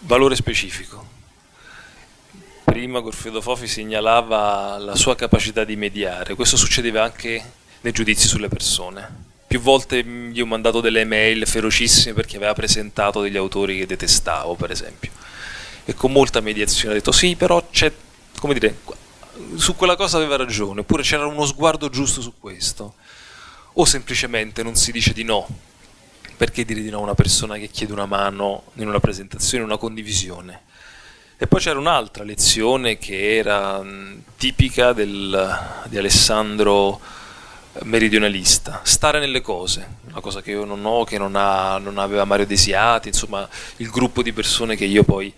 valore 0.00 0.36
specifico. 0.36 1.16
Prima 2.64 3.00
Gorfredo 3.00 3.40
Fofi 3.40 3.66
segnalava 3.66 4.76
la 4.76 4.96
sua 4.96 5.16
capacità 5.16 5.64
di 5.64 5.76
mediare, 5.76 6.34
questo 6.34 6.58
succedeva 6.58 7.02
anche 7.02 7.52
nei 7.80 7.92
giudizi 7.92 8.28
sulle 8.28 8.48
persone. 8.48 9.27
Più 9.48 9.60
volte 9.60 10.04
gli 10.04 10.40
ho 10.40 10.46
mandato 10.46 10.82
delle 10.82 11.04
mail 11.04 11.46
ferocissime 11.46 12.12
perché 12.12 12.36
aveva 12.36 12.52
presentato 12.52 13.22
degli 13.22 13.38
autori 13.38 13.78
che 13.78 13.86
detestavo, 13.86 14.54
per 14.54 14.70
esempio. 14.70 15.10
E 15.86 15.94
con 15.94 16.12
molta 16.12 16.40
mediazione 16.40 16.92
ha 16.92 16.96
detto 16.98 17.12
sì, 17.12 17.34
però 17.34 17.66
c'è, 17.70 17.90
come 18.38 18.52
dire, 18.52 18.76
su 19.56 19.74
quella 19.74 19.96
cosa 19.96 20.18
aveva 20.18 20.36
ragione, 20.36 20.80
oppure 20.80 21.02
c'era 21.02 21.26
uno 21.26 21.46
sguardo 21.46 21.88
giusto 21.88 22.20
su 22.20 22.34
questo. 22.38 22.94
o 23.80 23.84
semplicemente 23.84 24.62
non 24.62 24.74
si 24.74 24.92
dice 24.92 25.12
di 25.12 25.22
no. 25.24 25.46
Perché 26.36 26.64
dire 26.64 26.82
di 26.82 26.90
no 26.90 26.98
a 26.98 27.02
una 27.02 27.14
persona 27.14 27.56
che 27.56 27.68
chiede 27.68 27.92
una 27.92 28.06
mano 28.06 28.64
in 28.74 28.86
una 28.86 29.00
presentazione, 29.00 29.64
una 29.64 29.76
condivisione? 29.76 30.62
E 31.38 31.46
poi 31.46 31.60
c'era 31.60 31.78
un'altra 31.78 32.24
lezione 32.24 32.98
che 32.98 33.36
era 33.36 33.84
tipica 34.36 34.92
del, 34.92 35.84
di 35.86 35.96
Alessandro 35.96 37.00
meridionalista, 37.82 38.80
stare 38.84 39.18
nelle 39.18 39.40
cose, 39.40 39.86
una 40.08 40.20
cosa 40.20 40.42
che 40.42 40.50
io 40.50 40.64
non 40.64 40.84
ho, 40.84 41.04
che 41.04 41.18
non, 41.18 41.36
ha, 41.36 41.78
non 41.78 41.98
aveva 41.98 42.24
Mario 42.24 42.46
Desiati, 42.46 43.08
insomma 43.08 43.48
il 43.76 43.88
gruppo 43.90 44.22
di 44.22 44.32
persone 44.32 44.76
che 44.76 44.84
io 44.84 45.04
poi 45.04 45.32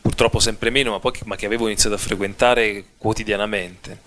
purtroppo 0.00 0.40
sempre 0.40 0.70
meno, 0.70 0.90
ma, 0.90 0.98
poi, 0.98 1.12
ma 1.24 1.36
che 1.36 1.46
avevo 1.46 1.66
iniziato 1.66 1.94
a 1.94 1.98
frequentare 1.98 2.84
quotidianamente, 2.98 4.00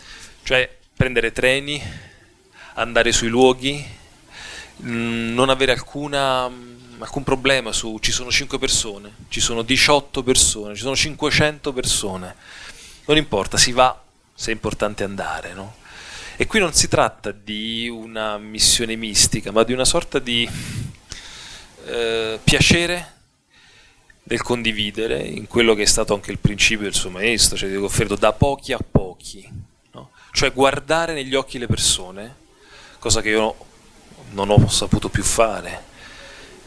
cioè 0.44 0.70
prendere 0.96 1.32
treni, 1.32 1.82
andare 2.76 3.12
sui 3.12 3.30
luoghi, 3.30 3.84
non 4.78 5.50
avere 5.50 5.72
alcuna 5.72 6.52
alcun 7.00 7.24
problema 7.24 7.74
su 7.74 7.98
ci 8.00 8.12
sono 8.12 8.32
5 8.32 8.58
persone, 8.58 9.12
ci 9.28 9.40
sono 9.40 9.62
18 9.62 10.24
persone, 10.24 10.76
ci 10.76 10.82
sono 10.82 10.96
500 10.96 11.74
persone. 11.74 12.36
Non 13.06 13.18
importa, 13.18 13.58
si 13.58 13.72
va 13.72 14.02
se 14.34 14.52
è 14.52 14.54
importante 14.54 15.04
andare, 15.04 15.54
no? 15.54 15.76
E 16.38 16.48
qui 16.48 16.60
non 16.60 16.74
si 16.74 16.90
tratta 16.90 17.32
di 17.32 17.88
una 17.88 18.38
missione 18.38 18.98
mistica, 18.98 19.54
ma 19.54 19.64
di 19.64 19.72
una 19.72 19.86
sorta 19.86 20.20
di 20.20 20.46
eh, 21.86 22.40
piacere 22.44 23.14
del 24.22 24.42
condividere 24.42 25.20
in 25.20 25.48
quello 25.48 25.74
che 25.74 25.84
è 25.84 25.86
stato 25.86 26.14
anche 26.14 26.32
il 26.32 26.40
principio 26.40 26.84
del 26.84 26.94
suo 26.94 27.10
maestro, 27.10 27.56
cioè 27.56 27.70
di 27.70 27.78
Goffredo, 27.78 28.18
da 28.18 28.34
pochi 28.34 28.74
a 28.74 28.80
pochi, 28.80 29.50
no? 29.92 30.10
cioè 30.32 30.52
guardare 30.52 31.14
negli 31.14 31.36
occhi 31.36 31.58
le 31.58 31.68
persone, 31.68 32.36
cosa 33.00 33.22
che 33.22 33.30
io 33.30 33.56
non 34.32 34.50
ho 34.50 34.68
saputo 34.68 35.08
più 35.08 35.24
fare 35.24 35.84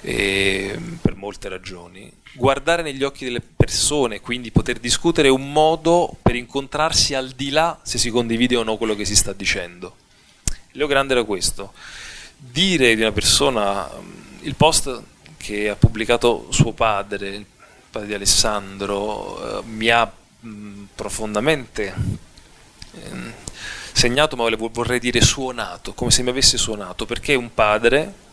per 0.01 1.15
molte 1.15 1.51
ragioni. 1.51 2.11
Guardare 2.33 2.83
negli 2.83 3.03
occhi 3.03 3.25
delle 3.25 3.41
persone, 3.41 4.21
quindi 4.21 4.51
poter 4.51 4.79
discutere, 4.79 5.29
un 5.29 5.51
modo 5.51 6.17
per 6.23 6.37
incontrarsi 6.37 7.15
al 7.15 7.31
di 7.31 7.51
là 7.51 7.81
se 7.83 7.99
si 7.99 8.11
condivide 8.11 8.57
o 8.57 8.63
no 8.63 8.77
quello 8.77 8.95
che 8.95 9.05
si 9.05 9.17
sta 9.17 9.33
dicendo. 9.33 9.97
Leo 10.73 10.87
Grande 10.87 11.15
era 11.15 11.25
questo. 11.25 11.73
Dire 12.37 12.95
di 12.95 13.01
una 13.01 13.13
persona, 13.13 13.91
il 14.43 14.55
post 14.55 15.03
che 15.37 15.69
ha 15.69 15.77
pubblicato 15.77 16.47
suo 16.51 16.73
padre, 16.73 17.29
il 17.29 17.47
padre 17.91 18.09
di 18.09 18.15
Alessandro, 18.15 19.61
eh, 19.61 19.65
mi 19.65 19.89
ha 19.89 20.11
mh, 20.41 20.85
profondamente 20.95 21.95
eh, 22.93 23.33
segnato, 23.93 24.37
ma 24.37 24.49
vorrei 24.57 25.01
dire 25.01 25.21
suonato, 25.21 25.95
come 25.95 26.11
se 26.11 26.23
mi 26.23 26.31
avesse 26.31 26.57
suonato, 26.57 27.07
perché 27.07 27.35
un 27.35 27.53
padre 27.53 28.27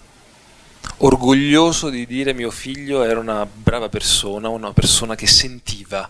orgoglioso 0.98 1.90
di 1.90 2.06
dire 2.06 2.34
mio 2.34 2.52
figlio 2.52 3.04
era 3.04 3.20
una 3.20 3.46
brava 3.46 3.90
persona, 3.90 4.50
una 4.50 4.74
persona 4.74 5.16
che 5.16 5.28
sentiva, 5.28 6.10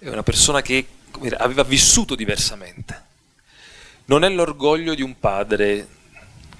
una 0.00 0.22
persona 0.22 0.60
che 0.62 0.86
aveva 1.38 1.62
vissuto 1.62 2.14
diversamente. 2.14 3.02
Non 4.06 4.24
è 4.24 4.28
l'orgoglio 4.28 4.94
di 4.94 5.02
un 5.02 5.18
padre 5.18 5.88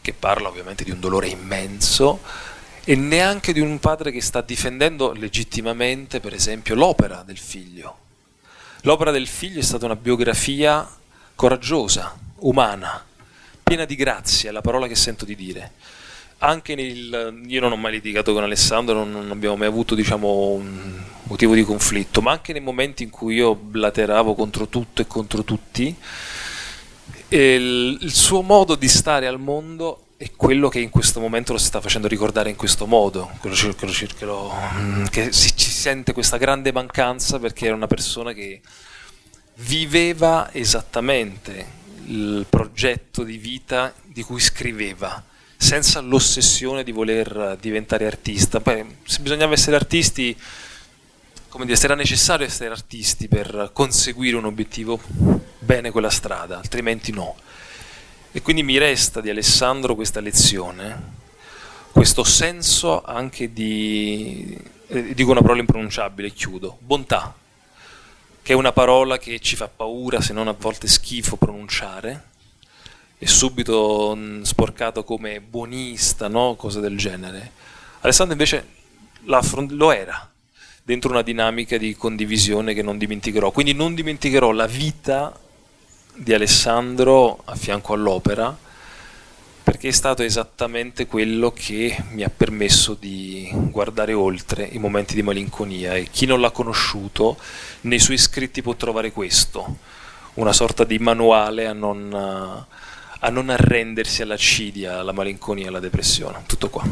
che 0.01 0.13
parla 0.13 0.49
ovviamente 0.49 0.85
di 0.85 0.91
un 0.91 1.01
dolore 1.01 1.29
immenso 1.29 2.21
e 2.85 2.95
neanche 2.97 3.53
di 3.53 3.61
un 3.61 3.79
padre 3.79 4.11
che 4.11 4.21
sta 4.21 4.41
difendendo 4.41 5.13
legittimamente, 5.13 6.21
per 6.21 6.35
esempio, 6.35 6.75
l'opera 6.75 7.23
del 7.25 7.39
figlio. 7.39 7.99
L'opera 8.83 9.11
del 9.11 9.27
figlio 9.27 9.61
è 9.61 9.63
stata 9.63 9.87
una 9.87 9.97
biografia 9.97 10.87
coraggiosa, 11.35 12.17
umana, 12.41 13.05
piena 13.63 13.87
di 13.87 13.95
grazia, 13.95 14.51
è 14.51 14.53
la 14.53 14.61
parola 14.61 14.87
che 14.87 14.95
sento 14.95 15.25
di 15.25 15.35
dire 15.35 15.73
anche 16.47 16.75
nel, 16.75 17.43
io 17.47 17.61
non 17.61 17.73
ho 17.73 17.77
mai 17.77 17.93
litigato 17.93 18.33
con 18.33 18.43
Alessandro, 18.43 18.95
non, 18.95 19.11
non 19.11 19.31
abbiamo 19.31 19.57
mai 19.57 19.69
avuto 19.69 19.95
diciamo, 19.95 20.51
un 20.51 21.03
motivo 21.25 21.55
di 21.55 21.65
conflitto, 21.65 22.21
ma 22.21 22.33
anche 22.33 22.53
nei 22.53 22.61
momenti 22.61 23.03
in 23.03 23.11
cui 23.11 23.37
io 23.37 23.55
blateravo 23.55 24.35
contro 24.35 24.69
tutto 24.69 25.03
e 25.03 25.07
contro 25.07 25.43
tutti, 25.43 25.95
il, 27.29 27.99
il 28.01 28.13
suo 28.13 28.43
modo 28.43 28.75
di 28.75 28.89
stare 28.89 29.27
al 29.27 29.41
mondo 29.41 30.01
è 30.17 30.31
quello 30.37 30.69
che 30.69 30.81
in 30.81 30.91
questo 30.91 31.19
momento 31.19 31.53
lo 31.53 31.59
si 31.59 31.67
sta 31.67 31.81
facendo 31.81 32.07
ricordare 32.07 32.51
in 32.51 32.57
questo 32.57 32.87
modo, 32.87 33.31
quello, 33.41 33.57
quello, 33.77 33.93
quello, 34.17 34.53
mm, 34.79 35.05
che 35.07 35.33
si, 35.33 35.57
ci 35.57 35.71
sente 35.71 36.13
questa 36.13 36.37
grande 36.37 36.73
mancanza 36.73 37.39
perché 37.39 37.67
era 37.67 37.75
una 37.75 37.87
persona 37.87 38.33
che 38.33 38.61
viveva 39.57 40.51
esattamente 40.53 41.83
il 42.07 42.45
progetto 42.49 43.23
di 43.23 43.39
vita 43.39 43.95
di 44.05 44.23
cui 44.23 44.41
scriveva 44.41 45.23
senza 45.65 46.01
l'ossessione 46.01 46.85
di 46.85 46.93
voler 46.93 47.57
diventare 47.59 48.05
artista. 48.05 48.61
Poi, 48.61 48.85
se 49.03 49.21
bisognava 49.21 49.55
essere 49.55 49.77
artisti, 49.77 50.37
come 51.49 51.65
dire, 51.65 51.79
sarà 51.79 51.95
necessario 51.95 52.45
essere 52.45 52.69
artisti 52.69 53.29
per 53.29 53.71
conseguire 53.73 54.37
un 54.37 54.45
obiettivo, 54.45 55.01
bene 55.59 55.91
quella 55.91 56.11
strada, 56.11 56.59
altrimenti 56.59 57.13
no. 57.13 57.37
E 58.31 58.43
quindi 58.43 58.63
mi 58.63 58.77
resta 58.77 59.23
di 59.23 59.31
Alessandro 59.31 59.95
questa 59.95 60.21
lezione, 60.21 61.13
questo 61.93 62.25
senso 62.25 63.03
anche 63.03 63.51
di, 63.51 64.61
eh, 64.89 65.15
dico 65.15 65.31
una 65.31 65.41
parola 65.41 65.61
impronunciabile, 65.61 66.31
chiudo, 66.33 66.77
bontà, 66.81 67.35
che 68.43 68.53
è 68.53 68.55
una 68.55 68.73
parola 68.73 69.17
che 69.17 69.41
ci 69.41 69.57
fa 69.57 69.69
paura, 69.69 70.21
se 70.21 70.35
non 70.35 70.47
a 70.47 70.55
volte 70.59 70.89
schifo 70.89 71.37
pronunciare, 71.37 72.33
e 73.25 73.27
subito 73.27 74.13
mm, 74.15 74.43
sporcato 74.43 75.03
come 75.03 75.41
buonista, 75.41 76.29
no? 76.29 76.57
cose 76.57 76.81
del 76.81 76.99
genere. 76.99 77.53
Alessandro 78.01 78.35
invece 78.35 78.67
lo 79.23 79.93
era, 79.93 80.31
dentro 80.83 81.11
una 81.11 81.23
dinamica 81.23 81.79
di 81.79 81.97
condivisione 81.97 82.75
che 82.75 82.83
non 82.83 82.99
dimenticherò. 82.99 83.51
Quindi 83.51 83.73
non 83.73 83.95
dimenticherò 83.95 84.53
la 84.53 84.67
vita 84.67 85.35
di 86.15 86.35
Alessandro 86.35 87.41
a 87.47 87.55
fianco 87.55 87.95
all'opera, 87.95 88.55
perché 89.63 89.89
è 89.89 89.93
stato 89.93 90.23
esattamente 90.23 91.07
quello 91.07 91.51
che 91.51 91.97
mi 92.11 92.25
ha 92.25 92.31
permesso 92.31 92.93
di 92.93 93.49
guardare 93.71 94.13
oltre 94.13 94.65
i 94.65 94.79
momenti 94.79 95.15
di 95.15 95.23
malinconia 95.23 95.95
e 95.95 96.11
chi 96.11 96.27
non 96.27 96.43
l'ha 96.43 96.51
conosciuto 96.51 97.39
nei 97.83 98.01
suoi 98.01 98.19
scritti 98.19 98.61
può 98.61 98.75
trovare 98.75 99.13
questo, 99.13 99.79
una 100.35 100.53
sorta 100.53 100.85
di 100.85 100.99
manuale 100.99 101.67
a 101.67 101.73
non 101.73 102.67
a 103.21 103.31
non 103.31 103.49
arrendersi 103.51 104.23
all'acidia, 104.23 104.99
alla 104.99 105.13
malinconia, 105.13 105.69
alla 105.69 105.81
depressione. 105.81 106.43
Tutto 106.47 106.71
qua. 106.71 106.85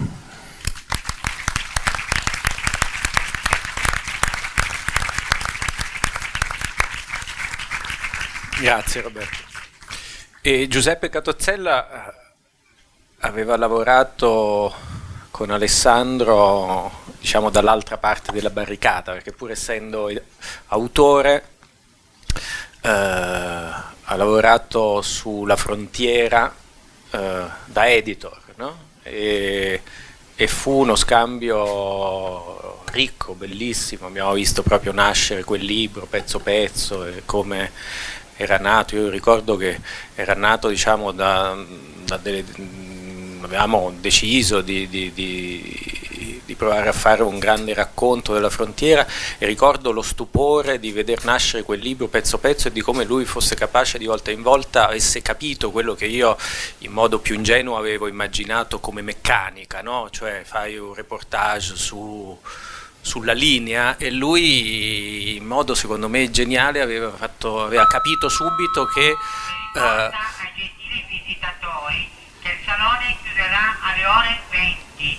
Grazie 8.60 9.00
Roberto. 9.00 9.38
E 10.40 10.68
Giuseppe 10.68 11.08
Catozzella 11.08 12.06
eh, 12.08 12.14
aveva 13.20 13.56
lavorato 13.56 14.72
con 15.30 15.50
Alessandro 15.50 17.00
diciamo 17.18 17.50
dall'altra 17.50 17.96
parte 17.96 18.32
della 18.32 18.50
barricata 18.50 19.12
perché 19.12 19.32
pur 19.32 19.50
essendo 19.50 20.10
autore 20.66 21.44
eh, 22.82 23.70
ha 24.12 24.16
lavorato 24.16 25.00
sulla 25.00 25.56
frontiera 25.56 26.54
eh, 27.10 27.44
da 27.64 27.90
editor 27.90 28.38
no? 28.56 28.76
e, 29.02 29.80
e, 30.34 30.46
fu 30.46 30.80
uno 30.80 30.96
scambio 30.96 32.80
ricco, 32.90 33.32
bellissimo, 33.32 34.06
abbiamo 34.06 34.34
visto 34.34 34.62
proprio 34.62 34.92
nascere 34.92 35.44
quel 35.44 35.64
libro 35.64 36.04
pezzo 36.04 36.40
pezzo 36.40 37.06
e 37.06 37.22
come 37.24 37.70
era 38.36 38.58
nato, 38.58 38.96
io 38.96 39.08
ricordo 39.08 39.56
che 39.56 39.80
era 40.14 40.34
nato 40.34 40.68
diciamo 40.68 41.12
da, 41.12 41.56
da 42.04 42.18
delle, 42.18 42.44
avevamo 43.44 43.92
deciso 44.00 44.60
di, 44.60 44.88
di, 44.88 45.12
di, 45.12 46.40
di, 46.44 46.54
provare 46.54 46.88
a 46.88 46.92
fare 46.92 47.22
un 47.22 47.38
grande 47.38 47.74
racconto 47.74 48.32
della 48.32 48.50
frontiera 48.50 49.06
e 49.38 49.46
ricordo 49.46 49.90
lo 49.90 50.02
stupore 50.02 50.78
di 50.78 50.92
veder 50.92 51.24
nascere 51.24 51.62
quel 51.62 51.80
libro 51.80 52.08
pezzo 52.08 52.38
pezzo 52.38 52.68
e 52.68 52.72
di 52.72 52.80
come 52.80 53.04
lui 53.04 53.24
fosse 53.24 53.54
capace 53.54 53.98
di 53.98 54.06
volta 54.06 54.30
in 54.30 54.42
volta 54.42 54.88
avesse 54.88 55.22
capito 55.22 55.70
quello 55.70 55.94
che 55.94 56.06
io 56.06 56.36
in 56.78 56.92
modo 56.92 57.18
più 57.18 57.34
ingenuo 57.34 57.76
avevo 57.76 58.06
immaginato 58.06 58.80
come 58.80 59.02
meccanica, 59.02 59.82
no? 59.82 60.08
cioè 60.10 60.42
fai 60.44 60.76
un 60.78 60.94
reportage 60.94 61.76
su 61.76 62.38
sulla 63.02 63.32
linea 63.32 63.96
e 63.96 64.12
lui 64.12 65.36
in 65.36 65.44
modo 65.44 65.74
secondo 65.74 66.08
me 66.08 66.30
geniale 66.30 66.80
aveva, 66.80 67.10
fatto, 67.10 67.64
aveva 67.64 67.86
capito 67.88 68.28
subito 68.28 68.86
che 68.86 69.08
eh, 69.08 69.80
ai 69.80 70.12
gentili 70.56 71.04
visitatori 71.24 72.08
che 72.40 72.48
il 72.48 72.58
salone 72.64 73.16
alle 73.80 74.06
ore 74.06 74.40
20. 74.50 75.18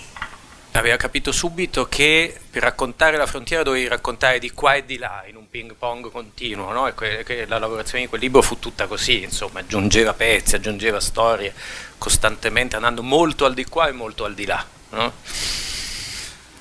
aveva 0.71 0.97
capito 0.97 1.31
subito 1.31 1.87
che 1.87 2.35
per 2.49 2.63
raccontare 2.63 3.15
la 3.15 3.27
frontiera 3.27 3.63
dovevi 3.63 3.87
raccontare 3.87 4.39
di 4.39 4.51
qua 4.51 4.73
e 4.73 4.85
di 4.85 4.97
là 4.97 5.23
in 5.27 5.35
un 5.35 5.49
ping 5.49 5.75
pong 5.75 6.09
continuo, 6.11 6.71
no? 6.71 6.91
que- 6.93 7.23
che 7.23 7.45
la 7.45 7.59
lavorazione 7.59 8.03
di 8.03 8.09
quel 8.09 8.21
libro 8.21 8.41
fu 8.41 8.59
tutta 8.59 8.87
così, 8.87 9.21
insomma, 9.23 9.59
aggiungeva 9.59 10.13
pezzi, 10.13 10.55
aggiungeva 10.55 10.99
storie 10.99 11.53
costantemente 11.97 12.75
andando 12.75 13.03
molto 13.03 13.45
al 13.45 13.53
di 13.53 13.65
qua 13.65 13.87
e 13.87 13.91
molto 13.91 14.25
al 14.25 14.33
di 14.33 14.45
là. 14.45 14.65
No? 14.89 15.13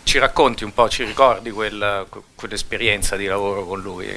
Ci 0.04 0.18
racconti 0.18 0.64
un 0.64 0.74
po', 0.74 0.88
ci 0.88 1.04
ricordi 1.04 1.50
quel, 1.50 2.06
quell'esperienza 2.34 3.16
di 3.16 3.26
lavoro 3.26 3.64
con 3.64 3.80
lui? 3.80 4.16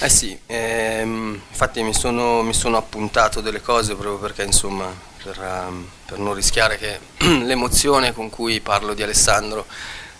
Eh 0.00 0.08
sì, 0.08 0.36
ehm, 0.46 1.40
infatti 1.48 1.82
mi 1.82 1.94
sono, 1.94 2.42
mi 2.42 2.52
sono, 2.52 2.76
appuntato 2.76 3.40
delle 3.40 3.62
cose 3.62 3.94
proprio 3.94 4.18
perché 4.18 4.42
insomma 4.42 4.92
per, 5.22 5.38
um, 5.38 5.88
per 6.04 6.18
non 6.18 6.34
rischiare 6.34 6.76
che 6.76 6.98
l'emozione 7.44 8.12
con 8.12 8.28
cui 8.28 8.60
parlo 8.60 8.92
di 8.92 9.02
Alessandro 9.02 9.64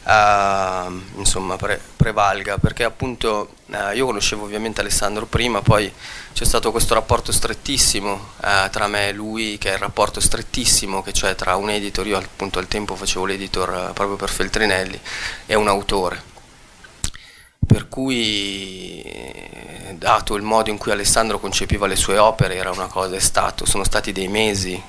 uh, 0.04 1.18
insomma 1.18 1.56
pre- 1.56 1.80
prevalga. 1.96 2.56
Perché 2.58 2.84
appunto 2.84 3.54
uh, 3.66 3.94
io 3.94 4.06
conoscevo 4.06 4.44
ovviamente 4.44 4.80
Alessandro 4.80 5.26
prima 5.26 5.60
poi 5.60 5.92
c'è 6.32 6.44
stato 6.44 6.70
questo 6.70 6.94
rapporto 6.94 7.32
strettissimo 7.32 8.12
uh, 8.12 8.70
tra 8.70 8.86
me 8.86 9.08
e 9.08 9.12
lui 9.12 9.58
che 9.58 9.70
è 9.70 9.74
il 9.74 9.80
rapporto 9.80 10.20
strettissimo 10.20 11.02
che 11.02 11.12
c'è 11.12 11.34
tra 11.34 11.56
un 11.56 11.68
editor. 11.70 12.06
Io 12.06 12.16
appunto 12.16 12.58
al 12.58 12.68
tempo 12.68 12.94
facevo 12.94 13.26
l'editor 13.26 13.92
proprio 13.92 14.16
per 14.16 14.30
Feltrinelli 14.30 14.98
e 15.46 15.54
un 15.56 15.68
autore 15.68 16.32
per 17.66 17.88
cui 17.88 19.02
dato 20.04 20.34
il 20.34 20.42
modo 20.42 20.70
in 20.70 20.76
cui 20.76 20.92
Alessandro 20.92 21.38
concepiva 21.38 21.86
le 21.86 21.96
sue 21.96 22.18
opere 22.18 22.56
era 22.56 22.70
una 22.70 22.86
cosa, 22.86 23.18
stato, 23.20 23.64
sono 23.64 23.84
stati 23.84 24.12
dei 24.12 24.28
mesi 24.28 24.80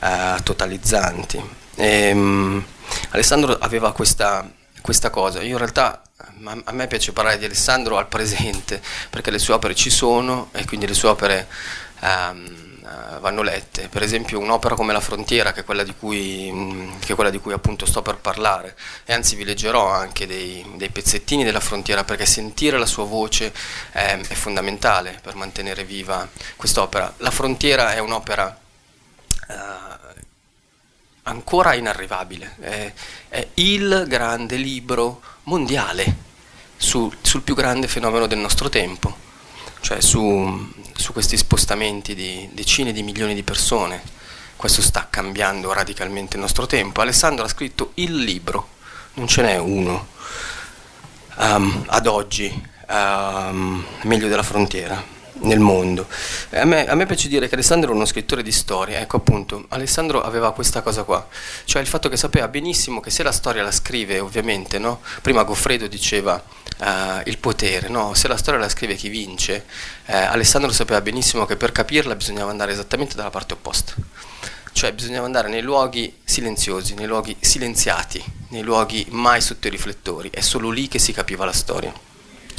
eh, 0.00 0.36
totalizzanti. 0.42 1.42
E, 1.74 2.12
um, 2.12 2.62
Alessandro 3.10 3.56
aveva 3.58 3.92
questa, 3.92 4.48
questa 4.80 5.10
cosa, 5.10 5.40
io 5.40 5.52
in 5.52 5.58
realtà 5.58 6.02
a 6.64 6.72
me 6.72 6.86
piace 6.86 7.12
parlare 7.12 7.38
di 7.38 7.44
Alessandro 7.44 7.98
al 7.98 8.08
presente 8.08 8.80
perché 9.10 9.30
le 9.30 9.38
sue 9.38 9.54
opere 9.54 9.74
ci 9.74 9.90
sono 9.90 10.48
e 10.52 10.64
quindi 10.64 10.86
le 10.86 10.94
sue 10.94 11.08
opere 11.08 11.48
um, 12.00 12.61
vanno 13.20 13.42
lette. 13.42 13.88
Per 13.88 14.02
esempio 14.02 14.38
un'opera 14.38 14.74
come 14.74 14.92
La 14.92 15.00
Frontiera, 15.00 15.52
che 15.52 15.60
è 15.60 15.64
quella 15.64 15.82
di 15.82 15.94
cui, 15.98 16.90
quella 17.14 17.30
di 17.30 17.38
cui 17.38 17.52
appunto 17.52 17.86
sto 17.86 18.02
per 18.02 18.16
parlare, 18.16 18.76
e 19.04 19.12
anzi 19.12 19.36
vi 19.36 19.44
leggerò 19.44 19.88
anche 19.88 20.26
dei, 20.26 20.64
dei 20.76 20.90
pezzettini 20.90 21.44
della 21.44 21.60
Frontiera 21.60 22.04
perché 22.04 22.26
sentire 22.26 22.78
la 22.78 22.86
sua 22.86 23.04
voce 23.04 23.52
è, 23.90 24.18
è 24.18 24.34
fondamentale 24.34 25.18
per 25.22 25.34
mantenere 25.34 25.84
viva 25.84 26.28
quest'opera. 26.56 27.12
La 27.18 27.30
Frontiera 27.30 27.92
è 27.94 27.98
un'opera 27.98 28.58
uh, 29.48 30.02
ancora 31.24 31.74
inarrivabile, 31.74 32.56
è, 32.60 32.92
è, 33.28 33.48
il 33.54 34.04
grande 34.08 34.56
libro 34.56 35.20
mondiale 35.44 36.30
su, 36.76 37.12
sul 37.20 37.42
più 37.42 37.54
grande 37.54 37.86
fenomeno 37.86 38.26
del 38.26 38.38
nostro 38.38 38.68
tempo, 38.68 39.16
cioè 39.80 40.00
su, 40.00 40.72
su 41.00 41.12
questi 41.12 41.36
spostamenti 41.36 42.14
di 42.14 42.48
decine 42.52 42.92
di 42.92 43.02
milioni 43.02 43.34
di 43.34 43.42
persone. 43.42 44.02
Questo 44.56 44.82
sta 44.82 45.08
cambiando 45.10 45.72
radicalmente 45.72 46.36
il 46.36 46.42
nostro 46.42 46.66
tempo. 46.66 47.00
Alessandro 47.00 47.44
ha 47.44 47.48
scritto 47.48 47.92
il 47.94 48.14
libro, 48.14 48.68
non 49.14 49.26
ce 49.26 49.42
n'è 49.42 49.58
uno 49.58 50.08
um, 51.36 51.84
ad 51.86 52.06
oggi 52.06 52.68
um, 52.88 53.84
meglio 54.02 54.28
della 54.28 54.42
frontiera 54.42 55.20
nel 55.42 55.60
mondo. 55.60 56.06
A 56.50 56.64
me, 56.64 56.86
a 56.86 56.94
me, 56.94 57.06
piace 57.06 57.28
dire 57.28 57.48
che 57.48 57.54
Alessandro 57.54 57.90
è 57.90 57.94
uno 57.94 58.04
scrittore 58.04 58.42
di 58.42 58.52
storia, 58.52 59.00
ecco 59.00 59.16
appunto, 59.16 59.64
Alessandro 59.68 60.22
aveva 60.22 60.52
questa 60.52 60.82
cosa 60.82 61.02
qua, 61.02 61.26
cioè 61.64 61.80
il 61.80 61.88
fatto 61.88 62.08
che 62.08 62.16
sapeva 62.16 62.48
benissimo 62.48 63.00
che 63.00 63.10
se 63.10 63.22
la 63.22 63.32
storia 63.32 63.62
la 63.62 63.70
scrive, 63.70 64.20
ovviamente, 64.20 64.78
no? 64.78 65.00
prima 65.20 65.42
Goffredo 65.42 65.86
diceva 65.86 66.42
uh, 66.78 67.20
il 67.24 67.38
potere, 67.38 67.88
no? 67.88 68.14
se 68.14 68.28
la 68.28 68.36
storia 68.36 68.60
la 68.60 68.68
scrive 68.68 68.94
chi 68.94 69.08
vince, 69.08 69.64
eh, 70.06 70.16
Alessandro 70.16 70.72
sapeva 70.72 71.00
benissimo 71.00 71.46
che 71.46 71.56
per 71.56 71.72
capirla 71.72 72.14
bisognava 72.14 72.50
andare 72.50 72.72
esattamente 72.72 73.14
dalla 73.14 73.30
parte 73.30 73.54
opposta. 73.54 73.94
Cioè 74.74 74.92
bisognava 74.94 75.26
andare 75.26 75.48
nei 75.48 75.60
luoghi 75.60 76.20
silenziosi, 76.24 76.94
nei 76.94 77.06
luoghi 77.06 77.36
silenziati, 77.38 78.24
nei 78.48 78.62
luoghi 78.62 79.06
mai 79.10 79.42
sotto 79.42 79.66
i 79.66 79.70
riflettori, 79.70 80.30
è 80.32 80.40
solo 80.40 80.70
lì 80.70 80.88
che 80.88 80.98
si 80.98 81.12
capiva 81.12 81.44
la 81.44 81.52
storia. 81.52 81.92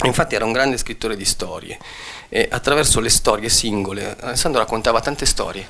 Infatti 0.03 0.35
era 0.35 0.45
un 0.45 0.51
grande 0.51 0.77
scrittore 0.77 1.15
di 1.15 1.25
storie 1.25 1.77
e 2.35 2.47
attraverso 2.49 2.99
le 2.99 3.09
storie 3.09 3.47
singole 3.47 4.17
Alessandro 4.19 4.59
raccontava 4.59 5.01
tante 5.01 5.23
storie, 5.23 5.69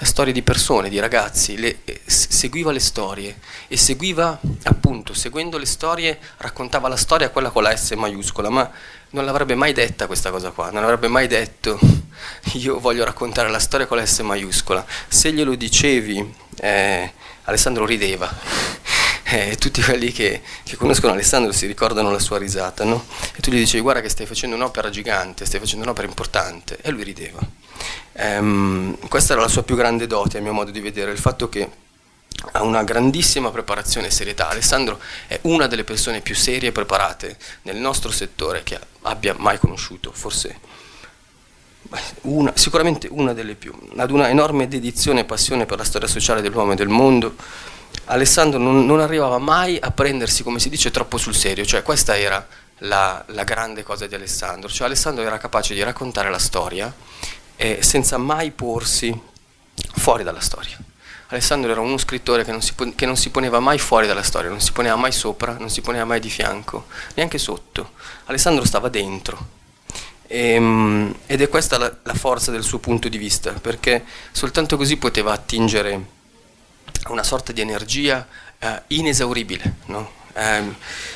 storie 0.00 0.32
di 0.32 0.42
persone, 0.42 0.88
di 0.88 0.98
ragazzi, 0.98 1.56
le, 1.56 1.82
seguiva 2.04 2.72
le 2.72 2.80
storie 2.80 3.38
e 3.68 3.76
seguiva 3.76 4.40
appunto, 4.64 5.14
seguendo 5.14 5.56
le 5.56 5.66
storie, 5.66 6.18
raccontava 6.38 6.88
la 6.88 6.96
storia 6.96 7.30
quella 7.30 7.50
con 7.50 7.62
la 7.62 7.76
S 7.76 7.92
maiuscola, 7.92 8.50
ma 8.50 8.68
non 9.10 9.24
l'avrebbe 9.24 9.54
mai 9.54 9.72
detta 9.72 10.08
questa 10.08 10.32
cosa 10.32 10.50
qua, 10.50 10.72
non 10.72 10.82
avrebbe 10.82 11.06
mai 11.06 11.28
detto 11.28 11.78
io 12.54 12.80
voglio 12.80 13.04
raccontare 13.04 13.48
la 13.48 13.60
storia 13.60 13.86
con 13.86 13.98
la 13.98 14.04
S 14.04 14.18
maiuscola. 14.18 14.84
Se 15.06 15.30
glielo 15.32 15.54
dicevi, 15.54 16.34
eh, 16.56 17.12
Alessandro 17.44 17.86
rideva 17.86 18.28
eh, 19.30 19.56
tutti 19.56 19.80
quelli 19.82 20.10
che, 20.10 20.42
che, 20.64 20.76
conoscono 20.76 21.12
Alessandro 21.12 21.52
si 21.52 21.66
ricordano 21.66 22.10
la 22.10 22.18
sua 22.18 22.38
risata, 22.38 22.84
no? 22.84 23.04
E 23.36 23.40
tu 23.40 23.50
gli 23.50 23.58
dicevi 23.58 23.82
guarda 23.82 24.00
che 24.00 24.08
stai 24.08 24.26
facendo 24.26 24.56
un'opera 24.56 24.90
gigante, 24.90 25.46
stai 25.46 25.60
facendo 25.60 25.84
un'opera 25.84 26.08
importante, 26.08 26.78
e 26.80 26.90
lui 26.90 27.04
rideva. 27.04 27.38
Ehm, 28.14 28.96
questa 29.08 29.34
era 29.34 29.42
la 29.42 29.48
sua 29.48 29.62
più 29.62 29.76
grande 29.76 30.06
dote, 30.06 30.38
a 30.38 30.40
mio 30.40 30.52
modo 30.52 30.70
di 30.70 30.80
vedere, 30.80 31.12
il 31.12 31.18
fatto 31.18 31.48
che 31.48 31.68
ha 32.52 32.62
una 32.62 32.82
grandissima 32.82 33.50
preparazione 33.50 34.08
e 34.08 34.10
serietà. 34.10 34.48
Alessandro 34.48 34.98
è 35.26 35.38
una 35.42 35.66
delle 35.66 35.84
persone 35.84 36.20
più 36.20 36.34
serie 36.34 36.70
e 36.70 36.72
preparate 36.72 37.36
nel 37.62 37.76
nostro 37.76 38.10
settore 38.10 38.62
che 38.64 38.78
abbia 39.02 39.34
mai 39.38 39.58
conosciuto, 39.58 40.10
forse 40.12 40.58
una, 42.22 42.52
sicuramente 42.56 43.08
una 43.10 43.32
delle 43.32 43.54
più. 43.54 43.72
Ad 43.96 44.10
una 44.10 44.28
enorme 44.28 44.68
dedizione 44.68 45.20
e 45.20 45.24
passione 45.24 45.66
per 45.66 45.78
la 45.78 45.84
storia 45.84 46.08
sociale 46.08 46.40
dell'uomo 46.40 46.72
e 46.72 46.76
del 46.76 46.88
mondo 46.88 47.34
Alessandro 48.10 48.58
non, 48.58 48.84
non, 48.84 49.00
arrivava 49.00 49.38
mai 49.38 49.78
a 49.80 49.92
prendersi, 49.92 50.42
come 50.42 50.58
si 50.58 50.68
dice, 50.68 50.90
troppo 50.90 51.16
sul 51.16 51.34
serio, 51.34 51.64
cioè 51.64 51.82
questa 51.82 52.18
era 52.18 52.44
la, 52.78 53.22
la 53.28 53.44
grande 53.44 53.84
cosa 53.84 54.06
di 54.06 54.14
Alessandro, 54.14 54.68
cioè 54.68 54.86
Alessandro 54.86 55.22
era 55.22 55.38
capace 55.38 55.74
di 55.74 55.82
raccontare 55.82 56.28
la 56.28 56.38
storia 56.38 56.92
eh, 57.54 57.78
senza 57.82 58.18
mai 58.18 58.50
porsi 58.50 59.16
fuori 59.94 60.24
dalla 60.24 60.40
storia. 60.40 60.76
Alessandro 61.28 61.70
era 61.70 61.80
uno 61.80 61.98
scrittore 61.98 62.42
che 62.42 62.50
non, 62.50 62.60
si, 62.60 62.74
che 62.96 63.06
non, 63.06 63.16
si, 63.16 63.30
poneva 63.30 63.60
mai 63.60 63.78
fuori 63.78 64.08
dalla 64.08 64.24
storia, 64.24 64.50
non 64.50 64.60
si 64.60 64.72
poneva 64.72 64.96
mai 64.96 65.12
sopra, 65.12 65.52
non 65.52 65.70
si 65.70 65.80
poneva 65.80 66.04
mai 66.04 66.18
di 66.18 66.30
fianco, 66.30 66.86
neanche 67.14 67.38
sotto. 67.38 67.92
Alessandro 68.24 68.64
stava 68.64 68.88
dentro. 68.88 69.58
Ehm, 70.26 71.14
ed 71.26 71.40
è 71.40 71.48
questa 71.48 71.78
la 71.78 72.14
forza 72.14 72.50
del 72.50 72.64
suo 72.64 72.78
punto 72.78 73.08
di 73.08 73.18
vista, 73.18 73.52
perché 73.52 74.04
soltanto 74.32 74.76
così 74.76 74.96
poteva 74.96 75.32
attingere 75.32 76.18
una 77.08 77.22
sorta 77.22 77.52
di 77.52 77.60
energia 77.60 78.26
eh, 78.58 78.82
inesauribile. 78.88 79.74
No? 79.86 80.10
Eh, 80.34 80.62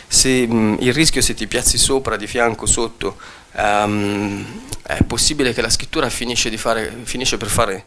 se, 0.06 0.46
mh, 0.46 0.78
il 0.80 0.92
rischio 0.92 1.20
se 1.20 1.34
ti 1.34 1.46
piazzi 1.46 1.78
sopra, 1.78 2.16
di 2.16 2.26
fianco, 2.26 2.66
sotto, 2.66 3.16
um, 3.52 4.44
è 4.82 5.02
possibile 5.04 5.52
che 5.52 5.62
la 5.62 5.70
scrittura 5.70 6.08
fare, 6.10 6.92
finisce 7.04 7.36
per 7.36 7.48
fare 7.48 7.84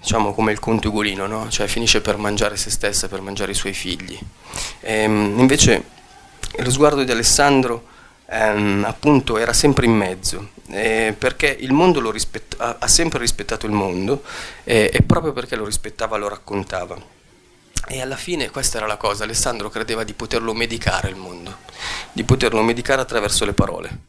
diciamo 0.00 0.32
come 0.32 0.52
il 0.52 0.58
conte 0.58 0.88
Ugolino, 0.88 1.26
no? 1.26 1.48
cioè 1.50 1.66
finisce 1.66 2.00
per 2.00 2.16
mangiare 2.16 2.56
se 2.56 2.70
stessa, 2.70 3.08
per 3.08 3.20
mangiare 3.20 3.52
i 3.52 3.54
suoi 3.54 3.74
figli. 3.74 4.18
Um, 4.80 5.34
invece 5.38 5.84
lo 6.56 6.70
sguardo 6.70 7.04
di 7.04 7.10
Alessandro 7.10 7.86
um, 8.26 8.84
appunto 8.86 9.36
era 9.36 9.52
sempre 9.52 9.86
in 9.86 9.92
mezzo, 9.92 10.50
eh, 10.68 11.14
perché 11.16 11.54
il 11.60 11.72
mondo 11.72 12.00
lo 12.00 12.10
rispett- 12.10 12.56
ha, 12.58 12.76
ha, 12.78 12.88
sempre 12.88 13.18
rispettato 13.18 13.66
il 13.66 13.72
mondo 13.72 14.22
eh, 14.64 14.90
e 14.92 15.02
proprio 15.02 15.32
perché 15.32 15.54
lo 15.56 15.64
rispettava 15.64 16.16
lo 16.16 16.28
raccontava. 16.28 17.18
E 17.88 18.00
alla 18.00 18.16
fine 18.16 18.50
questa 18.50 18.76
era 18.76 18.86
la 18.86 18.96
cosa, 18.96 19.24
Alessandro 19.24 19.68
credeva 19.68 20.04
di 20.04 20.12
poterlo 20.12 20.54
medicare 20.54 21.08
il 21.08 21.16
mondo, 21.16 21.58
di 22.12 22.22
poterlo 22.24 22.62
medicare 22.62 23.00
attraverso 23.00 23.44
le 23.44 23.52
parole. 23.52 24.08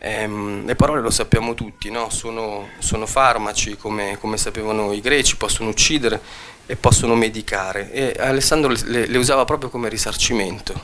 Ehm, 0.00 0.64
le 0.64 0.76
parole 0.76 1.00
lo 1.00 1.10
sappiamo 1.10 1.54
tutti, 1.54 1.90
no? 1.90 2.10
sono, 2.10 2.68
sono, 2.78 3.06
farmaci 3.06 3.76
come, 3.76 4.16
come, 4.20 4.36
sapevano 4.36 4.92
i 4.92 5.00
greci, 5.00 5.36
possono 5.36 5.70
uccidere 5.70 6.20
e 6.66 6.76
possono 6.76 7.16
medicare. 7.16 7.90
E 7.90 8.14
Alessandro 8.18 8.72
le, 8.84 9.06
le 9.06 9.18
usava 9.18 9.44
proprio 9.44 9.70
come 9.70 9.88
risarcimento, 9.88 10.80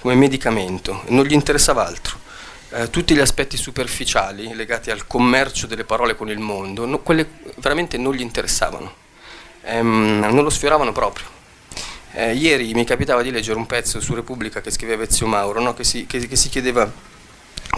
come 0.00 0.14
medicamento, 0.14 1.02
non 1.08 1.24
gli 1.24 1.32
interessava 1.32 1.84
altro. 1.84 2.24
Eh, 2.70 2.90
tutti 2.90 3.14
gli 3.14 3.20
aspetti 3.20 3.56
superficiali 3.56 4.54
legati 4.54 4.90
al 4.90 5.06
commercio 5.06 5.66
delle 5.66 5.84
parole 5.84 6.14
con 6.14 6.30
il 6.30 6.38
mondo, 6.38 6.84
no, 6.84 7.00
quelle 7.00 7.28
veramente 7.56 7.96
non 7.96 8.12
gli 8.12 8.20
interessavano, 8.20 8.92
ehm, 9.62 10.28
non 10.30 10.44
lo 10.44 10.50
sfioravano 10.50 10.92
proprio. 10.92 11.34
Eh, 12.18 12.32
ieri 12.32 12.72
mi 12.72 12.84
capitava 12.84 13.20
di 13.20 13.30
leggere 13.30 13.58
un 13.58 13.66
pezzo 13.66 14.00
su 14.00 14.14
Repubblica 14.14 14.62
che 14.62 14.70
scriveva 14.70 15.02
Ezio 15.02 15.26
Mauro, 15.26 15.60
no? 15.60 15.74
che, 15.74 15.84
si, 15.84 16.06
che, 16.06 16.26
che, 16.26 16.34
si, 16.34 16.48
chiedeva 16.48 16.90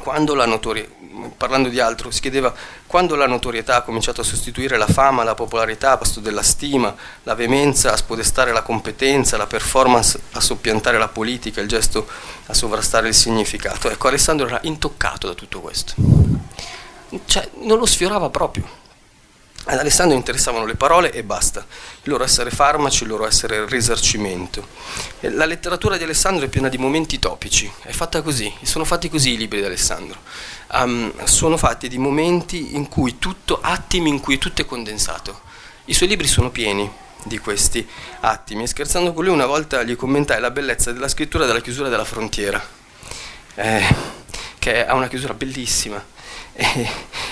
quando 0.00 0.36
la 0.36 0.46
notorietà, 0.46 0.92
parlando 1.36 1.68
di 1.68 1.80
altro, 1.80 2.12
si 2.12 2.20
chiedeva 2.20 2.54
quando 2.86 3.16
la 3.16 3.26
notorietà 3.26 3.74
ha 3.74 3.82
cominciato 3.82 4.20
a 4.20 4.24
sostituire 4.24 4.76
la 4.76 4.86
fama, 4.86 5.24
la 5.24 5.34
popolarità 5.34 5.90
a 5.90 5.96
posto 5.96 6.20
della 6.20 6.42
stima, 6.42 6.94
la 7.24 7.34
veemenza 7.34 7.92
a 7.92 7.96
spodestare 7.96 8.52
la 8.52 8.62
competenza, 8.62 9.36
la 9.36 9.48
performance 9.48 10.20
a 10.30 10.40
soppiantare 10.40 10.98
la 10.98 11.08
politica, 11.08 11.60
il 11.60 11.66
gesto 11.66 12.06
a 12.46 12.54
sovrastare 12.54 13.08
il 13.08 13.14
significato. 13.14 13.90
Ecco, 13.90 14.06
Alessandro 14.06 14.46
era 14.46 14.60
intoccato 14.62 15.26
da 15.26 15.34
tutto 15.34 15.60
questo. 15.60 15.94
Cioè, 17.24 17.50
non 17.62 17.76
lo 17.76 17.86
sfiorava 17.86 18.30
proprio. 18.30 18.77
Ad 19.64 19.78
Alessandro 19.78 20.16
interessavano 20.16 20.64
le 20.64 20.76
parole 20.76 21.12
e 21.12 21.22
basta, 21.22 21.60
il 21.60 22.10
loro 22.10 22.24
essere 22.24 22.50
farmaci, 22.50 23.02
il 23.02 23.10
loro 23.10 23.26
essere 23.26 23.66
risarcimento. 23.66 24.66
La 25.20 25.44
letteratura 25.44 25.98
di 25.98 26.04
Alessandro 26.04 26.46
è 26.46 26.48
piena 26.48 26.68
di 26.68 26.78
momenti 26.78 27.18
topici, 27.18 27.70
è 27.82 27.90
fatta 27.90 28.22
così, 28.22 28.50
sono 28.62 28.84
fatti 28.86 29.10
così 29.10 29.32
i 29.32 29.36
libri 29.36 29.60
di 29.60 29.66
Alessandro. 29.66 30.20
Um, 30.72 31.12
sono 31.24 31.58
fatti 31.58 31.88
di 31.88 31.98
momenti 31.98 32.76
in 32.76 32.88
cui 32.88 33.18
tutto, 33.18 33.58
attimi 33.60 34.08
in 34.08 34.20
cui 34.20 34.38
tutto 34.38 34.62
è 34.62 34.64
condensato. 34.64 35.42
I 35.86 35.94
suoi 35.94 36.08
libri 36.08 36.26
sono 36.26 36.50
pieni 36.50 36.90
di 37.24 37.38
questi 37.38 37.86
attimi. 38.20 38.62
E 38.62 38.66
scherzando 38.68 39.12
con 39.12 39.24
lui 39.24 39.34
una 39.34 39.46
volta 39.46 39.82
gli 39.82 39.96
commentai 39.96 40.40
la 40.40 40.50
bellezza 40.50 40.92
della 40.92 41.08
scrittura 41.08 41.44
della 41.44 41.60
chiusura 41.60 41.88
della 41.88 42.04
frontiera, 42.04 42.62
eh, 43.54 43.94
che 44.58 44.86
ha 44.86 44.94
una 44.94 45.08
chiusura 45.08 45.34
bellissima 45.34 46.16
e, 46.60 46.88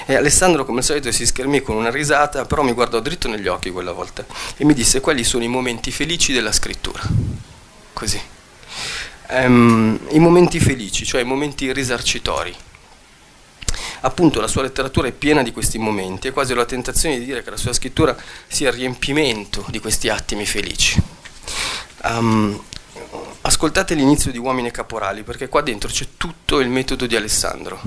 e, 0.06 0.14
Alessandro 0.14 0.64
come 0.64 0.78
al 0.78 0.84
solito 0.84 1.10
si 1.10 1.26
schermì 1.26 1.60
con 1.60 1.74
una 1.74 1.90
risata, 1.90 2.44
però 2.44 2.62
mi 2.62 2.70
guardò 2.70 3.00
dritto 3.00 3.26
negli 3.26 3.48
occhi 3.48 3.70
quella 3.70 3.90
volta 3.90 4.24
e 4.56 4.64
mi 4.64 4.72
disse 4.72 5.00
quali 5.00 5.24
sono 5.24 5.42
i 5.42 5.48
momenti 5.48 5.90
felici 5.90 6.32
della 6.32 6.52
scrittura. 6.52 7.02
Così. 7.92 8.20
Um, 9.30 9.98
I 10.10 10.20
momenti 10.20 10.60
felici, 10.60 11.04
cioè 11.04 11.22
i 11.22 11.24
momenti 11.24 11.72
risarcitori. 11.72 12.54
Appunto 14.02 14.40
la 14.40 14.46
sua 14.46 14.62
letteratura 14.62 15.08
è 15.08 15.12
piena 15.12 15.42
di 15.42 15.50
questi 15.50 15.78
momenti 15.78 16.28
e 16.28 16.30
quasi 16.30 16.54
la 16.54 16.64
tentazione 16.64 17.18
di 17.18 17.24
dire 17.24 17.42
che 17.42 17.50
la 17.50 17.56
sua 17.56 17.72
scrittura 17.72 18.16
sia 18.46 18.68
il 18.68 18.76
riempimento 18.76 19.64
di 19.70 19.80
questi 19.80 20.08
attimi 20.08 20.46
felici. 20.46 21.02
Um, 22.04 22.62
ascoltate 23.40 23.94
l'inizio 23.94 24.30
di 24.30 24.38
Uomini 24.38 24.68
e 24.68 24.70
Caporali 24.70 25.24
perché 25.24 25.48
qua 25.48 25.62
dentro 25.62 25.88
c'è 25.88 26.06
tutto 26.16 26.60
il 26.60 26.68
metodo 26.68 27.06
di 27.06 27.16
Alessandro 27.16 27.80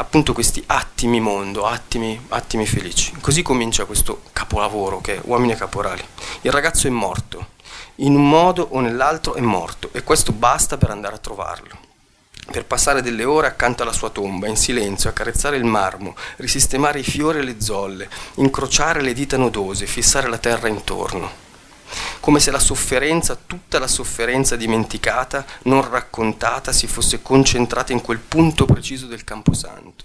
appunto 0.00 0.32
questi 0.32 0.62
attimi 0.66 1.20
mondo, 1.20 1.66
attimi, 1.66 2.18
attimi 2.28 2.66
felici. 2.66 3.12
Così 3.20 3.42
comincia 3.42 3.84
questo 3.84 4.22
capolavoro 4.32 5.00
che 5.00 5.16
è 5.16 5.20
Uomini 5.24 5.52
e 5.52 5.56
Caporali. 5.56 6.02
Il 6.40 6.50
ragazzo 6.50 6.86
è 6.86 6.90
morto, 6.90 7.48
in 7.96 8.14
un 8.14 8.28
modo 8.28 8.66
o 8.70 8.80
nell'altro 8.80 9.34
è 9.34 9.40
morto 9.40 9.90
e 9.92 10.02
questo 10.02 10.32
basta 10.32 10.78
per 10.78 10.90
andare 10.90 11.16
a 11.16 11.18
trovarlo. 11.18 11.88
Per 12.50 12.64
passare 12.64 13.02
delle 13.02 13.24
ore 13.24 13.46
accanto 13.46 13.82
alla 13.82 13.92
sua 13.92 14.08
tomba, 14.08 14.48
in 14.48 14.56
silenzio, 14.56 15.10
accarezzare 15.10 15.56
il 15.56 15.64
marmo, 15.64 16.16
risistemare 16.36 17.00
i 17.00 17.04
fiori 17.04 17.38
e 17.38 17.42
le 17.42 17.60
zolle, 17.60 18.08
incrociare 18.36 19.02
le 19.02 19.12
dita 19.12 19.36
nodose, 19.36 19.86
fissare 19.86 20.28
la 20.28 20.38
terra 20.38 20.68
intorno 20.68 21.48
come 22.20 22.40
se 22.40 22.50
la 22.50 22.58
sofferenza, 22.58 23.38
tutta 23.46 23.78
la 23.78 23.86
sofferenza 23.86 24.56
dimenticata, 24.56 25.44
non 25.64 25.88
raccontata, 25.88 26.72
si 26.72 26.86
fosse 26.86 27.22
concentrata 27.22 27.92
in 27.92 28.00
quel 28.00 28.18
punto 28.18 28.66
preciso 28.66 29.06
del 29.06 29.24
Camposanto, 29.24 30.04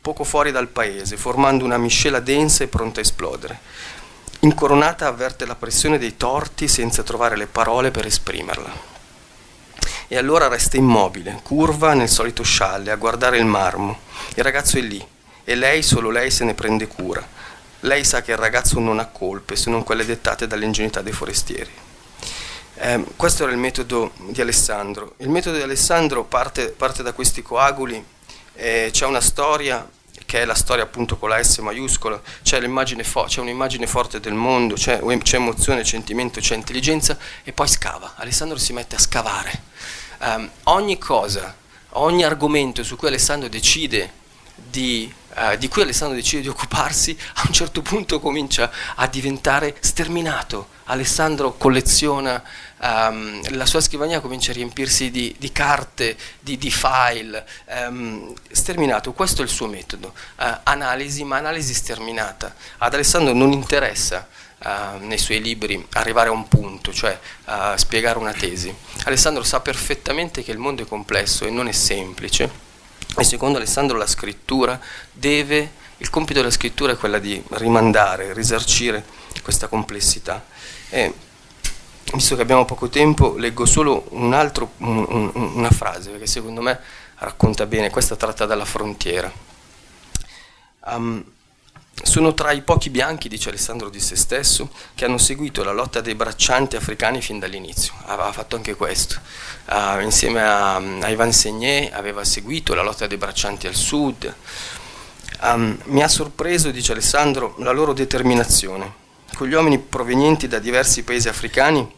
poco 0.00 0.24
fuori 0.24 0.50
dal 0.50 0.68
paese, 0.68 1.16
formando 1.16 1.64
una 1.64 1.78
miscela 1.78 2.20
densa 2.20 2.64
e 2.64 2.68
pronta 2.68 3.00
a 3.00 3.02
esplodere. 3.02 3.60
Incoronata 4.40 5.06
avverte 5.06 5.46
la 5.46 5.54
pressione 5.54 5.98
dei 5.98 6.16
torti 6.16 6.68
senza 6.68 7.02
trovare 7.02 7.36
le 7.36 7.46
parole 7.46 7.90
per 7.90 8.06
esprimerla. 8.06 8.94
E 10.08 10.16
allora 10.16 10.46
resta 10.46 10.76
immobile, 10.76 11.40
curva 11.42 11.94
nel 11.94 12.08
solito 12.08 12.44
scialle, 12.44 12.92
a 12.92 12.96
guardare 12.96 13.38
il 13.38 13.44
marmo. 13.44 13.98
Il 14.34 14.44
ragazzo 14.44 14.78
è 14.78 14.80
lì 14.80 15.04
e 15.42 15.54
lei, 15.54 15.82
solo 15.82 16.10
lei, 16.10 16.30
se 16.30 16.44
ne 16.44 16.54
prende 16.54 16.86
cura 16.86 17.34
lei 17.80 18.04
sa 18.04 18.22
che 18.22 18.32
il 18.32 18.38
ragazzo 18.38 18.80
non 18.80 18.98
ha 18.98 19.06
colpe 19.06 19.56
se 19.56 19.70
non 19.70 19.82
quelle 19.84 20.04
dettate 20.04 20.46
dall'ingenuità 20.46 21.02
dei 21.02 21.12
forestieri. 21.12 21.70
Eh, 22.78 23.04
questo 23.16 23.44
era 23.44 23.52
il 23.52 23.58
metodo 23.58 24.12
di 24.28 24.40
Alessandro. 24.40 25.14
Il 25.18 25.30
metodo 25.30 25.56
di 25.56 25.62
Alessandro 25.62 26.24
parte, 26.24 26.68
parte 26.68 27.02
da 27.02 27.12
questi 27.12 27.42
coaguli, 27.42 28.04
eh, 28.54 28.88
c'è 28.92 29.06
una 29.06 29.20
storia 29.20 29.88
che 30.26 30.42
è 30.42 30.44
la 30.44 30.54
storia 30.54 30.82
appunto 30.82 31.16
con 31.16 31.28
la 31.28 31.42
S 31.42 31.58
maiuscola, 31.58 32.20
c'è, 32.42 32.60
fo- 33.02 33.24
c'è 33.24 33.40
un'immagine 33.40 33.86
forte 33.86 34.18
del 34.18 34.34
mondo, 34.34 34.74
c'è, 34.74 35.00
c'è, 35.22 35.36
emozione, 35.36 35.84
sentimento, 35.84 36.40
c'è 36.40 36.56
intelligenza 36.56 37.16
e 37.44 37.52
poi 37.52 37.68
scava. 37.68 38.14
Alessandro 38.16 38.58
si 38.58 38.72
mette 38.72 38.96
a 38.96 38.98
scavare. 38.98 39.62
Um, 40.18 40.50
ogni 40.64 40.98
cosa, 40.98 41.54
ogni 41.90 42.24
argomento 42.24 42.82
su 42.82 42.96
cui 42.96 43.08
Alessandro 43.08 43.48
decide 43.48 44.10
di 44.54 45.12
eh, 45.36 45.58
di 45.58 45.68
cui 45.68 45.82
Alessandro 45.82 46.16
decide 46.16 46.42
di 46.42 46.48
occuparsi, 46.48 47.16
a 47.34 47.42
un 47.46 47.52
certo 47.52 47.82
punto 47.82 48.20
comincia 48.20 48.70
a 48.94 49.06
diventare 49.06 49.76
sterminato. 49.80 50.74
Alessandro 50.88 51.56
colleziona, 51.56 52.42
um, 52.80 53.40
la 53.56 53.66
sua 53.66 53.80
scrivania 53.80 54.20
comincia 54.20 54.52
a 54.52 54.54
riempirsi 54.54 55.10
di, 55.10 55.34
di 55.36 55.50
carte, 55.50 56.16
di, 56.38 56.56
di 56.56 56.70
file, 56.70 57.44
um, 57.86 58.32
sterminato, 58.50 59.12
questo 59.12 59.42
è 59.42 59.44
il 59.44 59.50
suo 59.50 59.66
metodo, 59.66 60.14
uh, 60.36 60.58
analisi, 60.62 61.24
ma 61.24 61.36
analisi 61.36 61.74
sterminata. 61.74 62.54
Ad 62.78 62.94
Alessandro 62.94 63.32
non 63.32 63.52
interessa 63.52 64.28
Uh, 64.58 64.96
nei 65.04 65.18
suoi 65.18 65.42
libri 65.42 65.86
arrivare 65.92 66.30
a 66.30 66.32
un 66.32 66.48
punto, 66.48 66.90
cioè 66.90 67.16
uh, 67.44 67.76
spiegare 67.76 68.18
una 68.18 68.32
tesi. 68.32 68.74
Alessandro 69.04 69.44
sa 69.44 69.60
perfettamente 69.60 70.42
che 70.42 70.50
il 70.50 70.56
mondo 70.56 70.82
è 70.82 70.86
complesso 70.86 71.44
e 71.44 71.50
non 71.50 71.68
è 71.68 71.72
semplice 71.72 72.65
e 73.16 73.24
secondo 73.24 73.58
Alessandro 73.58 73.96
la 73.96 74.06
scrittura 74.06 74.78
deve, 75.12 75.70
il 75.98 76.10
compito 76.10 76.40
della 76.40 76.50
scrittura 76.50 76.92
è 76.92 76.96
quella 76.96 77.18
di 77.18 77.42
rimandare, 77.50 78.32
risarcire 78.32 79.04
questa 79.42 79.68
complessità. 79.68 80.44
E, 80.88 81.12
visto 82.12 82.36
che 82.36 82.42
abbiamo 82.42 82.64
poco 82.64 82.88
tempo, 82.88 83.36
leggo 83.36 83.64
solo 83.64 84.06
un 84.10 84.32
altro, 84.32 84.72
un, 84.78 85.04
un, 85.08 85.50
una 85.54 85.70
frase, 85.70 86.10
perché 86.10 86.26
secondo 86.26 86.60
me 86.60 86.78
racconta 87.18 87.66
bene, 87.66 87.90
questa 87.90 88.16
tratta 88.16 88.46
dalla 88.46 88.64
frontiera. 88.64 89.32
Um, 90.86 91.24
sono 92.02 92.34
tra 92.34 92.52
i 92.52 92.62
pochi 92.62 92.90
bianchi, 92.90 93.28
dice 93.28 93.48
Alessandro 93.48 93.88
di 93.88 94.00
se 94.00 94.16
stesso, 94.16 94.70
che 94.94 95.04
hanno 95.04 95.18
seguito 95.18 95.64
la 95.64 95.72
lotta 95.72 96.00
dei 96.00 96.14
braccianti 96.14 96.76
africani 96.76 97.22
fin 97.22 97.38
dall'inizio. 97.38 97.94
Aveva 98.04 98.32
fatto 98.32 98.56
anche 98.56 98.74
questo. 98.74 99.18
Uh, 99.66 100.00
insieme 100.00 100.42
a, 100.42 100.76
a, 100.76 101.08
Ivan 101.08 101.32
Segné 101.32 101.90
aveva 101.92 102.22
seguito 102.22 102.74
la 102.74 102.82
lotta 102.82 103.06
dei 103.06 103.16
braccianti 103.16 103.66
al 103.66 103.74
sud. 103.74 104.32
Um, 105.42 105.78
mi 105.84 106.02
ha 106.02 106.08
sorpreso, 106.08 106.70
dice 106.70 106.92
Alessandro, 106.92 107.54
la 107.58 107.72
loro 107.72 107.92
determinazione. 107.92 109.04
Quegli 109.34 109.54
uomini 109.54 109.78
provenienti 109.78 110.48
da 110.48 110.58
diversi 110.58 111.02
paesi 111.02 111.28
africani 111.28 111.94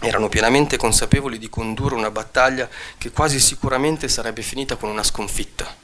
erano 0.00 0.28
pienamente 0.28 0.76
consapevoli 0.76 1.38
di 1.38 1.48
condurre 1.48 1.94
una 1.94 2.10
battaglia 2.10 2.68
che 2.98 3.10
quasi 3.10 3.40
sicuramente 3.40 4.08
sarebbe 4.08 4.42
finita 4.42 4.76
con 4.76 4.88
una 4.88 5.02
sconfitta 5.02 5.81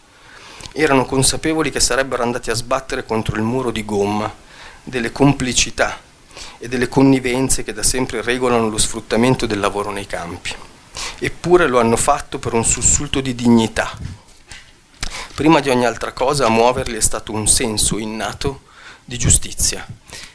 erano 0.73 1.05
consapevoli 1.05 1.71
che 1.71 1.81
sarebbero 1.81 2.23
andati 2.23 2.51
a 2.51 2.55
sbattere 2.55 3.05
contro 3.05 3.37
il 3.37 3.43
muro 3.43 3.71
di 3.71 3.85
gomma 3.85 4.33
delle 4.83 5.13
complicità 5.13 6.01
e 6.59 6.69
delle 6.69 6.89
connivenze 6.89 7.63
che 7.63 7.73
da 7.73 7.83
sempre 7.83 8.23
regolano 8.23 8.69
lo 8.69 8.79
sfruttamento 8.79 9.47
del 9.47 9.61
lavoro 9.61 9.91
nei 9.91 10.07
campi. 10.07 10.55
Eppure 11.19 11.67
lo 11.67 11.79
hanno 11.79 11.97
fatto 11.97 12.39
per 12.39 12.53
un 12.53 12.65
sussulto 12.65 13.21
di 13.21 13.35
dignità. 13.35 13.97
Prima 15.35 15.61
di 15.61 15.71
ogni 15.71 15.87
altra 15.87 16.13
cosa 16.13 16.47
a 16.47 16.51
muoverli 16.51 16.97
è 16.97 17.01
stato 17.01 17.33
un 17.33 17.47
senso 17.47 17.99
innato 17.99 18.63
di 19.05 19.19
giustizia. 19.19 19.87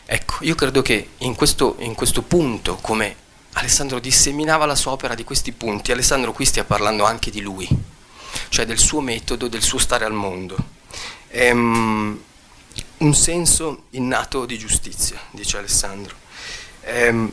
Ecco, 0.06 0.38
io 0.42 0.56
credo 0.56 0.82
che 0.82 1.10
in 1.20 1.36
questo, 1.36 1.76
in 1.80 1.94
questo 1.94 2.22
punto, 2.22 2.78
come 2.82 3.16
Alessandro 3.54 4.00
disseminava 4.00 4.66
la 4.66 4.76
sua 4.76 4.92
opera 4.92 5.16
di 5.16 5.24
questi 5.24 5.52
punti, 5.52 5.92
Alessandro 5.92 6.32
qui 6.34 6.46
stia 6.46 6.64
parlando 6.64 7.04
anche 7.04 7.32
di 7.32 7.42
lui 7.42 7.68
cioè 8.54 8.68
del 8.68 8.78
suo 8.78 9.02
metodo, 9.02 9.48
del 9.48 9.64
suo 9.64 9.80
stare 9.80 10.06
al 10.06 10.14
mondo. 10.14 10.56
Um, 11.32 12.22
un 12.98 13.16
senso 13.16 13.86
innato 13.92 14.46
di 14.46 14.60
giustizia, 14.60 15.20
dice 15.32 15.58
Alessandro. 15.58 16.16
Um, 16.86 17.32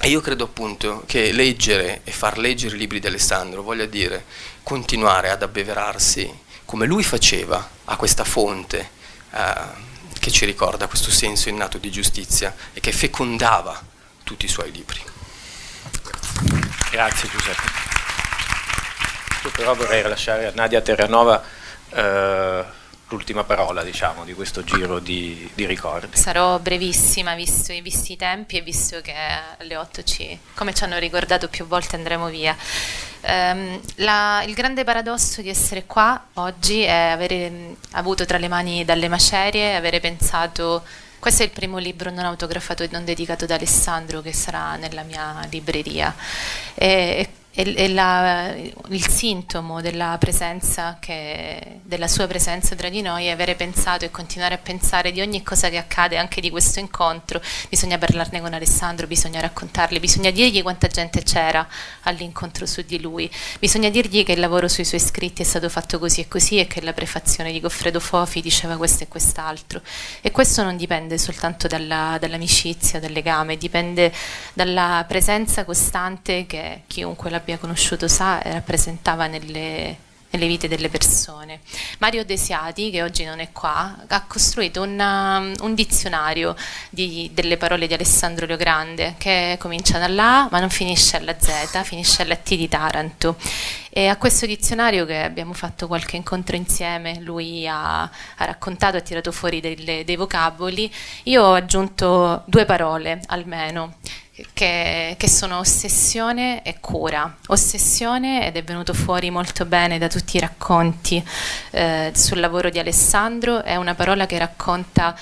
e 0.00 0.08
io 0.08 0.20
credo 0.20 0.42
appunto 0.42 1.04
che 1.06 1.30
leggere 1.30 2.00
e 2.02 2.10
far 2.10 2.38
leggere 2.38 2.74
i 2.74 2.78
libri 2.78 2.98
di 2.98 3.06
Alessandro 3.06 3.62
voglia 3.62 3.86
dire 3.86 4.24
continuare 4.64 5.30
ad 5.30 5.42
abbeverarsi 5.42 6.40
come 6.64 6.86
lui 6.86 7.04
faceva 7.04 7.70
a 7.84 7.94
questa 7.94 8.24
fonte 8.24 8.90
uh, 9.30 9.38
che 10.18 10.32
ci 10.32 10.44
ricorda 10.44 10.88
questo 10.88 11.12
senso 11.12 11.48
innato 11.48 11.78
di 11.78 11.92
giustizia 11.92 12.52
e 12.72 12.80
che 12.80 12.90
fecondava 12.90 13.80
tutti 14.24 14.44
i 14.44 14.48
suoi 14.48 14.72
libri. 14.72 15.00
Grazie 16.90 17.28
Giuseppe 17.28 18.03
però 19.50 19.74
vorrei 19.74 20.02
lasciare 20.02 20.46
a 20.46 20.52
Nadia 20.54 20.80
Terranova 20.80 21.42
eh, 21.90 22.64
l'ultima 23.08 23.44
parola 23.44 23.82
diciamo, 23.82 24.24
di 24.24 24.34
questo 24.34 24.64
giro 24.64 24.98
di, 24.98 25.48
di 25.54 25.66
ricordi. 25.66 26.16
Sarò 26.16 26.58
brevissima 26.58 27.34
visto, 27.34 27.72
visti 27.82 28.12
i 28.12 28.16
tempi 28.16 28.56
e 28.56 28.62
visto 28.62 29.00
che 29.00 29.14
alle 29.58 29.76
8 29.76 30.02
ci, 30.02 30.38
come 30.54 30.74
ci 30.74 30.84
hanno 30.84 30.98
ricordato 30.98 31.48
più 31.48 31.66
volte 31.66 31.96
andremo 31.96 32.26
via. 32.28 32.56
Um, 33.20 33.80
la, 33.96 34.42
il 34.46 34.52
grande 34.52 34.84
paradosso 34.84 35.40
di 35.40 35.48
essere 35.48 35.84
qua 35.86 36.26
oggi 36.34 36.82
è 36.82 37.10
avere 37.12 37.46
um, 37.48 37.76
avuto 37.92 38.26
tra 38.26 38.36
le 38.38 38.48
mani 38.48 38.84
dalle 38.84 39.08
macerie, 39.08 39.76
avere 39.76 40.00
pensato 40.00 40.82
questo 41.24 41.42
è 41.42 41.46
il 41.46 41.52
primo 41.52 41.78
libro 41.78 42.10
non 42.10 42.26
autografato 42.26 42.82
e 42.82 42.88
non 42.92 43.02
dedicato 43.02 43.44
ad 43.44 43.50
Alessandro 43.50 44.20
che 44.20 44.34
sarà 44.34 44.76
nella 44.76 45.04
mia 45.04 45.40
libreria. 45.48 46.14
E, 46.74 47.28
è, 47.54 47.86
la, 47.88 48.52
il 48.88 49.08
sintomo 49.08 49.80
della 49.80 50.16
presenza 50.18 50.96
che, 50.98 51.80
della 51.84 52.08
sua 52.08 52.26
presenza 52.26 52.74
tra 52.74 52.88
di 52.88 53.00
noi 53.00 53.26
è 53.26 53.30
avere 53.30 53.54
pensato 53.54 54.04
e 54.04 54.10
continuare 54.10 54.54
a 54.54 54.58
pensare 54.58 55.12
di 55.12 55.20
ogni 55.20 55.42
cosa 55.44 55.68
che 55.68 55.76
accade 55.76 56.16
anche 56.16 56.40
di 56.40 56.50
questo 56.50 56.80
incontro. 56.80 57.40
Bisogna 57.68 57.96
parlarne 57.96 58.40
con 58.40 58.52
Alessandro 58.52 59.06
bisogna 59.06 59.40
raccontarle 59.40 60.00
bisogna 60.00 60.30
dirgli 60.30 60.62
quanta 60.62 60.88
gente 60.88 61.22
c'era 61.22 61.66
all'incontro 62.02 62.66
su 62.66 62.82
di 62.82 63.00
lui. 63.00 63.30
Bisogna 63.60 63.88
dirgli 63.88 64.24
che 64.24 64.32
il 64.32 64.40
lavoro 64.40 64.66
sui 64.66 64.84
suoi 64.84 65.00
scritti 65.00 65.42
è 65.42 65.44
stato 65.44 65.68
fatto 65.68 66.00
così 66.00 66.22
e 66.22 66.28
così 66.28 66.58
e 66.58 66.66
che 66.66 66.80
la 66.80 66.92
prefazione 66.92 67.52
di 67.52 67.60
Goffredo 67.60 68.00
Fofi 68.00 68.40
diceva 68.40 68.76
questo 68.76 69.04
e 69.04 69.08
quest'altro. 69.08 69.80
E 70.20 70.32
questo 70.32 70.64
non 70.64 70.76
dipende 70.76 71.18
soltanto 71.18 71.68
dalla, 71.68 72.16
dall'amicizia 72.18 72.98
dal 72.98 73.12
legame 73.12 73.56
dipende 73.56 74.12
dalla 74.54 75.04
presenza 75.06 75.64
costante 75.64 76.46
che 76.46 76.82
chiunque 76.88 77.30
la 77.30 77.42
abbia 77.44 77.58
conosciuto 77.58 78.08
sa 78.08 78.42
e 78.42 78.54
rappresentava 78.54 79.26
nelle, 79.26 79.96
nelle 80.30 80.46
vite 80.46 80.66
delle 80.66 80.88
persone. 80.88 81.60
Mario 81.98 82.24
Desiati, 82.24 82.90
che 82.90 83.02
oggi 83.02 83.22
non 83.24 83.38
è 83.38 83.52
qua, 83.52 84.04
ha 84.08 84.24
costruito 84.26 84.80
una, 84.80 85.52
un 85.60 85.74
dizionario 85.74 86.56
di, 86.88 87.30
delle 87.34 87.58
parole 87.58 87.86
di 87.86 87.92
Alessandro 87.92 88.46
Leogrande 88.46 89.16
che 89.18 89.58
comincia 89.60 89.98
dalla 89.98 90.44
A 90.44 90.48
ma 90.50 90.58
non 90.58 90.70
finisce 90.70 91.18
alla 91.18 91.36
Z, 91.38 91.82
finisce 91.82 92.22
alla 92.22 92.36
T 92.36 92.56
di 92.56 92.66
Taranto. 92.66 93.36
E 93.90 94.08
a 94.08 94.16
questo 94.16 94.46
dizionario 94.46 95.04
che 95.04 95.22
abbiamo 95.22 95.52
fatto 95.52 95.86
qualche 95.86 96.16
incontro 96.16 96.56
insieme, 96.56 97.20
lui 97.20 97.68
ha, 97.68 98.00
ha 98.02 98.10
raccontato, 98.38 98.96
ha 98.96 99.00
tirato 99.00 99.30
fuori 99.32 99.60
delle, 99.60 100.02
dei 100.02 100.16
vocaboli, 100.16 100.90
io 101.24 101.44
ho 101.44 101.52
aggiunto 101.52 102.42
due 102.46 102.64
parole 102.64 103.20
almeno 103.26 103.96
che, 104.52 105.14
che, 105.16 105.28
sono 105.28 105.58
ossessione 105.58 106.62
e 106.62 106.80
cura. 106.80 107.36
Ossessione, 107.48 108.46
ed 108.46 108.56
è 108.56 108.64
venuto 108.64 108.92
fuori 108.92 109.30
molto 109.30 109.64
bene 109.64 109.98
da 109.98 110.08
tutti 110.08 110.36
i 110.36 110.40
racconti 110.40 111.24
eh, 111.70 112.12
sul 112.14 112.40
lavoro 112.40 112.70
di 112.70 112.78
Alessandro, 112.78 113.62
è 113.62 113.76
una 113.76 113.94
parola 113.94 114.26
che 114.26 114.38
racconta 114.38 115.16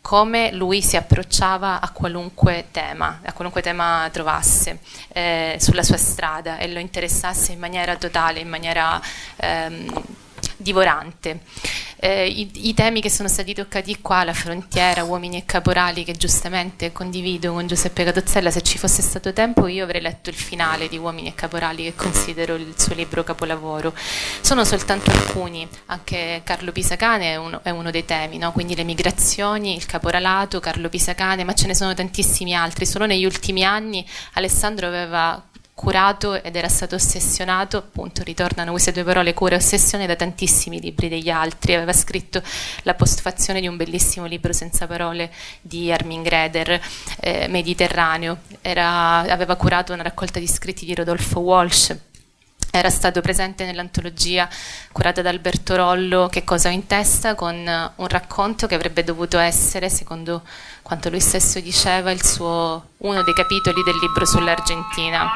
come 0.00 0.52
lui 0.52 0.82
si 0.82 0.96
approcciava 0.96 1.80
a 1.80 1.90
qualunque 1.90 2.66
tema, 2.70 3.20
a 3.24 3.32
qualunque 3.32 3.60
tema 3.60 4.08
trovasse 4.12 4.78
eh, 5.08 5.56
sulla 5.58 5.82
sua 5.82 5.96
strada 5.96 6.58
e 6.58 6.68
lo 6.68 6.78
interessasse 6.78 7.52
in 7.52 7.58
maniera 7.58 7.96
totale, 7.96 8.38
in 8.38 8.48
maniera 8.48 9.00
ehm, 9.36 10.04
divorante 10.56 11.40
eh, 11.98 12.28
i, 12.28 12.68
i, 12.68 12.74
temi 12.74 13.00
che 13.00 13.10
sono 13.10 13.28
stati 13.28 13.54
toccati 13.54 14.00
qua, 14.00 14.22
la 14.22 14.34
frontiera, 14.34 15.02
uomini 15.02 15.38
e 15.38 15.44
caporali, 15.46 16.04
che 16.04 16.12
giustamente 16.12 16.92
condivido 16.92 17.52
con 17.52 17.66
Giuseppe 17.66 18.04
Catozzella, 18.04 18.50
se 18.50 18.62
ci 18.62 18.76
fosse 18.76 19.00
stato 19.00 19.32
tempo 19.32 19.66
io 19.66 19.84
avrei 19.84 20.02
letto 20.02 20.28
il 20.28 20.36
finale 20.36 20.88
di 20.88 20.98
Uomini 20.98 21.28
e 21.28 21.34
caporali, 21.34 21.84
che 21.84 21.94
considero 21.94 22.54
il 22.54 22.74
suo 22.76 22.94
libro 22.94 23.24
capolavoro. 23.24 23.94
Sono 24.40 24.64
soltanto 24.64 25.10
alcuni, 25.10 25.66
anche 25.86 26.42
Carlo 26.44 26.70
Pisacane 26.70 27.32
è 27.32 27.36
uno, 27.36 27.60
è 27.62 27.70
uno 27.70 27.90
dei 27.90 28.04
temi, 28.04 28.36
no? 28.36 28.52
quindi 28.52 28.74
le 28.74 28.84
migrazioni, 28.84 29.74
il 29.74 29.86
caporalato, 29.86 30.60
Carlo 30.60 30.88
Pisacane, 30.88 31.44
ma 31.44 31.54
ce 31.54 31.66
ne 31.66 31.74
sono 31.74 31.94
tantissimi 31.94 32.54
altri. 32.54 32.84
Solo 32.84 33.06
negli 33.06 33.24
ultimi 33.24 33.64
anni 33.64 34.06
Alessandro 34.34 34.86
aveva 34.86 35.42
curato 35.76 36.42
ed 36.42 36.56
era 36.56 36.70
stato 36.70 36.94
ossessionato, 36.94 37.76
appunto 37.76 38.22
ritornano 38.22 38.70
queste 38.70 38.92
due 38.92 39.04
parole, 39.04 39.34
cura 39.34 39.56
e 39.56 39.58
ossessione, 39.58 40.06
da 40.06 40.16
tantissimi 40.16 40.80
libri 40.80 41.10
degli 41.10 41.28
altri. 41.28 41.74
Aveva 41.74 41.92
scritto 41.92 42.42
la 42.84 42.94
postfazione 42.94 43.60
di 43.60 43.68
un 43.68 43.76
bellissimo 43.76 44.24
libro 44.24 44.54
senza 44.54 44.86
parole 44.86 45.30
di 45.60 45.92
Armin 45.92 46.22
Greder, 46.22 46.80
eh, 47.20 47.46
Mediterraneo. 47.48 48.38
Era, 48.62 49.18
aveva 49.18 49.54
curato 49.56 49.92
una 49.92 50.02
raccolta 50.02 50.38
di 50.38 50.48
scritti 50.48 50.86
di 50.86 50.94
Rodolfo 50.94 51.40
Walsh. 51.40 51.94
Era 52.70 52.88
stato 52.88 53.20
presente 53.20 53.66
nell'antologia 53.66 54.48
curata 54.92 55.20
da 55.20 55.28
Alberto 55.28 55.76
Rollo, 55.76 56.28
Che 56.28 56.42
cosa 56.42 56.70
ho 56.70 56.72
in 56.72 56.86
testa, 56.86 57.34
con 57.34 57.54
un 57.54 58.08
racconto 58.08 58.66
che 58.66 58.74
avrebbe 58.74 59.04
dovuto 59.04 59.38
essere, 59.38 59.90
secondo 59.90 60.42
quanto 60.86 61.10
lui 61.10 61.18
stesso 61.18 61.58
diceva, 61.58 62.12
suo, 62.24 62.90
uno 62.98 63.22
dei 63.24 63.34
capitoli 63.34 63.82
del 63.82 63.96
libro 63.96 64.24
sull'Argentina. 64.24 65.28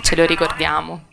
Ce 0.00 0.16
lo 0.16 0.24
ricordiamo. 0.24 1.08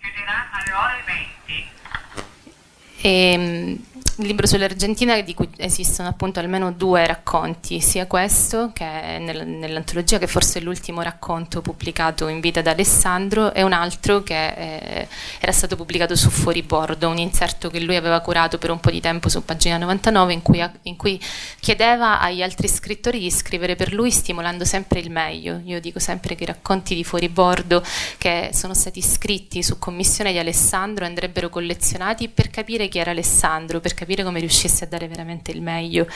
E, 3.01 3.33
il 3.33 3.90
libro 4.21 4.47
sull'Argentina 4.47 5.19
di 5.21 5.33
cui 5.33 5.49
esistono 5.57 6.09
appunto 6.09 6.39
almeno 6.39 6.71
due 6.71 7.05
racconti, 7.05 7.79
sia 7.79 8.05
questo 8.07 8.71
che 8.73 9.17
nel, 9.19 9.47
nell'antologia 9.47 10.17
che 10.17 10.27
forse 10.27 10.59
è 10.59 10.61
l'ultimo 10.61 11.01
racconto 11.01 11.61
pubblicato 11.61 12.27
in 12.27 12.39
vita 12.39 12.61
da 12.61 12.71
Alessandro 12.71 13.53
e 13.53 13.63
un 13.63 13.73
altro 13.73 14.23
che 14.23 14.47
eh, 14.47 15.07
era 15.39 15.51
stato 15.51 15.75
pubblicato 15.75 16.15
su 16.15 16.29
Fuoribordo, 16.29 17.09
un 17.09 17.17
inserto 17.17 17.69
che 17.69 17.79
lui 17.79 17.95
aveva 17.95 18.19
curato 18.19 18.57
per 18.57 18.71
un 18.71 18.79
po' 18.79 18.91
di 18.91 19.01
tempo 19.01 19.29
su 19.29 19.43
pagina 19.43 19.77
99 19.77 20.33
in 20.33 20.41
cui, 20.41 20.63
in 20.83 20.95
cui 20.95 21.19
chiedeva 21.59 22.19
agli 22.19 22.41
altri 22.41 22.67
scrittori 22.67 23.19
di 23.19 23.31
scrivere 23.31 23.75
per 23.75 23.93
lui 23.93 24.11
stimolando 24.11 24.65
sempre 24.65 24.99
il 24.99 25.09
meglio. 25.09 25.61
Io 25.65 25.79
dico 25.79 25.99
sempre 25.99 26.35
che 26.35 26.43
i 26.43 26.47
racconti 26.47 26.95
di 26.95 27.03
Fuoribordo 27.03 27.83
che 28.17 28.51
sono 28.53 28.73
stati 28.73 29.01
scritti 29.01 29.63
su 29.63 29.79
commissione 29.79 30.31
di 30.31 30.37
Alessandro 30.37 31.05
andrebbero 31.05 31.49
collezionati 31.49 32.29
per 32.29 32.49
capire 32.49 32.87
chi 32.87 32.99
era 32.99 33.11
Alessandro, 33.11 33.79
per 33.79 33.93
capire 33.93 34.10
come 34.23 34.39
riuscisse 34.39 34.83
a 34.83 34.87
dare 34.87 35.07
veramente 35.07 35.51
il 35.51 35.61
meglio, 35.61 36.07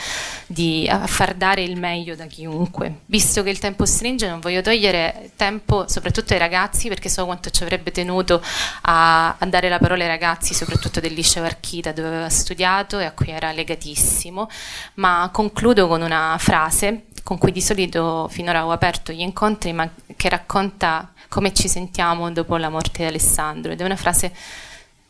di, 0.46 0.86
a 0.88 1.06
far 1.06 1.34
dare 1.34 1.62
il 1.62 1.78
meglio 1.78 2.14
da 2.14 2.26
chiunque. 2.26 3.00
Visto 3.06 3.42
che 3.42 3.50
il 3.50 3.58
tempo 3.58 3.86
stringe, 3.86 4.28
non 4.28 4.40
voglio 4.40 4.60
togliere 4.60 5.30
tempo 5.36 5.88
soprattutto 5.88 6.32
ai 6.32 6.38
ragazzi, 6.38 6.88
perché 6.88 7.08
so 7.08 7.24
quanto 7.24 7.50
ci 7.50 7.62
avrebbe 7.62 7.90
tenuto 7.90 8.42
a, 8.82 9.36
a 9.38 9.46
dare 9.46 9.68
la 9.68 9.78
parola 9.78 10.02
ai 10.02 10.08
ragazzi, 10.08 10.54
soprattutto 10.54 11.00
del 11.00 11.12
liceo 11.14 11.44
Archita, 11.44 11.92
dove 11.92 12.08
aveva 12.08 12.28
studiato 12.28 12.98
e 12.98 13.04
a 13.04 13.12
cui 13.12 13.30
era 13.30 13.52
legatissimo. 13.52 14.48
Ma 14.94 15.28
concludo 15.32 15.88
con 15.88 16.02
una 16.02 16.36
frase 16.38 17.06
con 17.26 17.38
cui 17.38 17.50
di 17.50 17.60
solito 17.60 18.28
finora 18.30 18.64
ho 18.64 18.70
aperto 18.70 19.10
gli 19.10 19.20
incontri, 19.20 19.72
ma 19.72 19.90
che 20.16 20.28
racconta 20.28 21.12
come 21.28 21.52
ci 21.52 21.66
sentiamo 21.68 22.30
dopo 22.30 22.56
la 22.56 22.68
morte 22.68 22.98
di 22.98 23.04
Alessandro. 23.04 23.72
Ed 23.72 23.80
è 23.80 23.84
una 23.84 23.96
frase 23.96 24.32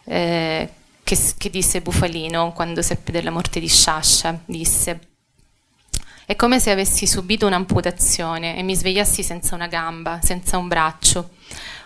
eh, 0.04 0.68
che, 1.06 1.16
che 1.38 1.50
disse 1.50 1.80
Bufalino 1.80 2.50
quando 2.52 2.82
seppe 2.82 3.12
della 3.12 3.30
morte 3.30 3.60
di 3.60 3.68
Sciascia, 3.68 4.40
disse 4.44 5.00
è 6.26 6.34
come 6.34 6.58
se 6.58 6.72
avessi 6.72 7.06
subito 7.06 7.46
un'amputazione 7.46 8.56
e 8.56 8.64
mi 8.64 8.74
svegliassi 8.74 9.22
senza 9.22 9.54
una 9.54 9.68
gamba, 9.68 10.18
senza 10.20 10.58
un 10.58 10.66
braccio. 10.66 11.30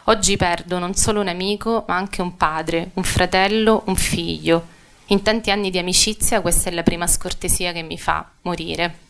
Oggi 0.05 0.39
perdo 0.39 0.79
non 0.79 0.95
solo 0.95 1.21
un 1.21 1.29
amico, 1.29 1.85
ma 1.87 1.97
anche 1.97 2.23
un 2.23 2.39
padre, 2.39 2.93
un 2.95 3.03
fratello, 3.03 3.83
un 3.89 3.97
figlio. 3.97 4.67
In 5.09 5.21
tanti 5.21 5.51
anni 5.51 5.71
di 5.71 5.77
amicizia 5.77 6.41
questa 6.41 6.71
è 6.71 6.73
la 6.73 6.83
prima 6.83 7.07
scortesia 7.07 7.73
che 7.73 7.83
mi 7.83 7.99
fa 7.99 8.27
morire. 8.41 9.10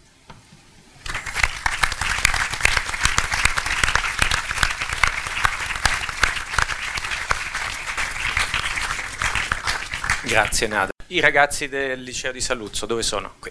Grazie 10.22 10.66
Nada. 10.66 10.90
I 11.08 11.20
ragazzi 11.20 11.68
del 11.68 12.02
liceo 12.02 12.30
di 12.30 12.42
Saluzzo 12.42 12.84
dove 12.84 13.02
sono? 13.02 13.34
Qui. 13.38 13.50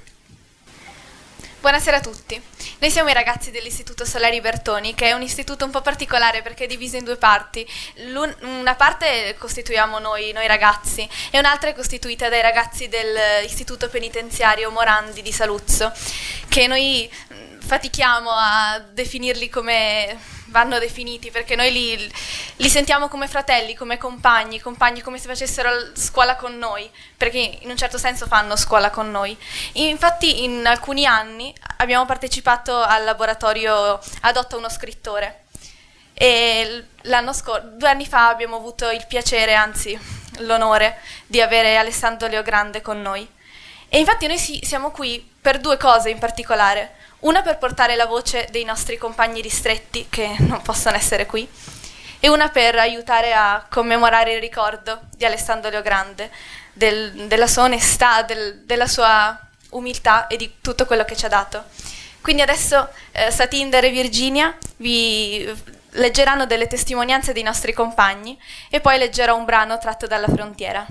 Buonasera 1.60 1.98
a 1.98 2.00
tutti. 2.00 2.40
Noi 2.78 2.92
siamo 2.92 3.10
i 3.10 3.14
ragazzi 3.14 3.50
dell'Istituto 3.50 4.06
Solari 4.06 4.40
Bertoni, 4.40 4.94
che 4.94 5.08
è 5.08 5.12
un 5.14 5.24
istituto 5.24 5.66
un 5.66 5.72
po' 5.72 5.82
particolare 5.82 6.42
perché 6.44 6.66
è 6.66 6.68
diviso 6.68 6.96
in 6.96 7.04
due 7.04 7.18
parti. 7.18 7.68
una 8.42 8.76
parte 8.76 9.36
costituiamo 9.38 9.98
noi, 9.98 10.32
noi 10.32 10.46
ragazzi, 10.46 11.10
e 11.32 11.40
un'altra 11.40 11.72
è 11.72 11.74
costituita 11.74 12.30
dai 12.30 12.42
ragazzi 12.42 12.88
dell'Istituto 12.88 13.90
Penitenziario 13.90 14.70
Morandi 14.70 15.24
di 15.24 15.32
Saluzzo, 15.32 15.92
che 16.48 16.68
noi 16.68 17.12
fatichiamo 17.60 18.30
a 18.32 18.80
definirli 18.80 19.50
come 19.50 20.38
vanno 20.50 20.78
definiti 20.80 21.32
perché 21.32 21.56
noi 21.56 21.72
li, 21.72 22.12
li, 22.58 22.70
sentiamo 22.70 23.08
come 23.08 23.28
fratelli, 23.28 23.74
come 23.74 23.98
compagni, 23.98 24.60
compagni 24.60 25.02
come 25.02 25.18
se 25.18 25.28
facessero 25.28 25.96
scuola 25.96 26.36
con 26.36 26.58
noi, 26.58 26.90
perché 27.18 27.38
in 27.62 27.70
un 27.70 27.78
certo 27.78 27.98
senso 27.98 28.28
fanno 28.28 28.56
scuola 28.56 28.90
con 28.90 29.10
noi. 29.10 29.38
Infatti 29.74 30.44
in 30.44 30.66
alcuni 30.66 31.06
anni 31.06 31.54
abbiamo 31.78 32.06
partecipato 32.06 32.82
al 32.82 33.04
laboratorio 33.04 34.00
Adotta 34.22 34.58
uno 34.58 34.70
scrittore 34.70 35.44
e 36.14 36.84
scorso, 37.32 37.70
due 37.76 37.90
anni 37.90 38.06
fa 38.06 38.28
abbiamo 38.28 38.58
avuto 38.58 38.90
il 38.90 39.06
piacere, 39.08 39.54
anzi 39.54 39.98
l'onore, 40.40 41.00
di 41.26 41.40
avere 41.40 41.78
Alessandro 41.78 42.28
Leogrande 42.28 42.82
con 42.82 43.02
noi. 43.02 43.26
E 43.88 44.00
infatti 44.00 44.28
noi 44.28 44.38
siamo 44.38 44.92
qui 44.92 45.26
per 45.42 45.60
due 45.60 45.78
cose 45.78 46.10
in 46.10 46.20
particolare. 46.20 46.96
Una 47.22 47.42
per 47.42 47.58
portare 47.58 47.98
la 47.98 48.06
voce 48.06 48.48
dei 48.50 48.64
nostri 48.64 48.98
compagni 48.98 49.42
ristretti 49.42 50.08
che 50.10 50.36
non 50.40 50.62
possono 50.62 50.96
essere 50.96 51.26
qui 51.26 51.46
e 52.22 52.30
una 52.30 52.48
per 52.48 52.76
aiutare 52.76 53.34
a 53.34 53.66
commemorare 53.70 54.36
il 54.36 54.40
ricordo 54.40 55.02
di 55.18 55.26
Alessandro 55.26 55.70
Leogrande, 55.70 56.32
del, 56.72 57.28
della 57.28 57.48
sua 57.48 57.64
onestà, 57.64 58.22
del, 58.22 58.62
della 58.64 58.88
sua 58.88 59.38
umiltà 59.72 60.28
e 60.28 60.38
di 60.38 60.56
tutto 60.62 60.86
quello 60.86 61.04
che 61.04 61.18
ci 61.18 61.26
ha 61.26 61.30
dato. 61.30 61.66
Quindi 62.22 62.42
adesso 62.42 62.88
eh, 63.12 63.32
Satinder 63.32 63.84
e 63.84 63.90
Virginia 63.90 64.58
vi 64.78 65.46
leggeranno 65.92 66.46
delle 66.46 66.68
testimonianze 66.68 67.34
dei 67.34 67.44
nostri 67.44 67.74
compagni 67.74 68.40
e 68.70 68.80
poi 68.80 68.98
leggerò 68.98 69.36
un 69.36 69.44
brano 69.44 69.78
tratto 69.78 70.08
dalla 70.08 70.28
frontiera. 70.28 70.86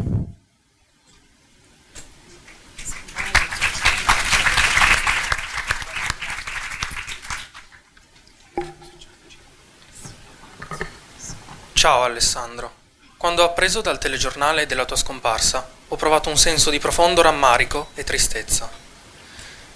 Ciao 11.79 12.03
Alessandro. 12.03 12.72
Quando 13.16 13.43
ho 13.43 13.45
appreso 13.45 13.81
dal 13.81 14.01
telegiornale 14.01 14.66
della 14.66 14.85
tua 14.85 14.97
scomparsa, 14.97 15.64
ho 15.87 15.95
provato 15.95 16.29
un 16.29 16.37
senso 16.37 16.70
di 16.70 16.81
profondo 16.81 17.22
rammarico 17.22 17.91
e 17.95 18.03
tristezza. 18.03 18.68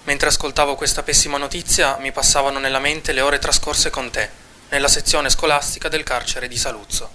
Mentre 0.03 0.27
ascoltavo 0.27 0.75
questa 0.75 1.05
pessima 1.05 1.39
notizia, 1.39 1.99
mi 1.99 2.11
passavano 2.11 2.59
nella 2.59 2.81
mente 2.81 3.13
le 3.13 3.21
ore 3.21 3.39
trascorse 3.39 3.91
con 3.91 4.11
te, 4.11 4.29
nella 4.71 4.89
sezione 4.89 5.31
scolastica 5.31 5.89
del 5.89 6.03
carcere 6.03 6.49
di 6.49 6.57
Saluzzo. 6.57 7.09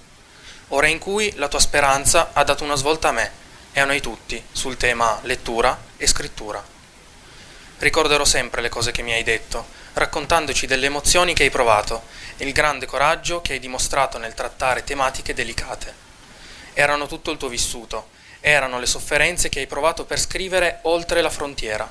Ore 0.70 0.90
in 0.90 1.00
cui 1.00 1.34
la 1.36 1.50
tua 1.50 1.60
speranza 1.60 2.30
ha 2.32 2.46
dato 2.46 2.64
una 2.64 2.76
svolta 2.76 3.10
a 3.10 3.12
me 3.12 3.30
e 3.74 3.82
a 3.82 3.86
noi 3.86 4.00
tutti 4.00 4.42
sul 4.54 4.78
tema 4.78 5.20
lettura 5.24 5.78
e 5.98 6.08
scrittura. 6.08 6.64
Ricorderò 7.80 8.24
sempre 8.24 8.62
le 8.62 8.70
cose 8.70 8.92
che 8.92 9.02
mi 9.02 9.12
hai 9.12 9.24
detto, 9.24 9.68
raccontandoci 9.98 10.68
delle 10.68 10.86
emozioni 10.86 11.34
che 11.34 11.44
hai 11.44 11.50
provato 11.50 12.04
e 12.38 12.46
il 12.46 12.54
grande 12.54 12.86
coraggio 12.86 13.42
che 13.42 13.54
hai 13.54 13.60
dimostrato 13.60 14.18
nel 14.18 14.34
trattare 14.34 14.84
tematiche 14.84 15.34
delicate. 15.34 16.06
Erano 16.74 17.08
tutto 17.08 17.32
il 17.32 17.38
tuo 17.38 17.48
vissuto, 17.48 18.10
erano 18.40 18.80
le 18.80 18.86
sofferenze 18.86 19.50
che 19.50 19.60
hai 19.60 19.68
provato 19.68 20.06
per 20.06 20.20
scrivere 20.20 20.80
oltre 20.84 21.22
la 21.22 21.30
frontiera. 21.30 21.90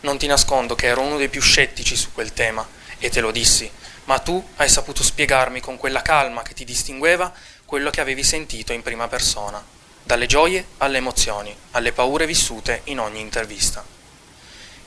Non 0.00 0.16
ti 0.18 0.26
nascondo 0.26 0.74
che 0.74 0.86
ero 0.86 1.02
uno 1.02 1.18
dei 1.18 1.28
più 1.28 1.40
scettici 1.40 1.94
su 1.94 2.12
quel 2.12 2.32
tema, 2.32 2.66
e 2.98 3.10
te 3.10 3.20
lo 3.20 3.30
dissi, 3.30 3.70
ma 4.04 4.18
tu 4.18 4.42
hai 4.56 4.68
saputo 4.68 5.02
spiegarmi 5.02 5.60
con 5.60 5.76
quella 5.76 6.00
calma 6.00 6.42
che 6.42 6.54
ti 6.54 6.64
distingueva 6.64 7.32
quello 7.66 7.90
che 7.90 8.00
avevi 8.00 8.22
sentito 8.22 8.72
in 8.72 8.82
prima 8.82 9.08
persona, 9.08 9.62
dalle 10.02 10.26
gioie 10.26 10.68
alle 10.78 10.98
emozioni, 10.98 11.54
alle 11.72 11.92
paure 11.92 12.24
vissute 12.24 12.80
in 12.84 13.00
ogni 13.00 13.20
intervista. 13.20 13.95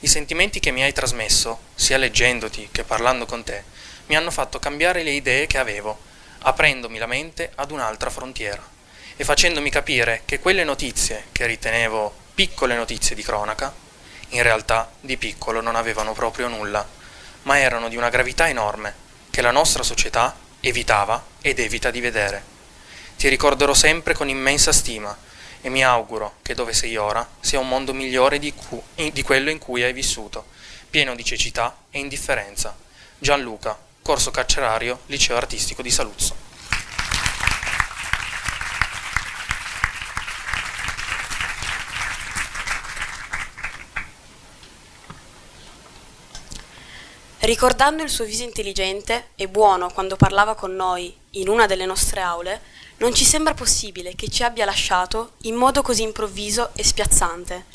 I 0.02 0.08
sentimenti 0.08 0.60
che 0.60 0.70
mi 0.70 0.82
hai 0.82 0.94
trasmesso, 0.94 1.60
sia 1.74 1.98
leggendoti 1.98 2.70
che 2.72 2.84
parlando 2.84 3.26
con 3.26 3.44
te, 3.44 3.64
mi 4.06 4.16
hanno 4.16 4.30
fatto 4.30 4.58
cambiare 4.58 5.02
le 5.02 5.10
idee 5.10 5.46
che 5.46 5.58
avevo, 5.58 5.98
aprendomi 6.38 6.96
la 6.96 7.06
mente 7.06 7.52
ad 7.56 7.70
un'altra 7.70 8.08
frontiera 8.08 8.66
e 9.14 9.24
facendomi 9.24 9.68
capire 9.68 10.22
che 10.24 10.38
quelle 10.38 10.64
notizie 10.64 11.26
che 11.32 11.44
ritenevo 11.44 12.14
piccole 12.34 12.76
notizie 12.76 13.14
di 13.14 13.22
cronaca, 13.22 13.74
in 14.30 14.42
realtà 14.42 14.90
di 15.00 15.18
piccolo 15.18 15.60
non 15.60 15.76
avevano 15.76 16.14
proprio 16.14 16.48
nulla, 16.48 16.88
ma 17.42 17.58
erano 17.58 17.90
di 17.90 17.96
una 17.96 18.08
gravità 18.08 18.48
enorme 18.48 18.94
che 19.28 19.42
la 19.42 19.50
nostra 19.50 19.82
società 19.82 20.34
evitava 20.60 21.22
ed 21.42 21.58
evita 21.58 21.90
di 21.90 22.00
vedere. 22.00 22.42
Ti 23.18 23.28
ricorderò 23.28 23.74
sempre 23.74 24.14
con 24.14 24.30
immensa 24.30 24.72
stima 24.72 25.14
e 25.62 25.68
mi 25.68 25.84
auguro 25.84 26.36
che 26.42 26.54
dove 26.54 26.72
sei 26.72 26.96
ora 26.96 27.28
sia 27.40 27.58
un 27.58 27.68
mondo 27.68 27.92
migliore 27.92 28.38
di, 28.38 28.52
cu- 28.54 28.82
di 28.94 29.22
quello 29.22 29.50
in 29.50 29.58
cui 29.58 29.82
hai 29.82 29.92
vissuto, 29.92 30.46
pieno 30.88 31.14
di 31.14 31.24
cecità 31.24 31.84
e 31.90 31.98
indifferenza. 31.98 32.76
Gianluca, 33.18 33.78
corso 34.02 34.30
carcerario, 34.30 35.00
liceo 35.06 35.36
artistico 35.36 35.82
di 35.82 35.90
Saluzzo. 35.90 36.48
Ricordando 47.42 48.02
il 48.02 48.10
suo 48.10 48.26
viso 48.26 48.42
intelligente 48.42 49.30
e 49.34 49.48
buono 49.48 49.90
quando 49.90 50.14
parlava 50.14 50.54
con 50.54 50.76
noi 50.76 51.16
in 51.30 51.48
una 51.48 51.66
delle 51.66 51.86
nostre 51.86 52.20
aule, 52.20 52.60
non 53.00 53.14
ci 53.14 53.26
sembra 53.26 53.52
possibile 53.52 54.14
che 54.14 54.28
ci 54.28 54.42
abbia 54.42 54.64
lasciato 54.64 55.32
in 55.42 55.56
modo 55.56 55.82
così 55.82 56.02
improvviso 56.02 56.70
e 56.74 56.84
spiazzante. 56.84 57.66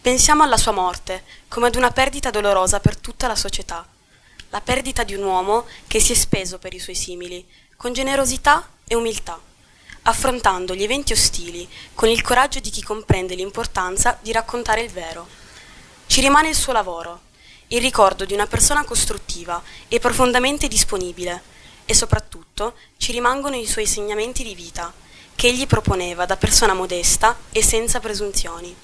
Pensiamo 0.00 0.42
alla 0.42 0.58
sua 0.58 0.72
morte 0.72 1.24
come 1.48 1.68
ad 1.68 1.76
una 1.76 1.90
perdita 1.90 2.30
dolorosa 2.30 2.80
per 2.80 2.98
tutta 2.98 3.26
la 3.26 3.36
società 3.36 3.86
la 4.54 4.60
perdita 4.60 5.02
di 5.02 5.14
un 5.14 5.24
uomo 5.24 5.66
che 5.88 5.98
si 5.98 6.12
è 6.12 6.14
speso 6.14 6.58
per 6.58 6.72
i 6.74 6.78
suoi 6.78 6.94
simili, 6.94 7.44
con 7.76 7.92
generosità 7.92 8.68
e 8.86 8.94
umiltà, 8.94 9.36
affrontando 10.02 10.76
gli 10.76 10.84
eventi 10.84 11.12
ostili 11.12 11.68
con 11.92 12.08
il 12.08 12.22
coraggio 12.22 12.60
di 12.60 12.70
chi 12.70 12.80
comprende 12.80 13.34
l'importanza 13.34 14.16
di 14.22 14.30
raccontare 14.30 14.82
il 14.82 14.92
vero. 14.92 15.26
Ci 16.06 16.20
rimane 16.20 16.50
il 16.50 16.54
suo 16.54 16.72
lavoro, 16.72 17.22
il 17.68 17.80
ricordo 17.80 18.24
di 18.24 18.32
una 18.32 18.46
persona 18.46 18.84
costruttiva 18.84 19.60
e 19.88 19.98
profondamente 19.98 20.68
disponibile, 20.68 21.42
e 21.86 21.94
soprattutto 21.94 22.74
ci 22.96 23.12
rimangono 23.12 23.56
i 23.56 23.66
suoi 23.66 23.84
insegnamenti 23.84 24.42
di 24.42 24.54
vita, 24.54 24.92
che 25.34 25.48
egli 25.48 25.66
proponeva 25.66 26.26
da 26.26 26.36
persona 26.36 26.74
modesta 26.74 27.36
e 27.50 27.62
senza 27.62 28.00
presunzioni. 28.00 28.74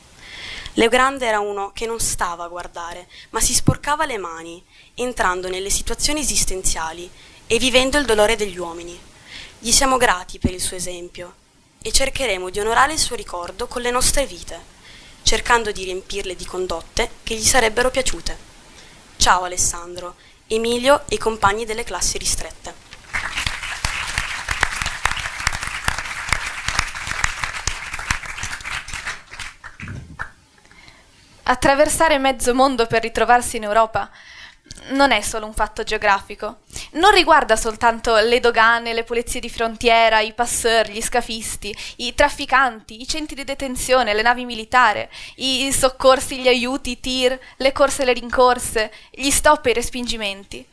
Leo 0.75 0.89
Grande 0.89 1.27
era 1.27 1.41
uno 1.41 1.73
che 1.73 1.87
non 1.87 1.99
stava 1.99 2.45
a 2.45 2.49
guardare, 2.49 3.09
ma 3.31 3.41
si 3.41 3.55
sporcava 3.55 4.07
le 4.07 4.19
mani 4.19 4.63
entrando 4.95 5.49
nelle 5.49 5.71
situazioni 5.71 6.21
esistenziali 6.21 7.11
e 7.47 7.59
vivendo 7.59 7.99
il 7.99 8.05
dolore 8.05 8.37
degli 8.37 8.59
uomini. 8.59 8.99
Gli 9.59 9.73
siamo 9.73 9.97
grati 9.97 10.39
per 10.39 10.53
il 10.53 10.61
suo 10.61 10.77
esempio 10.77 11.35
e 11.83 11.91
cercheremo 11.91 12.51
di 12.51 12.61
onorare 12.61 12.93
il 12.93 12.99
suo 12.99 13.17
ricordo 13.17 13.67
con 13.67 13.83
le 13.83 13.91
nostre 13.91 14.27
vite, 14.27 14.61
cercando 15.23 15.73
di 15.73 15.85
riempirle 15.85 16.37
di 16.37 16.45
condotte 16.45 17.11
che 17.23 17.35
gli 17.35 17.45
sarebbero 17.45 17.91
piaciute. 17.91 18.39
Ciao 19.17 19.43
Alessandro, 19.43 20.15
Emilio 20.47 21.03
e 21.09 21.17
i 21.17 21.19
compagni 21.19 21.65
delle 21.65 21.85
classi 21.85 22.17
ristrette. 22.17 22.80
Attraversare 31.45 32.19
mezzo 32.19 32.55
mondo 32.55 32.87
per 32.87 33.03
ritrovarsi 33.03 33.57
in 33.57 33.65
Europa 33.65 34.11
non 34.89 35.11
è 35.11 35.21
solo 35.21 35.47
un 35.47 35.53
fatto 35.53 35.83
geografico. 35.83 36.61
Non 36.93 37.13
riguarda 37.13 37.57
soltanto 37.57 38.17
le 38.17 38.41
dogane, 38.41 38.93
le 38.93 39.05
pulizie 39.05 39.41
di 39.41 39.51
frontiera, 39.51 40.21
i 40.21 40.33
passeur, 40.33 40.89
gli 40.89 41.03
scafisti, 41.03 41.75
i 41.97 42.15
trafficanti, 42.15 43.01
i 43.01 43.07
centri 43.07 43.35
di 43.35 43.45
detenzione, 43.45 44.15
le 44.15 44.23
navi 44.23 44.45
militari, 44.45 45.07
i 45.37 45.73
soccorsi, 45.73 46.41
gli 46.41 46.49
aiuti, 46.49 46.93
i 46.93 47.01
tir, 47.01 47.39
le 47.57 47.73
corse 47.73 48.03
e 48.03 48.05
le 48.07 48.13
rincorse, 48.13 48.93
gli 49.11 49.31
stop 49.31 49.67
e 49.67 49.71
i 49.71 49.75
respingimenti. 49.75 50.65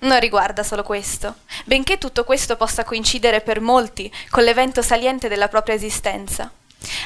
Non 0.00 0.18
riguarda 0.18 0.64
solo 0.64 0.82
questo, 0.82 1.36
benché 1.64 1.96
tutto 1.96 2.24
questo 2.24 2.56
possa 2.56 2.82
coincidere 2.82 3.40
per 3.40 3.60
molti 3.60 4.12
con 4.30 4.42
l'evento 4.42 4.82
saliente 4.82 5.28
della 5.28 5.48
propria 5.48 5.76
esistenza. 5.76 6.50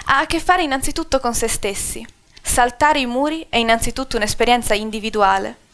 Ha 0.07 0.19
a 0.21 0.27
che 0.27 0.41
fare 0.41 0.63
innanzitutto 0.63 1.21
con 1.21 1.35
se 1.35 1.47
stessi. 1.47 2.16
Saltare 2.47 3.01
i 3.01 3.07
muri 3.07 3.47
è 3.49 3.57
innanzitutto 3.57 4.17
un'esperienza 4.17 4.73
individuale 4.73 5.65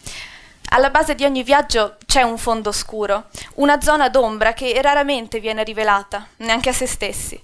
alla 0.74 0.90
base 0.90 1.14
di 1.14 1.24
ogni 1.24 1.42
viaggio 1.42 1.96
c'è 2.06 2.22
un 2.22 2.38
fondo 2.38 2.70
oscuro, 2.70 3.28
una 3.56 3.80
zona 3.82 4.08
d'ombra 4.08 4.54
che 4.54 4.80
raramente 4.80 5.38
viene 5.38 5.64
rivelata, 5.64 6.26
neanche 6.38 6.70
a 6.70 6.72
se 6.72 6.86
stessi. 6.86 7.38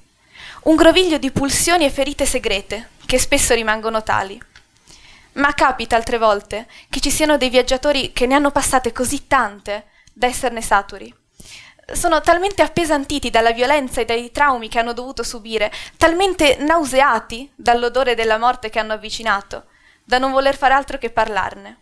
Un 0.62 0.76
groviglio 0.76 1.18
di 1.18 1.30
pulsioni 1.30 1.84
e 1.84 1.90
ferite 1.90 2.24
segrete, 2.24 2.88
che 3.04 3.18
spesso 3.18 3.52
rimangono 3.52 4.02
tali. 4.02 4.40
Ma 5.32 5.52
capita 5.52 5.94
altre 5.94 6.16
volte 6.16 6.66
che 6.88 7.00
ci 7.00 7.10
siano 7.10 7.36
dei 7.36 7.50
viaggiatori 7.50 8.14
che 8.14 8.26
ne 8.26 8.34
hanno 8.34 8.50
passate 8.50 8.92
così 8.92 9.26
tante 9.26 9.88
da 10.10 10.26
esserne 10.26 10.62
saturi. 10.62 11.14
Sono 11.90 12.20
talmente 12.20 12.60
appesantiti 12.60 13.30
dalla 13.30 13.52
violenza 13.52 14.02
e 14.02 14.04
dai 14.04 14.30
traumi 14.30 14.68
che 14.68 14.78
hanno 14.78 14.92
dovuto 14.92 15.22
subire, 15.22 15.72
talmente 15.96 16.56
nauseati 16.58 17.50
dall'odore 17.54 18.14
della 18.14 18.36
morte 18.36 18.68
che 18.68 18.78
hanno 18.78 18.92
avvicinato, 18.92 19.64
da 20.04 20.18
non 20.18 20.30
voler 20.30 20.54
fare 20.54 20.74
altro 20.74 20.98
che 20.98 21.08
parlarne. 21.08 21.78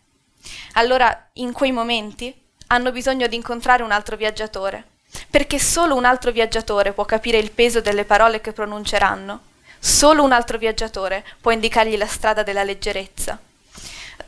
Allora, 0.74 1.28
in 1.34 1.52
quei 1.52 1.72
momenti, 1.72 2.32
hanno 2.68 2.92
bisogno 2.92 3.26
di 3.26 3.34
incontrare 3.34 3.82
un 3.82 3.90
altro 3.90 4.16
viaggiatore, 4.16 4.84
perché 5.28 5.58
solo 5.58 5.96
un 5.96 6.04
altro 6.04 6.30
viaggiatore 6.30 6.92
può 6.92 7.04
capire 7.04 7.38
il 7.38 7.50
peso 7.50 7.80
delle 7.80 8.04
parole 8.04 8.40
che 8.40 8.52
pronunceranno. 8.52 9.40
Solo 9.78 10.22
un 10.22 10.30
altro 10.30 10.56
viaggiatore 10.56 11.24
può 11.40 11.50
indicargli 11.50 11.96
la 11.96 12.06
strada 12.06 12.44
della 12.44 12.62
leggerezza. 12.62 13.38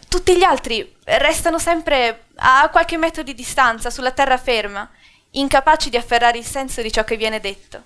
Tutti 0.08 0.36
gli 0.36 0.42
altri 0.42 0.96
restano 1.04 1.58
sempre 1.58 2.24
a 2.36 2.68
qualche 2.70 2.96
metro 2.96 3.22
di 3.22 3.34
distanza, 3.34 3.90
sulla 3.90 4.10
terraferma, 4.10 4.90
incapaci 5.32 5.90
di 5.90 5.96
afferrare 5.96 6.38
il 6.38 6.44
senso 6.44 6.82
di 6.82 6.90
ciò 6.90 7.04
che 7.04 7.16
viene 7.16 7.40
detto. 7.40 7.82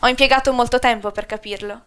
Ho 0.00 0.08
impiegato 0.08 0.52
molto 0.52 0.78
tempo 0.78 1.10
per 1.10 1.26
capirlo. 1.26 1.82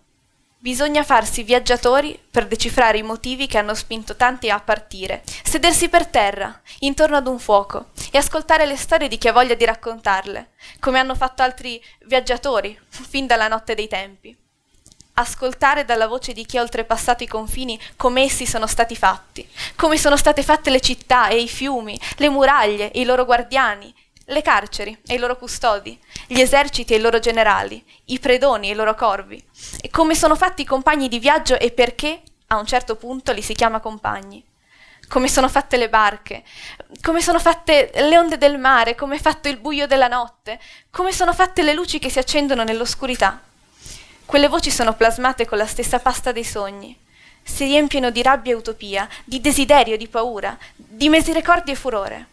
Bisogna 0.57 1.03
farsi 1.03 1.41
viaggiatori 1.41 2.19
per 2.29 2.45
decifrare 2.45 2.99
i 2.99 3.03
motivi 3.03 3.47
che 3.47 3.57
hanno 3.57 3.73
spinto 3.73 4.15
tanti 4.15 4.49
a 4.51 4.59
partire, 4.59 5.23
sedersi 5.43 5.89
per 5.89 6.05
terra, 6.05 6.61
intorno 6.81 7.15
ad 7.15 7.25
un 7.25 7.39
fuoco, 7.39 7.87
e 8.11 8.17
ascoltare 8.19 8.67
le 8.67 8.77
storie 8.77 9.07
di 9.07 9.17
chi 9.17 9.27
ha 9.27 9.31
voglia 9.31 9.55
di 9.55 9.65
raccontarle, 9.65 10.51
come 10.79 10.99
hanno 10.99 11.15
fatto 11.15 11.41
altri 11.41 11.83
viaggiatori 12.05 12.77
fin 12.89 13.25
dalla 13.25 13.47
notte 13.47 13.73
dei 13.73 13.87
tempi. 13.87 14.37
Ascoltare 15.13 15.83
dalla 15.83 16.07
voce 16.07 16.31
di 16.31 16.45
chi 16.45 16.57
ha 16.57 16.61
oltrepassato 16.61 17.23
i 17.23 17.27
confini 17.27 17.79
come 17.95 18.21
essi 18.21 18.45
sono 18.45 18.67
stati 18.67 18.95
fatti, 18.95 19.47
come 19.75 19.97
sono 19.97 20.15
state 20.15 20.43
fatte 20.43 20.69
le 20.69 20.79
città 20.79 21.29
e 21.29 21.41
i 21.41 21.47
fiumi, 21.47 21.99
le 22.17 22.29
muraglie 22.29 22.91
i 22.93 23.03
loro 23.03 23.25
guardiani, 23.25 23.91
le 24.31 24.41
carceri 24.41 24.97
e 25.05 25.15
i 25.15 25.17
loro 25.17 25.37
custodi, 25.37 25.99
gli 26.27 26.39
eserciti 26.39 26.93
e 26.93 26.97
i 26.97 27.01
loro 27.01 27.19
generali, 27.19 27.83
i 28.05 28.19
predoni 28.19 28.69
e 28.69 28.71
i 28.71 28.75
loro 28.75 28.95
corvi, 28.95 29.43
e 29.81 29.89
come 29.89 30.15
sono 30.15 30.35
fatti 30.35 30.63
i 30.63 30.65
compagni 30.65 31.07
di 31.07 31.19
viaggio 31.19 31.59
e 31.59 31.71
perché 31.71 32.21
a 32.47 32.57
un 32.57 32.65
certo 32.65 32.95
punto 32.95 33.31
li 33.31 33.41
si 33.41 33.53
chiama 33.53 33.79
compagni. 33.79 34.43
Come 35.07 35.27
sono 35.27 35.49
fatte 35.49 35.75
le 35.75 35.89
barche, 35.89 36.43
come 37.01 37.21
sono 37.21 37.37
fatte 37.37 37.91
le 37.93 38.17
onde 38.17 38.37
del 38.37 38.57
mare, 38.57 38.95
come 38.95 39.17
è 39.17 39.19
fatto 39.19 39.49
il 39.49 39.57
buio 39.57 39.85
della 39.85 40.07
notte, 40.07 40.59
come 40.89 41.11
sono 41.11 41.33
fatte 41.33 41.63
le 41.63 41.73
luci 41.73 41.99
che 41.99 42.09
si 42.09 42.19
accendono 42.19 42.63
nell'oscurità. 42.63 43.41
Quelle 44.25 44.47
voci 44.47 44.71
sono 44.71 44.93
plasmate 44.93 45.45
con 45.45 45.57
la 45.57 45.65
stessa 45.65 45.99
pasta 45.99 46.31
dei 46.31 46.45
sogni. 46.45 46.97
Si 47.43 47.65
riempiono 47.65 48.09
di 48.09 48.21
rabbia 48.21 48.53
e 48.53 48.55
utopia, 48.55 49.09
di 49.25 49.41
desiderio, 49.41 49.97
di 49.97 50.07
paura, 50.07 50.57
di 50.73 51.09
misericordia 51.09 51.73
e 51.73 51.77
furore. 51.77 52.27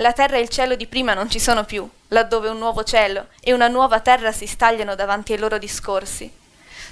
La 0.00 0.14
terra 0.14 0.38
e 0.38 0.40
il 0.40 0.48
cielo 0.48 0.76
di 0.76 0.86
prima 0.86 1.12
non 1.12 1.28
ci 1.28 1.38
sono 1.38 1.64
più, 1.64 1.86
laddove 2.08 2.48
un 2.48 2.56
nuovo 2.56 2.84
cielo 2.84 3.26
e 3.38 3.52
una 3.52 3.68
nuova 3.68 4.00
terra 4.00 4.32
si 4.32 4.46
stagliano 4.46 4.94
davanti 4.94 5.34
ai 5.34 5.38
loro 5.38 5.58
discorsi. 5.58 6.32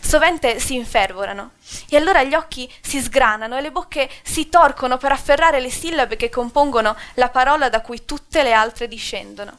Sovente 0.01 0.61
si 0.61 0.75
infervorano, 0.75 1.53
e 1.89 1.97
allora 1.97 2.23
gli 2.23 2.35
occhi 2.35 2.71
si 2.83 3.01
sgranano 3.01 3.57
e 3.57 3.63
le 3.63 3.73
bocche 3.73 4.11
si 4.23 4.51
torcono 4.51 4.99
per 4.99 5.13
afferrare 5.13 5.59
le 5.59 5.71
sillabe 5.71 6.17
che 6.17 6.29
compongono 6.29 6.95
la 7.15 7.31
parola 7.31 7.71
da 7.71 7.81
cui 7.81 8.05
tutte 8.05 8.43
le 8.43 8.53
altre 8.53 8.89
discendono. 8.89 9.57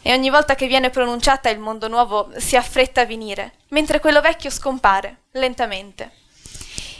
E 0.00 0.12
ogni 0.14 0.30
volta 0.30 0.54
che 0.54 0.66
viene 0.66 0.88
pronunciata 0.88 1.50
il 1.50 1.58
mondo 1.58 1.86
nuovo 1.86 2.30
si 2.36 2.56
affretta 2.56 3.02
a 3.02 3.06
venire, 3.06 3.56
mentre 3.68 4.00
quello 4.00 4.22
vecchio 4.22 4.48
scompare, 4.48 5.16
lentamente. 5.32 6.12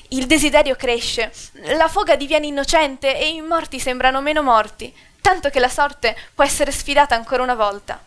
Il 0.08 0.26
desiderio 0.26 0.76
cresce, 0.76 1.32
la 1.74 1.88
foga 1.88 2.16
diviene 2.16 2.46
innocente 2.46 3.18
e 3.18 3.30
i 3.30 3.40
morti 3.40 3.80
sembrano 3.80 4.20
meno 4.20 4.42
morti, 4.42 4.94
tanto 5.22 5.48
che 5.48 5.60
la 5.60 5.70
sorte 5.70 6.14
può 6.34 6.44
essere 6.44 6.70
sfidata 6.70 7.14
ancora 7.14 7.42
una 7.42 7.54
volta. 7.54 7.98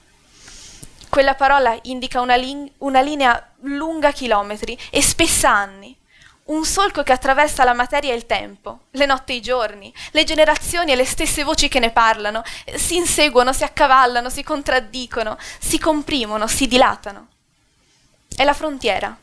Quella 1.09 1.33
parola 1.33 1.75
indica 1.83 2.21
una, 2.21 2.35
lin- 2.35 2.69
una 2.79 3.01
linea 3.01 3.51
lunga 3.61 4.11
chilometri 4.11 4.77
e 4.91 5.01
spessa 5.01 5.49
anni, 5.49 5.95
un 6.45 6.63
solco 6.65 7.01
che 7.01 7.13
attraversa 7.13 7.63
la 7.63 7.73
materia 7.73 8.11
e 8.11 8.17
il 8.17 8.25
tempo, 8.25 8.81
le 8.91 9.05
notti 9.05 9.31
e 9.31 9.35
i 9.37 9.41
giorni, 9.41 9.91
le 10.11 10.23
generazioni 10.25 10.91
e 10.91 10.95
le 10.95 11.05
stesse 11.05 11.43
voci 11.43 11.69
che 11.69 11.79
ne 11.79 11.89
parlano, 11.89 12.43
si 12.75 12.97
inseguono, 12.97 13.53
si 13.53 13.63
accavallano, 13.63 14.29
si 14.29 14.43
contraddicono, 14.43 15.37
si 15.59 15.79
comprimono, 15.79 16.45
si 16.47 16.67
dilatano. 16.67 17.27
È 18.35 18.43
la 18.43 18.53
frontiera. 18.53 19.17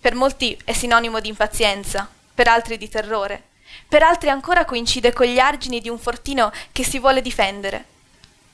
Per 0.00 0.14
molti 0.14 0.60
è 0.64 0.72
sinonimo 0.72 1.20
di 1.20 1.28
impazienza, 1.28 2.08
per 2.34 2.48
altri 2.48 2.76
di 2.76 2.88
terrore, 2.88 3.44
per 3.88 4.02
altri 4.02 4.28
ancora 4.28 4.66
coincide 4.66 5.12
con 5.14 5.26
gli 5.26 5.38
argini 5.38 5.80
di 5.80 5.88
un 5.88 5.98
fortino 5.98 6.52
che 6.72 6.84
si 6.84 6.98
vuole 6.98 7.22
difendere. 7.22 7.96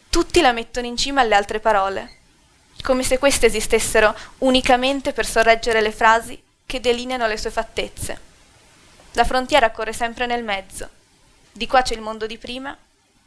Tutti 0.09 0.41
la 0.41 0.53
mettono 0.53 0.87
in 0.87 0.97
cima 0.97 1.23
alle 1.23 1.35
altre 1.35 1.59
parole, 1.59 2.19
come 2.83 3.03
se 3.03 3.19
queste 3.19 3.47
esistessero 3.47 4.15
unicamente 4.39 5.13
per 5.13 5.27
sorreggere 5.27 5.81
le 5.81 5.91
frasi 5.91 6.41
che 6.65 6.81
delineano 6.81 7.27
le 7.27 7.37
sue 7.37 7.51
fattezze. 7.51 8.33
La 9.13 9.25
frontiera 9.25 9.71
corre 9.71 9.93
sempre 9.93 10.27
nel 10.27 10.45
mezzo. 10.45 10.89
Di 11.51 11.67
qua 11.67 11.83
c'è 11.83 11.95
il 11.95 12.01
mondo 12.01 12.27
di 12.27 12.39
prima, 12.39 12.77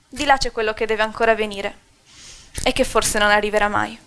di 0.08 0.24
là 0.24 0.38
c'è 0.38 0.52
quello 0.52 0.74
che 0.74 0.86
deve 0.86 1.04
ancora 1.04 1.36
venire 1.36 1.86
e 2.64 2.72
che 2.72 2.86
forse 2.86 3.20
non 3.20 3.30
arriverà 3.30 3.68
mai. 3.68 4.07